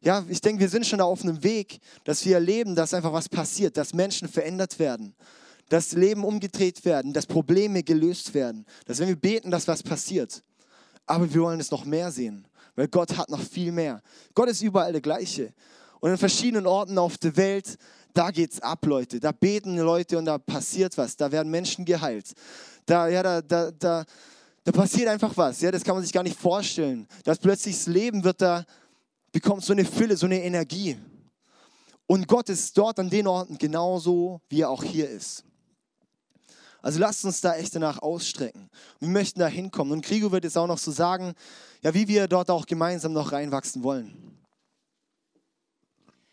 Ja, 0.00 0.24
ich 0.28 0.40
denke, 0.40 0.60
wir 0.60 0.68
sind 0.68 0.86
schon 0.86 1.00
auf 1.00 1.22
einem 1.22 1.42
Weg, 1.42 1.80
dass 2.04 2.24
wir 2.24 2.34
erleben, 2.34 2.74
dass 2.74 2.94
einfach 2.94 3.12
was 3.12 3.28
passiert, 3.28 3.76
dass 3.76 3.94
Menschen 3.94 4.28
verändert 4.28 4.78
werden, 4.78 5.14
dass 5.68 5.92
Leben 5.92 6.24
umgedreht 6.24 6.84
werden, 6.84 7.12
dass 7.12 7.26
Probleme 7.26 7.82
gelöst 7.82 8.34
werden, 8.34 8.66
dass 8.84 8.98
wenn 8.98 9.08
wir 9.08 9.16
beten, 9.16 9.50
dass 9.50 9.66
was 9.66 9.82
passiert. 9.82 10.42
Aber 11.06 11.32
wir 11.32 11.40
wollen 11.40 11.60
es 11.60 11.70
noch 11.70 11.84
mehr 11.84 12.10
sehen, 12.10 12.46
weil 12.74 12.88
Gott 12.88 13.16
hat 13.16 13.30
noch 13.30 13.40
viel 13.40 13.72
mehr. 13.72 14.02
Gott 14.34 14.48
ist 14.48 14.62
überall 14.62 14.92
der 14.92 15.00
gleiche. 15.00 15.52
Und 16.00 16.10
in 16.10 16.18
verschiedenen 16.18 16.66
Orten 16.66 16.98
auf 16.98 17.18
der 17.18 17.36
Welt, 17.36 17.78
da 18.12 18.30
geht's 18.30 18.60
ab, 18.60 18.84
Leute. 18.86 19.18
Da 19.18 19.32
beten 19.32 19.76
Leute 19.76 20.18
und 20.18 20.26
da 20.26 20.38
passiert 20.38 20.96
was. 20.98 21.16
Da 21.16 21.32
werden 21.32 21.50
Menschen 21.50 21.84
geheilt. 21.84 22.32
Da, 22.84 23.08
ja, 23.08 23.22
da, 23.22 23.42
da, 23.42 23.70
da, 23.70 24.04
da 24.66 24.72
passiert 24.72 25.06
einfach 25.06 25.36
was. 25.36 25.60
Ja, 25.60 25.70
das 25.70 25.84
kann 25.84 25.94
man 25.94 26.02
sich 26.02 26.12
gar 26.12 26.24
nicht 26.24 26.36
vorstellen. 26.36 27.06
Das 27.22 27.38
plötzlich 27.38 27.76
das 27.76 27.86
Leben 27.86 28.24
wird 28.24 28.42
da, 28.42 28.64
bekommt 29.30 29.64
so 29.64 29.72
eine 29.72 29.84
Fülle, 29.84 30.16
so 30.16 30.26
eine 30.26 30.42
Energie. 30.42 30.98
Und 32.06 32.26
Gott 32.26 32.48
ist 32.48 32.76
dort 32.76 32.98
an 32.98 33.08
den 33.08 33.28
Orten 33.28 33.58
genauso, 33.58 34.40
wie 34.48 34.62
er 34.62 34.70
auch 34.70 34.82
hier 34.82 35.08
ist. 35.08 35.44
Also 36.82 36.98
lasst 36.98 37.24
uns 37.24 37.40
da 37.40 37.54
echt 37.54 37.76
danach 37.76 38.02
ausstrecken. 38.02 38.68
Wir 38.98 39.08
möchten 39.08 39.38
da 39.38 39.46
hinkommen. 39.46 39.92
Und 39.92 40.04
Krigo 40.04 40.32
wird 40.32 40.42
jetzt 40.42 40.58
auch 40.58 40.66
noch 40.66 40.78
so 40.78 40.90
sagen, 40.90 41.34
ja, 41.82 41.94
wie 41.94 42.08
wir 42.08 42.26
dort 42.26 42.50
auch 42.50 42.66
gemeinsam 42.66 43.12
noch 43.12 43.30
reinwachsen 43.30 43.84
wollen. 43.84 44.36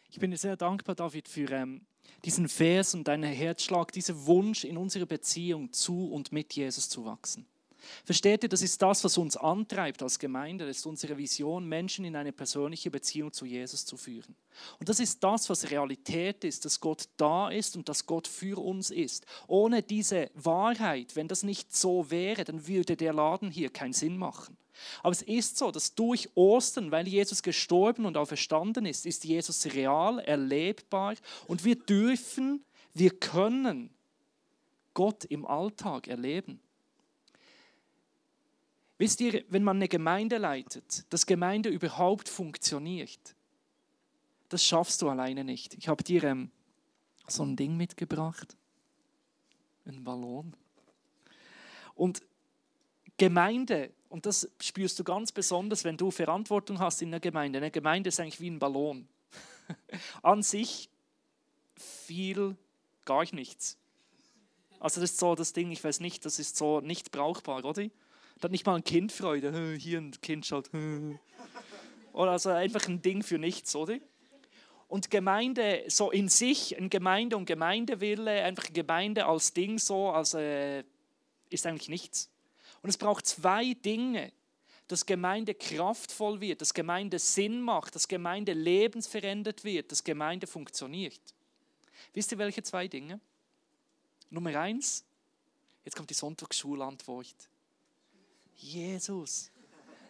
Ich 0.09 0.19
bin 0.19 0.31
dir 0.31 0.37
sehr 0.37 0.57
dankbar, 0.57 0.95
David, 0.95 1.27
für 1.27 1.51
ähm, 1.51 1.85
diesen 2.25 2.49
Vers 2.49 2.95
und 2.95 3.07
deinen 3.07 3.31
Herzschlag, 3.31 3.91
diesen 3.91 4.25
Wunsch 4.25 4.63
in 4.63 4.77
unserer 4.77 5.05
Beziehung 5.05 5.71
zu 5.71 6.11
und 6.11 6.31
mit 6.31 6.53
Jesus 6.53 6.89
zu 6.89 7.05
wachsen. 7.05 7.45
Versteht 8.05 8.43
ihr, 8.43 8.49
das 8.49 8.61
ist 8.61 8.81
das, 8.81 9.03
was 9.03 9.17
uns 9.17 9.37
antreibt 9.37 10.01
als 10.01 10.19
Gemeinde, 10.19 10.65
das 10.65 10.77
ist 10.77 10.85
unsere 10.85 11.17
Vision, 11.17 11.67
Menschen 11.67 12.05
in 12.05 12.15
eine 12.15 12.31
persönliche 12.31 12.91
Beziehung 12.91 13.31
zu 13.33 13.45
Jesus 13.45 13.85
zu 13.85 13.97
führen. 13.97 14.35
Und 14.79 14.89
das 14.89 14.99
ist 14.99 15.23
das, 15.23 15.49
was 15.49 15.69
Realität 15.69 16.43
ist, 16.43 16.65
dass 16.65 16.79
Gott 16.79 17.09
da 17.17 17.49
ist 17.49 17.75
und 17.75 17.89
dass 17.89 18.05
Gott 18.05 18.27
für 18.27 18.57
uns 18.57 18.91
ist. 18.91 19.25
Ohne 19.47 19.81
diese 19.81 20.29
Wahrheit, 20.35 21.15
wenn 21.15 21.27
das 21.27 21.43
nicht 21.43 21.75
so 21.75 22.09
wäre, 22.09 22.43
dann 22.43 22.67
würde 22.67 22.95
der 22.95 23.13
Laden 23.13 23.51
hier 23.51 23.69
keinen 23.69 23.93
Sinn 23.93 24.17
machen. 24.17 24.57
Aber 25.01 25.11
es 25.11 25.21
ist 25.21 25.57
so, 25.57 25.71
dass 25.71 25.95
durch 25.95 26.29
Ostern, 26.35 26.91
weil 26.91 27.07
Jesus 27.07 27.43
gestorben 27.43 28.05
und 28.05 28.17
auferstanden 28.17 28.85
ist, 28.85 29.05
ist 29.05 29.23
Jesus 29.23 29.65
real, 29.73 30.19
erlebbar 30.19 31.15
und 31.47 31.63
wir 31.63 31.75
dürfen, 31.75 32.63
wir 32.93 33.11
können 33.11 33.89
Gott 34.93 35.25
im 35.25 35.45
Alltag 35.45 36.07
erleben. 36.07 36.59
Wisst 38.97 39.21
ihr, 39.21 39.43
wenn 39.49 39.63
man 39.63 39.77
eine 39.77 39.87
Gemeinde 39.87 40.37
leitet, 40.37 41.11
dass 41.11 41.25
Gemeinde 41.25 41.69
überhaupt 41.69 42.29
funktioniert, 42.29 43.35
das 44.49 44.63
schaffst 44.63 45.01
du 45.01 45.09
alleine 45.09 45.43
nicht. 45.43 45.73
Ich 45.73 45.87
habe 45.87 46.03
dir 46.03 46.23
ähm, 46.25 46.51
so 47.27 47.43
ein 47.43 47.55
Ding 47.55 47.75
mitgebracht, 47.75 48.55
ein 49.85 50.03
Ballon. 50.03 50.55
Und 51.95 52.21
Gemeinde, 53.17 53.91
und 54.09 54.25
das 54.25 54.49
spürst 54.59 54.99
du 54.99 55.03
ganz 55.03 55.31
besonders, 55.31 55.83
wenn 55.83 55.97
du 55.97 56.11
Verantwortung 56.11 56.79
hast 56.79 57.01
in 57.01 57.11
der 57.11 57.19
Gemeinde. 57.19 57.57
Eine 57.57 57.71
Gemeinde 57.71 58.09
ist 58.09 58.19
eigentlich 58.19 58.39
wie 58.39 58.49
ein 58.49 58.59
Ballon. 58.59 59.07
An 60.21 60.43
sich 60.43 60.89
viel 61.75 62.55
gar 63.05 63.25
nichts. 63.33 63.77
Also 64.79 64.99
das 64.99 65.11
ist 65.11 65.19
so 65.19 65.35
das 65.35 65.53
Ding, 65.53 65.71
ich 65.71 65.83
weiß 65.83 65.99
nicht, 65.99 66.25
das 66.25 66.39
ist 66.39 66.57
so 66.57 66.81
nicht 66.81 67.11
brauchbar, 67.11 67.63
oder? 67.63 67.89
Da 68.39 68.45
hat 68.45 68.51
nicht 68.51 68.65
mal 68.65 68.75
ein 68.75 68.83
Kind 68.83 69.11
Freude. 69.11 69.75
Hier 69.79 69.99
ein 69.99 70.11
Kind 70.21 70.45
schaut. 70.45 70.69
Oder 72.13 72.31
also 72.31 72.49
einfach 72.49 72.87
ein 72.87 73.01
Ding 73.01 73.23
für 73.23 73.39
nichts, 73.39 73.75
oder? 73.75 73.97
Und 74.87 75.09
Gemeinde 75.09 75.83
so 75.87 76.11
in 76.11 76.29
sich, 76.29 76.77
ein 76.77 76.91
Gemeinde 76.91 77.35
und 77.35 77.45
Gemeindewille, 77.45 78.43
einfach 78.43 78.71
Gemeinde 78.71 79.25
als 79.25 79.51
Ding 79.53 79.79
so, 79.79 80.11
als, 80.11 80.35
äh, 80.35 80.83
ist 81.49 81.65
eigentlich 81.65 81.89
nichts. 81.89 82.29
Und 82.83 82.89
es 82.89 82.97
braucht 82.97 83.25
zwei 83.25 83.73
Dinge, 83.73 84.31
dass 84.87 85.07
Gemeinde 85.07 85.55
kraftvoll 85.55 86.41
wird, 86.41 86.61
dass 86.61 86.73
Gemeinde 86.73 87.17
Sinn 87.17 87.61
macht, 87.61 87.95
dass 87.95 88.07
Gemeinde 88.07 88.53
lebensverändert 88.53 89.63
wird, 89.63 89.91
dass 89.91 90.03
Gemeinde 90.03 90.45
funktioniert. 90.45 91.21
Wisst 92.13 92.31
ihr, 92.31 92.37
welche 92.37 92.61
zwei 92.61 92.87
Dinge? 92.87 93.19
Nummer 94.29 94.55
eins, 94.59 95.03
jetzt 95.85 95.95
kommt 95.95 96.09
die 96.09 96.15
Sonntagsschulantwort. 96.15 97.49
Jesus. 98.63 99.51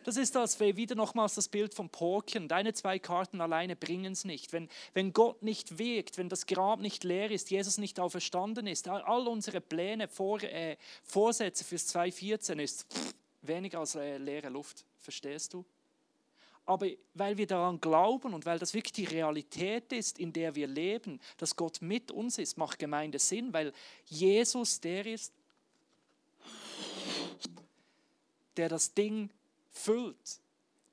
Das 0.03 0.17
ist 0.17 0.35
das, 0.35 0.59
wieder 0.59 0.95
nochmals 0.95 1.35
das 1.35 1.47
Bild 1.47 1.73
vom 1.73 1.89
Porken. 1.89 2.49
Deine 2.49 2.73
zwei 2.73 2.99
Karten 2.99 3.39
alleine 3.39 3.75
bringen 3.75 4.11
es 4.11 4.25
nicht. 4.25 4.51
Wenn, 4.51 4.67
wenn 4.93 5.13
Gott 5.13 5.41
nicht 5.43 5.77
wirkt, 5.77 6.17
wenn 6.17 6.27
das 6.27 6.45
Grab 6.45 6.81
nicht 6.81 7.05
leer 7.05 7.31
ist, 7.31 7.51
Jesus 7.51 7.77
nicht 7.77 7.99
auferstanden 7.99 8.67
ist, 8.67 8.87
all 8.87 9.27
unsere 9.27 9.61
Pläne, 9.61 10.09
Vor, 10.09 10.41
äh, 10.43 10.75
Vorsätze 11.03 11.63
fürs 11.63 11.87
2014 11.87 12.59
ist 12.59 12.93
pff, 12.93 13.13
weniger 13.41 13.79
als 13.79 13.95
äh, 13.95 14.17
leere 14.17 14.49
Luft. 14.49 14.83
Verstehst 14.99 15.53
du? 15.53 15.65
Aber 16.65 16.87
weil 17.13 17.37
wir 17.37 17.47
daran 17.47 17.79
glauben 17.79 18.33
und 18.33 18.45
weil 18.45 18.59
das 18.59 18.73
wirklich 18.73 18.93
die 18.93 19.15
Realität 19.15 19.91
ist, 19.91 20.17
in 20.17 20.31
der 20.31 20.55
wir 20.55 20.67
leben, 20.67 21.19
dass 21.37 21.55
Gott 21.55 21.81
mit 21.81 22.11
uns 22.11 22.37
ist, 22.37 22.57
macht 22.57 22.79
Gemeinde 22.79 23.19
Sinn, 23.19 23.51
weil 23.51 23.73
Jesus 24.05 24.79
der 24.79 25.05
ist, 25.05 25.33
der 28.57 28.69
das 28.69 28.93
Ding 28.93 29.29
füllt, 29.71 30.39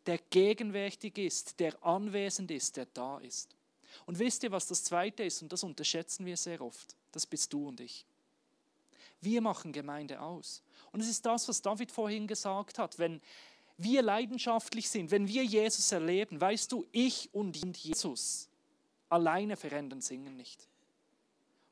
der 0.06 0.18
gegenwärtig 0.30 1.18
ist, 1.18 1.60
der 1.60 1.82
anwesend 1.84 2.50
ist, 2.50 2.76
der 2.76 2.86
da 2.86 3.18
ist. 3.18 3.54
Und 4.06 4.18
wisst 4.18 4.42
ihr, 4.42 4.52
was 4.52 4.66
das 4.66 4.84
Zweite 4.84 5.22
ist? 5.22 5.42
Und 5.42 5.52
das 5.52 5.62
unterschätzen 5.62 6.24
wir 6.26 6.36
sehr 6.36 6.60
oft. 6.60 6.96
Das 7.12 7.26
bist 7.26 7.52
du 7.52 7.68
und 7.68 7.80
ich. 7.80 8.04
Wir 9.20 9.40
machen 9.40 9.72
Gemeinde 9.72 10.20
aus. 10.20 10.62
Und 10.92 11.00
es 11.00 11.08
ist 11.08 11.26
das, 11.26 11.46
was 11.48 11.60
David 11.60 11.90
vorhin 11.90 12.26
gesagt 12.26 12.78
hat. 12.78 12.98
Wenn 12.98 13.20
wir 13.76 14.02
leidenschaftlich 14.02 14.88
sind, 14.88 15.10
wenn 15.10 15.28
wir 15.28 15.44
Jesus 15.44 15.92
erleben, 15.92 16.40
weißt 16.40 16.72
du, 16.72 16.86
ich 16.92 17.28
und 17.32 17.56
Jesus 17.56 18.48
alleine 19.08 19.56
verändern 19.56 20.00
Singen 20.00 20.36
nicht, 20.36 20.68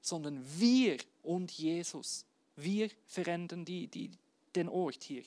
sondern 0.01 0.45
wir 0.59 0.99
und 1.23 1.51
Jesus, 1.51 2.25
wir 2.57 2.91
verändern 3.07 3.65
die, 3.65 3.87
die, 3.87 4.11
den 4.55 4.69
Ort 4.69 5.03
hier. 5.05 5.23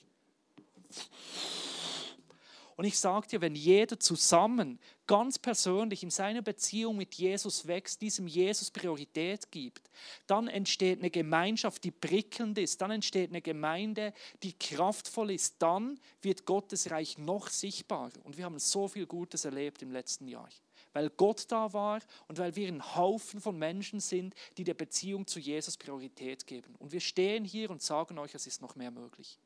Und 2.82 2.86
ich 2.86 2.98
sage 2.98 3.28
dir, 3.28 3.42
wenn 3.42 3.54
jeder 3.54 4.00
zusammen, 4.00 4.80
ganz 5.06 5.38
persönlich 5.38 6.02
in 6.02 6.10
seiner 6.10 6.42
Beziehung 6.42 6.98
mit 6.98 7.14
Jesus 7.14 7.68
wächst, 7.68 8.02
diesem 8.02 8.26
Jesus 8.28 8.72
Priorität 8.72 9.52
gibt, 9.52 9.90
dann 10.26 10.48
entsteht 10.48 11.00
eine 11.00 11.12
Gemeinschaft, 11.12 11.84
die 11.84 11.92
prickelnd 11.92 12.58
ist, 12.58 12.82
dann 12.82 12.90
entsteht 12.90 13.30
eine 13.30 13.42
Gemeinde, 13.42 14.14
die 14.42 14.54
kraftvoll 14.54 15.32
ist, 15.32 15.58
dann 15.60 16.00
wird 16.24 16.46
Gottes 16.46 16.90
Reich 16.90 17.20
noch 17.20 17.50
sichtbarer. 17.50 18.14
Und 18.24 18.38
wir 18.38 18.46
haben 18.46 18.58
so 18.58 18.88
viel 18.88 19.06
Gutes 19.06 19.46
erlebt 19.46 19.82
im 19.84 19.92
letzten 19.92 20.28
Jahr 20.28 20.50
weil 20.94 21.10
Gott 21.10 21.46
da 21.48 21.72
war 21.72 22.02
und 22.28 22.38
weil 22.38 22.56
wir 22.56 22.68
ein 22.68 22.96
Haufen 22.96 23.40
von 23.40 23.58
Menschen 23.58 24.02
sind, 24.02 24.36
die 24.58 24.66
der 24.66 24.74
Beziehung 24.74 25.26
zu 25.26 25.40
Jesus 25.40 25.78
Priorität 25.78 26.46
geben. 26.46 26.76
Und 26.80 26.92
wir 26.92 27.00
stehen 27.00 27.46
hier 27.46 27.70
und 27.70 27.82
sagen 27.82 28.18
euch, 28.18 28.36
es 28.36 28.46
ist 28.46 28.62
noch 28.62 28.76
mehr 28.76 28.92
möglich. 28.92 29.40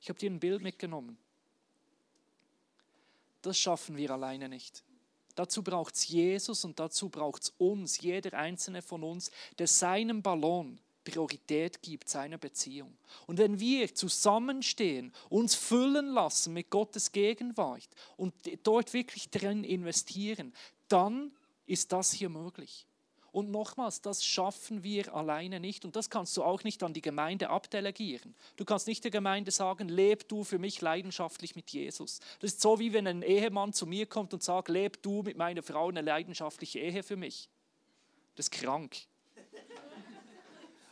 Ich 0.00 0.08
habe 0.08 0.18
dir 0.18 0.30
ein 0.30 0.40
Bild 0.40 0.62
mitgenommen. 0.62 1.18
Das 3.42 3.58
schaffen 3.58 3.96
wir 3.96 4.10
alleine 4.10 4.48
nicht. 4.48 4.82
Dazu 5.34 5.62
braucht 5.62 5.94
es 5.94 6.08
Jesus 6.08 6.64
und 6.64 6.78
dazu 6.78 7.08
braucht 7.08 7.44
es 7.44 7.52
uns, 7.58 8.00
jeder 8.00 8.36
einzelne 8.36 8.82
von 8.82 9.02
uns, 9.02 9.30
der 9.58 9.66
seinem 9.66 10.22
Ballon 10.22 10.78
Priorität 11.04 11.80
gibt, 11.82 12.08
seiner 12.08 12.38
Beziehung. 12.38 12.96
Und 13.26 13.38
wenn 13.38 13.58
wir 13.58 13.94
zusammenstehen, 13.94 15.12
uns 15.28 15.54
füllen 15.54 16.08
lassen 16.08 16.52
mit 16.52 16.70
Gottes 16.70 17.12
Gegenwart 17.12 17.88
und 18.16 18.34
dort 18.62 18.92
wirklich 18.92 19.30
drin 19.30 19.64
investieren, 19.64 20.52
dann 20.88 21.32
ist 21.66 21.92
das 21.92 22.12
hier 22.12 22.28
möglich. 22.28 22.86
Und 23.32 23.50
nochmals, 23.50 24.00
das 24.00 24.24
schaffen 24.24 24.82
wir 24.82 25.14
alleine 25.14 25.60
nicht 25.60 25.84
und 25.84 25.94
das 25.94 26.10
kannst 26.10 26.36
du 26.36 26.42
auch 26.42 26.64
nicht 26.64 26.82
an 26.82 26.92
die 26.92 27.00
Gemeinde 27.00 27.50
abdelegieren. 27.50 28.34
Du 28.56 28.64
kannst 28.64 28.88
nicht 28.88 29.04
der 29.04 29.12
Gemeinde 29.12 29.52
sagen, 29.52 29.88
leb 29.88 30.28
du 30.28 30.42
für 30.42 30.58
mich 30.58 30.80
leidenschaftlich 30.80 31.54
mit 31.54 31.70
Jesus. 31.70 32.20
Das 32.40 32.52
ist 32.52 32.60
so 32.60 32.80
wie 32.80 32.92
wenn 32.92 33.06
ein 33.06 33.22
Ehemann 33.22 33.72
zu 33.72 33.86
mir 33.86 34.06
kommt 34.06 34.34
und 34.34 34.42
sagt, 34.42 34.68
leb 34.68 35.00
du 35.02 35.22
mit 35.22 35.36
meiner 35.36 35.62
Frau 35.62 35.88
eine 35.88 36.02
leidenschaftliche 36.02 36.80
Ehe 36.80 37.02
für 37.04 37.16
mich. 37.16 37.48
Das 38.34 38.46
ist 38.46 38.50
krank. 38.50 38.96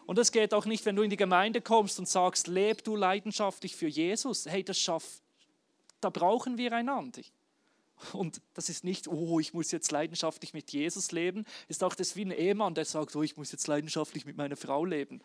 Und 0.06 0.16
das 0.16 0.32
geht 0.32 0.54
auch 0.54 0.64
nicht, 0.64 0.86
wenn 0.86 0.96
du 0.96 1.02
in 1.02 1.10
die 1.10 1.16
Gemeinde 1.16 1.60
kommst 1.60 1.98
und 1.98 2.08
sagst, 2.08 2.46
leb 2.46 2.82
du 2.84 2.96
leidenschaftlich 2.96 3.76
für 3.76 3.88
Jesus. 3.88 4.46
Hey, 4.46 4.64
das 4.64 4.78
schafft, 4.78 5.22
da 6.00 6.08
brauchen 6.08 6.56
wir 6.56 6.72
einander. 6.72 7.20
Und 8.12 8.40
das 8.54 8.68
ist 8.68 8.84
nicht, 8.84 9.08
oh, 9.08 9.40
ich 9.40 9.54
muss 9.54 9.70
jetzt 9.70 9.90
leidenschaftlich 9.90 10.54
mit 10.54 10.72
Jesus 10.72 11.12
leben. 11.12 11.44
Ist 11.68 11.82
auch 11.84 11.94
das 11.94 12.16
wie 12.16 12.24
ein 12.24 12.30
Ehemann, 12.30 12.74
der 12.74 12.84
sagt, 12.84 13.14
oh, 13.16 13.22
ich 13.22 13.36
muss 13.36 13.52
jetzt 13.52 13.66
leidenschaftlich 13.66 14.24
mit 14.24 14.36
meiner 14.36 14.56
Frau 14.56 14.84
leben. 14.84 15.20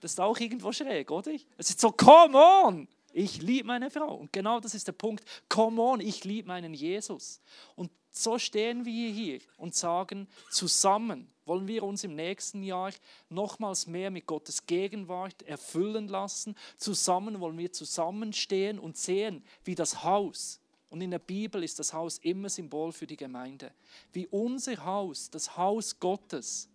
Das 0.00 0.12
ist 0.12 0.20
auch 0.20 0.38
irgendwo 0.38 0.72
schräg, 0.72 1.10
oder? 1.10 1.32
Es 1.56 1.70
ist 1.70 1.80
so, 1.80 1.90
come 1.90 2.38
on! 2.38 2.88
Ich 3.12 3.42
liebe 3.42 3.66
meine 3.66 3.90
Frau. 3.90 4.14
Und 4.14 4.32
genau 4.32 4.60
das 4.60 4.74
ist 4.74 4.86
der 4.86 4.92
Punkt. 4.92 5.24
Come 5.48 5.80
on, 5.80 6.00
ich 6.00 6.24
liebe 6.24 6.46
meinen 6.46 6.74
Jesus. 6.74 7.40
Und 7.74 7.90
so 8.10 8.38
stehen 8.38 8.84
wir 8.84 9.10
hier 9.10 9.40
und 9.56 9.74
sagen, 9.74 10.28
zusammen 10.50 11.32
wollen 11.44 11.66
wir 11.66 11.82
uns 11.82 12.04
im 12.04 12.14
nächsten 12.14 12.62
Jahr 12.62 12.92
nochmals 13.28 13.86
mehr 13.86 14.10
mit 14.10 14.26
Gottes 14.26 14.66
Gegenwart 14.66 15.42
erfüllen 15.42 16.08
lassen. 16.08 16.54
Zusammen 16.76 17.40
wollen 17.40 17.58
wir 17.58 17.72
zusammenstehen 17.72 18.78
und 18.78 18.96
sehen, 18.96 19.44
wie 19.64 19.74
das 19.74 20.04
Haus 20.04 20.60
Und 20.90 21.02
in 21.02 21.10
der 21.10 21.18
Bibel 21.18 21.62
ist 21.62 21.78
das 21.78 21.92
Haus 21.92 22.18
immer 22.18 22.48
Symbol 22.48 22.92
für 22.92 23.06
die 23.06 23.16
Gemeinde. 23.16 23.72
Wie 24.12 24.26
unser 24.26 24.84
Haus, 24.84 25.30
das 25.30 25.56
Haus 25.56 25.98
Gottes, 26.00 26.68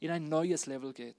in 0.00 0.10
ein 0.10 0.28
neues 0.28 0.66
Level 0.66 0.92
geht. 0.92 1.16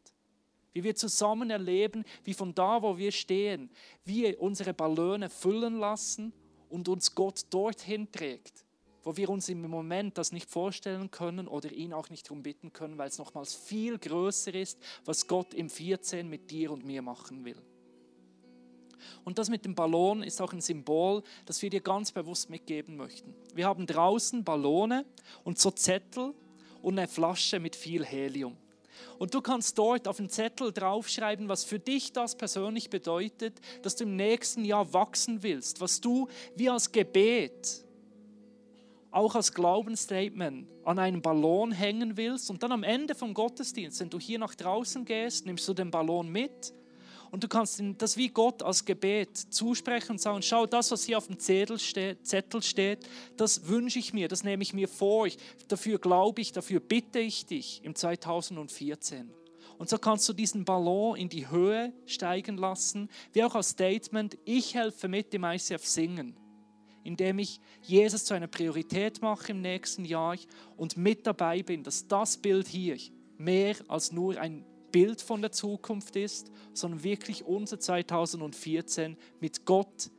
Wie 0.73 0.83
wir 0.83 0.95
zusammen 0.95 1.49
erleben, 1.49 2.03
wie 2.23 2.33
von 2.33 2.53
da, 2.53 2.81
wo 2.81 2.97
wir 2.97 3.11
stehen, 3.11 3.69
wir 4.05 4.39
unsere 4.41 4.73
Ballone 4.73 5.29
füllen 5.29 5.79
lassen 5.79 6.33
und 6.69 6.87
uns 6.87 7.15
Gott 7.15 7.45
dorthin 7.49 8.11
trägt, 8.11 8.65
wo 9.03 9.15
wir 9.17 9.29
uns 9.29 9.49
im 9.49 9.61
Moment 9.61 10.17
das 10.17 10.31
nicht 10.31 10.49
vorstellen 10.49 11.09
können 11.09 11.47
oder 11.47 11.71
ihn 11.71 11.93
auch 11.93 12.09
nicht 12.09 12.27
darum 12.27 12.43
bitten 12.43 12.73
können, 12.73 12.97
weil 12.97 13.09
es 13.09 13.17
nochmals 13.17 13.55
viel 13.55 13.97
größer 13.97 14.53
ist, 14.53 14.77
was 15.05 15.27
Gott 15.27 15.53
im 15.53 15.69
14 15.69 16.29
mit 16.29 16.51
dir 16.51 16.71
und 16.71 16.85
mir 16.85 17.01
machen 17.01 17.45
will. 17.45 17.61
Und 19.23 19.37
das 19.37 19.49
mit 19.49 19.65
dem 19.65 19.75
Ballon 19.75 20.23
ist 20.23 20.41
auch 20.41 20.53
ein 20.53 20.61
Symbol, 20.61 21.23
das 21.45 21.61
wir 21.61 21.69
dir 21.69 21.81
ganz 21.81 22.11
bewusst 22.11 22.49
mitgeben 22.49 22.97
möchten. 22.97 23.33
Wir 23.53 23.65
haben 23.65 23.85
draußen 23.85 24.43
Ballone 24.43 25.05
und 25.43 25.59
so 25.59 25.71
Zettel 25.71 26.33
und 26.81 26.97
eine 26.97 27.07
Flasche 27.07 27.59
mit 27.59 27.75
viel 27.75 28.05
Helium. 28.05 28.57
Und 29.19 29.33
du 29.33 29.41
kannst 29.41 29.77
dort 29.77 30.07
auf 30.07 30.17
den 30.17 30.29
Zettel 30.29 30.71
draufschreiben, 30.71 31.47
was 31.47 31.63
für 31.63 31.79
dich 31.79 32.13
das 32.13 32.35
persönlich 32.35 32.89
bedeutet, 32.89 33.59
dass 33.81 33.95
du 33.95 34.03
im 34.03 34.15
nächsten 34.15 34.65
Jahr 34.65 34.93
wachsen 34.93 35.43
willst, 35.43 35.81
was 35.81 36.01
du 36.01 36.27
wie 36.55 36.69
als 36.69 36.91
Gebet, 36.91 37.83
auch 39.11 39.35
als 39.35 39.53
Glaubensstatement 39.53 40.67
an 40.83 40.99
einen 40.99 41.21
Ballon 41.21 41.71
hängen 41.71 42.17
willst. 42.17 42.49
Und 42.49 42.61
dann 42.63 42.71
am 42.71 42.83
Ende 42.83 43.15
vom 43.15 43.33
Gottesdienst, 43.33 43.99
wenn 43.99 44.09
du 44.09 44.19
hier 44.19 44.39
nach 44.39 44.55
draußen 44.55 45.05
gehst, 45.05 45.45
nimmst 45.45 45.67
du 45.67 45.73
den 45.73 45.91
Ballon 45.91 46.29
mit 46.29 46.73
und 47.31 47.43
du 47.43 47.47
kannst 47.47 47.81
das 47.97 48.17
wie 48.17 48.29
Gott 48.29 48.63
als 48.63 48.85
Gebet 48.85 49.37
zusprechen 49.37 50.11
und 50.13 50.21
sagen, 50.21 50.41
schau, 50.41 50.65
das, 50.65 50.91
was 50.91 51.03
hier 51.03 51.17
auf 51.17 51.27
dem 51.27 51.39
Zettel 51.39 51.79
steht, 51.79 52.25
Zettel 52.25 52.61
steht 52.61 53.07
das 53.35 53.67
wünsche 53.67 53.99
ich 53.99 54.13
mir, 54.13 54.27
das 54.27 54.43
nehme 54.43 54.63
ich 54.63 54.73
mir 54.73 54.87
vor, 54.87 55.27
dafür 55.67 55.99
glaube 55.99 56.41
ich, 56.41 56.51
dafür 56.51 56.79
bitte 56.79 57.19
ich 57.19 57.45
dich 57.45 57.81
im 57.83 57.95
2014. 57.95 59.31
Und 59.77 59.89
so 59.89 59.97
kannst 59.97 60.27
du 60.27 60.33
diesen 60.33 60.65
Ballon 60.65 61.15
in 61.15 61.29
die 61.29 61.49
Höhe 61.49 61.93
steigen 62.05 62.57
lassen, 62.57 63.09
wie 63.33 63.43
auch 63.43 63.55
als 63.55 63.69
Statement, 63.69 64.37
ich 64.43 64.73
helfe 64.73 65.07
mit 65.07 65.33
im 65.33 65.43
ICF 65.43 65.85
singen, 65.85 66.35
indem 67.03 67.39
ich 67.39 67.59
Jesus 67.83 68.25
zu 68.25 68.33
einer 68.33 68.47
Priorität 68.47 69.21
mache 69.21 69.51
im 69.51 69.61
nächsten 69.61 70.03
Jahr 70.03 70.35
und 70.77 70.97
mit 70.97 71.27
dabei 71.27 71.61
bin, 71.61 71.83
dass 71.83 72.07
das 72.07 72.37
Bild 72.37 72.67
hier 72.67 72.97
mehr 73.37 73.75
als 73.87 74.11
nur 74.11 74.39
ein 74.39 74.65
Bild 74.91 75.21
von 75.21 75.41
der 75.41 75.51
Zukunft 75.51 76.15
ist, 76.15 76.51
sondern 76.73 77.03
wirklich 77.03 77.43
unser 77.45 77.79
2014. 77.79 79.17
Mit 79.39 79.65
Gott 79.65 80.09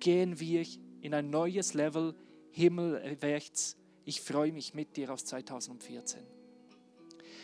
gehen 0.00 0.38
wir 0.40 0.64
in 1.00 1.14
ein 1.14 1.30
neues 1.30 1.74
Level 1.74 2.14
himmelwärts. 2.50 3.76
Ich 4.04 4.20
freue 4.20 4.52
mich 4.52 4.74
mit 4.74 4.96
dir 4.96 5.12
auf 5.12 5.24
2014. 5.24 6.20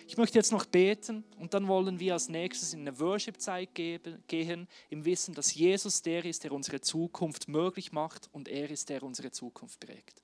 Ich 0.07 0.19
möchte 0.19 0.39
jetzt 0.39 0.53
noch 0.53 0.67
beten 0.67 1.25
und 1.39 1.55
dann 1.55 1.67
wollen 1.67 1.99
wir 1.99 2.13
als 2.13 2.29
nächstes 2.29 2.75
in 2.75 2.81
eine 2.81 2.99
Worship-Zeit 3.01 3.75
gehen, 3.75 4.69
im 4.91 5.05
Wissen, 5.05 5.35
dass 5.35 5.55
Jesus 5.55 6.03
der 6.03 6.25
ist, 6.25 6.45
der 6.45 6.53
unsere 6.53 6.81
Zukunft 6.81 7.49
möglich 7.49 7.91
macht 7.93 8.29
und 8.33 8.49
er 8.49 8.71
ist, 8.71 8.91
der 8.91 9.03
unsere 9.03 9.31
Zukunft 9.31 9.81
prägt. 9.81 10.23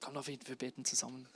Komm, 0.00 0.14
wir 0.14 0.56
beten 0.56 0.84
zusammen. 0.84 1.26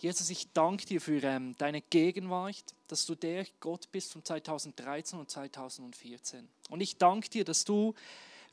Jesus, 0.00 0.30
ich 0.30 0.52
danke 0.52 0.86
dir 0.86 1.00
für 1.00 1.20
ähm, 1.24 1.56
deine 1.58 1.80
Gegenwart, 1.80 2.76
dass 2.86 3.04
du 3.04 3.16
der 3.16 3.44
Gott 3.58 3.90
bist 3.90 4.12
von 4.12 4.24
2013 4.24 5.18
und 5.18 5.28
2014. 5.28 6.48
Und 6.70 6.80
ich 6.80 6.98
danke 6.98 7.28
dir, 7.28 7.44
dass 7.44 7.64
du 7.64 7.94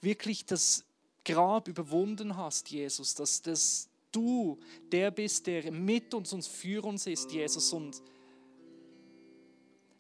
wirklich 0.02 0.46
das 0.48 0.84
Grab 1.24 1.68
überwunden 1.68 2.36
hast, 2.36 2.72
Jesus, 2.72 3.14
dass, 3.14 3.44
dass 3.44 3.90
du 4.12 4.58
der 4.92 5.12
bist, 5.12 5.46
der 5.46 5.72
mit 5.72 6.16
uns 6.16 6.34
und 6.34 6.44
für 6.44 6.84
uns 6.84 7.06
ist, 7.06 7.32
Jesus. 7.32 7.74
Und 7.74 8.02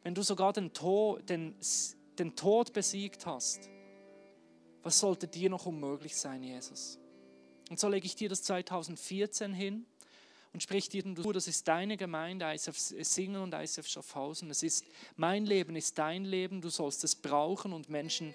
wenn 0.01 0.15
du 0.15 0.23
sogar 0.23 0.51
den 0.51 0.73
Tod, 0.73 1.29
den, 1.29 1.55
den 2.17 2.35
Tod 2.35 2.73
besiegt 2.73 3.27
hast, 3.27 3.69
was 4.81 4.99
sollte 4.99 5.27
dir 5.27 5.51
noch 5.51 5.67
unmöglich 5.67 6.15
sein, 6.15 6.41
Jesus? 6.41 6.97
Und 7.69 7.79
so 7.79 7.87
lege 7.87 8.07
ich 8.07 8.15
dir 8.15 8.29
das 8.29 8.41
2014 8.43 9.53
hin 9.53 9.85
und 10.55 10.63
spricht 10.63 10.93
dir 10.93 11.03
du, 11.03 11.33
das 11.33 11.49
ist 11.49 11.67
deine 11.67 11.97
Gemeinde, 11.97 12.45
ISF 12.45 12.77
Singen 12.77 13.41
und 13.41 13.53
ISF 13.53 13.85
Schaffhausen. 13.89 14.49
Es 14.49 14.63
ist 14.63 14.85
mein 15.17 15.45
Leben, 15.45 15.75
ist 15.75 15.97
dein 15.97 16.23
Leben, 16.23 16.61
du 16.61 16.69
sollst 16.69 17.03
es 17.03 17.13
brauchen 17.13 17.73
und 17.73 17.89
Menschen 17.89 18.33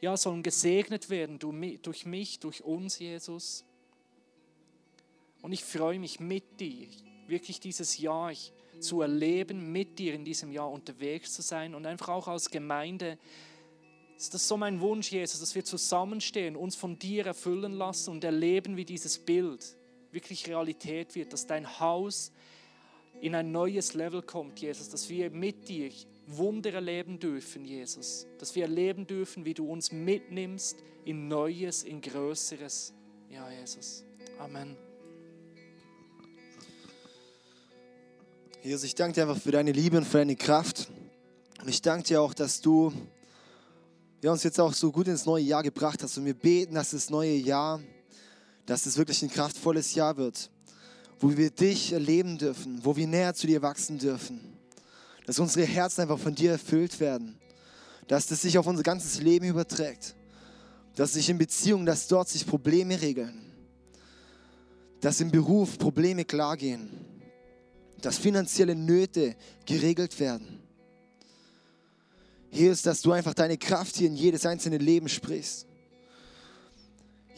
ja, 0.00 0.16
sollen 0.16 0.42
gesegnet 0.42 1.10
werden 1.10 1.38
durch 1.38 2.06
mich, 2.06 2.40
durch 2.40 2.64
uns, 2.64 2.98
Jesus. 2.98 3.66
Und 5.42 5.52
ich 5.52 5.62
freue 5.62 5.98
mich 5.98 6.20
mit 6.20 6.58
dir, 6.58 6.88
wirklich 7.26 7.60
dieses 7.60 7.98
Jahr 7.98 8.32
zu 8.80 9.02
erleben, 9.02 9.70
mit 9.70 9.98
dir 9.98 10.14
in 10.14 10.24
diesem 10.24 10.50
Jahr 10.50 10.70
unterwegs 10.70 11.34
zu 11.34 11.42
sein 11.42 11.74
und 11.74 11.84
einfach 11.84 12.08
auch 12.08 12.28
als 12.28 12.48
Gemeinde. 12.48 13.18
Ist 14.16 14.32
das 14.32 14.48
so 14.48 14.56
mein 14.56 14.80
Wunsch, 14.80 15.12
Jesus, 15.12 15.40
dass 15.40 15.54
wir 15.54 15.66
zusammenstehen, 15.66 16.56
uns 16.56 16.76
von 16.76 16.98
dir 16.98 17.26
erfüllen 17.26 17.74
lassen 17.74 18.12
und 18.12 18.24
erleben, 18.24 18.78
wie 18.78 18.86
dieses 18.86 19.18
Bild 19.18 19.76
wirklich 20.12 20.46
Realität 20.48 21.14
wird, 21.14 21.32
dass 21.32 21.46
dein 21.46 21.80
Haus 21.80 22.32
in 23.20 23.34
ein 23.34 23.50
neues 23.50 23.94
Level 23.94 24.22
kommt, 24.22 24.60
Jesus, 24.60 24.88
dass 24.88 25.08
wir 25.08 25.30
mit 25.30 25.68
dir 25.68 25.90
Wunder 26.26 26.74
erleben 26.74 27.18
dürfen, 27.18 27.64
Jesus, 27.64 28.26
dass 28.38 28.54
wir 28.54 28.64
erleben 28.64 29.06
dürfen, 29.06 29.44
wie 29.44 29.54
du 29.54 29.70
uns 29.70 29.92
mitnimmst 29.92 30.76
in 31.04 31.26
Neues, 31.26 31.82
in 31.82 32.00
Größeres. 32.00 32.92
Ja, 33.30 33.50
Jesus. 33.50 34.04
Amen. 34.38 34.76
Jesus, 38.62 38.84
ich 38.84 38.94
danke 38.94 39.14
dir 39.14 39.22
einfach 39.22 39.40
für 39.40 39.52
deine 39.52 39.72
Liebe 39.72 39.96
und 39.96 40.04
für 40.04 40.18
deine 40.18 40.36
Kraft. 40.36 40.90
Und 41.62 41.68
ich 41.68 41.80
danke 41.80 42.08
dir 42.08 42.20
auch, 42.20 42.34
dass 42.34 42.60
du 42.60 42.92
ja, 44.22 44.32
uns 44.32 44.42
jetzt 44.42 44.60
auch 44.60 44.72
so 44.72 44.92
gut 44.92 45.08
ins 45.08 45.26
neue 45.26 45.44
Jahr 45.44 45.62
gebracht 45.62 46.02
hast. 46.02 46.18
Und 46.18 46.26
wir 46.26 46.34
beten, 46.34 46.74
dass 46.74 46.90
das 46.90 47.08
neue 47.08 47.34
Jahr 47.34 47.80
dass 48.68 48.84
es 48.84 48.98
wirklich 48.98 49.22
ein 49.22 49.30
kraftvolles 49.30 49.94
Jahr 49.94 50.18
wird, 50.18 50.50
wo 51.20 51.34
wir 51.34 51.48
dich 51.50 51.94
erleben 51.94 52.36
dürfen, 52.36 52.84
wo 52.84 52.94
wir 52.94 53.06
näher 53.06 53.32
zu 53.32 53.46
dir 53.46 53.62
wachsen 53.62 53.98
dürfen, 53.98 54.40
dass 55.24 55.38
unsere 55.38 55.64
Herzen 55.64 56.02
einfach 56.02 56.18
von 56.18 56.34
dir 56.34 56.52
erfüllt 56.52 57.00
werden, 57.00 57.38
dass 58.08 58.26
das 58.26 58.42
sich 58.42 58.58
auf 58.58 58.66
unser 58.66 58.82
ganzes 58.82 59.22
Leben 59.22 59.46
überträgt, 59.46 60.14
dass 60.96 61.14
sich 61.14 61.30
in 61.30 61.38
Beziehungen, 61.38 61.86
dass 61.86 62.08
dort 62.08 62.28
sich 62.28 62.46
Probleme 62.46 63.00
regeln, 63.00 63.40
dass 65.00 65.22
im 65.22 65.30
Beruf 65.30 65.78
Probleme 65.78 66.26
klargehen, 66.26 66.90
dass 68.02 68.18
finanzielle 68.18 68.74
Nöte 68.74 69.34
geregelt 69.64 70.20
werden. 70.20 70.60
Hier 72.50 72.70
ist, 72.70 72.84
dass 72.84 73.00
du 73.00 73.12
einfach 73.12 73.32
deine 73.32 73.56
Kraft 73.56 73.96
hier 73.96 74.08
in 74.08 74.14
jedes 74.14 74.44
einzelne 74.44 74.76
Leben 74.76 75.08
sprichst. 75.08 75.67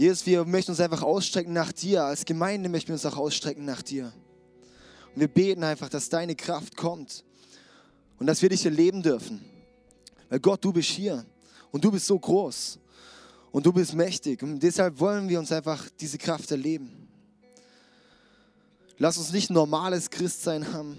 Jesus, 0.00 0.24
wir 0.24 0.46
möchten 0.46 0.70
uns 0.70 0.80
einfach 0.80 1.02
ausstrecken 1.02 1.52
nach 1.52 1.72
dir. 1.72 2.04
Als 2.04 2.24
Gemeinde 2.24 2.70
möchten 2.70 2.88
wir 2.88 2.94
uns 2.94 3.04
auch 3.04 3.18
ausstrecken 3.18 3.66
nach 3.66 3.82
dir. 3.82 4.10
Und 5.14 5.20
wir 5.20 5.28
beten 5.28 5.62
einfach, 5.62 5.90
dass 5.90 6.08
deine 6.08 6.34
Kraft 6.34 6.74
kommt 6.74 7.22
und 8.18 8.26
dass 8.26 8.40
wir 8.40 8.48
dich 8.48 8.64
erleben 8.64 9.02
dürfen. 9.02 9.44
Weil 10.30 10.40
Gott, 10.40 10.64
du 10.64 10.72
bist 10.72 10.88
hier 10.88 11.26
und 11.70 11.84
du 11.84 11.90
bist 11.90 12.06
so 12.06 12.18
groß 12.18 12.78
und 13.52 13.66
du 13.66 13.74
bist 13.74 13.92
mächtig. 13.92 14.42
Und 14.42 14.60
deshalb 14.60 14.98
wollen 15.00 15.28
wir 15.28 15.38
uns 15.38 15.52
einfach 15.52 15.86
diese 16.00 16.16
Kraft 16.16 16.50
erleben. 16.50 17.06
Lass 18.96 19.18
uns 19.18 19.32
nicht 19.32 19.50
normales 19.50 20.08
Christsein 20.08 20.72
haben, 20.72 20.96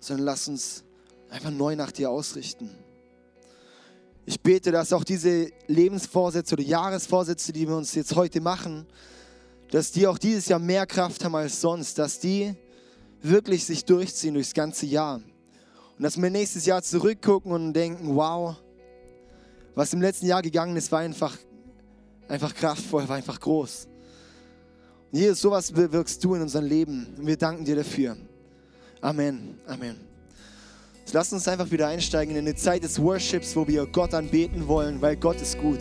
sondern 0.00 0.26
lass 0.26 0.48
uns 0.48 0.82
einfach 1.30 1.52
neu 1.52 1.76
nach 1.76 1.92
dir 1.92 2.10
ausrichten. 2.10 2.70
Ich 4.32 4.40
bete, 4.40 4.72
dass 4.72 4.94
auch 4.94 5.04
diese 5.04 5.52
Lebensvorsätze 5.66 6.54
oder 6.54 6.62
Jahresvorsätze, 6.62 7.52
die 7.52 7.68
wir 7.68 7.76
uns 7.76 7.94
jetzt 7.94 8.16
heute 8.16 8.40
machen, 8.40 8.86
dass 9.70 9.92
die 9.92 10.06
auch 10.06 10.16
dieses 10.16 10.48
Jahr 10.48 10.58
mehr 10.58 10.86
Kraft 10.86 11.22
haben 11.22 11.34
als 11.34 11.60
sonst, 11.60 11.98
dass 11.98 12.18
die 12.18 12.54
wirklich 13.20 13.66
sich 13.66 13.84
durchziehen 13.84 14.32
durchs 14.32 14.54
ganze 14.54 14.86
Jahr. 14.86 15.16
Und 15.16 16.02
dass 16.02 16.16
wir 16.16 16.30
nächstes 16.30 16.64
Jahr 16.64 16.82
zurückgucken 16.82 17.52
und 17.52 17.74
denken, 17.74 18.16
wow, 18.16 18.56
was 19.74 19.92
im 19.92 20.00
letzten 20.00 20.24
Jahr 20.24 20.40
gegangen 20.40 20.78
ist, 20.78 20.90
war 20.90 21.00
einfach, 21.00 21.36
einfach 22.26 22.54
kraftvoll, 22.54 23.06
war 23.06 23.16
einfach 23.16 23.38
groß. 23.38 23.86
Und 25.12 25.18
Jesus, 25.18 25.42
sowas 25.42 25.76
wirkst 25.76 26.24
du 26.24 26.36
in 26.36 26.40
unserem 26.40 26.64
Leben. 26.64 27.16
Und 27.18 27.26
wir 27.26 27.36
danken 27.36 27.66
dir 27.66 27.76
dafür. 27.76 28.16
Amen. 29.02 29.60
Amen. 29.66 30.11
Lass 31.10 31.32
uns 31.32 31.48
einfach 31.48 31.70
wieder 31.70 31.88
einsteigen 31.88 32.36
in 32.36 32.46
eine 32.46 32.54
Zeit 32.54 32.84
des 32.84 33.00
Worships, 33.00 33.56
wo 33.56 33.66
wir 33.66 33.86
Gott 33.86 34.14
anbeten 34.14 34.68
wollen, 34.68 35.02
weil 35.02 35.16
Gott 35.16 35.40
ist 35.42 35.58
gut. 35.58 35.80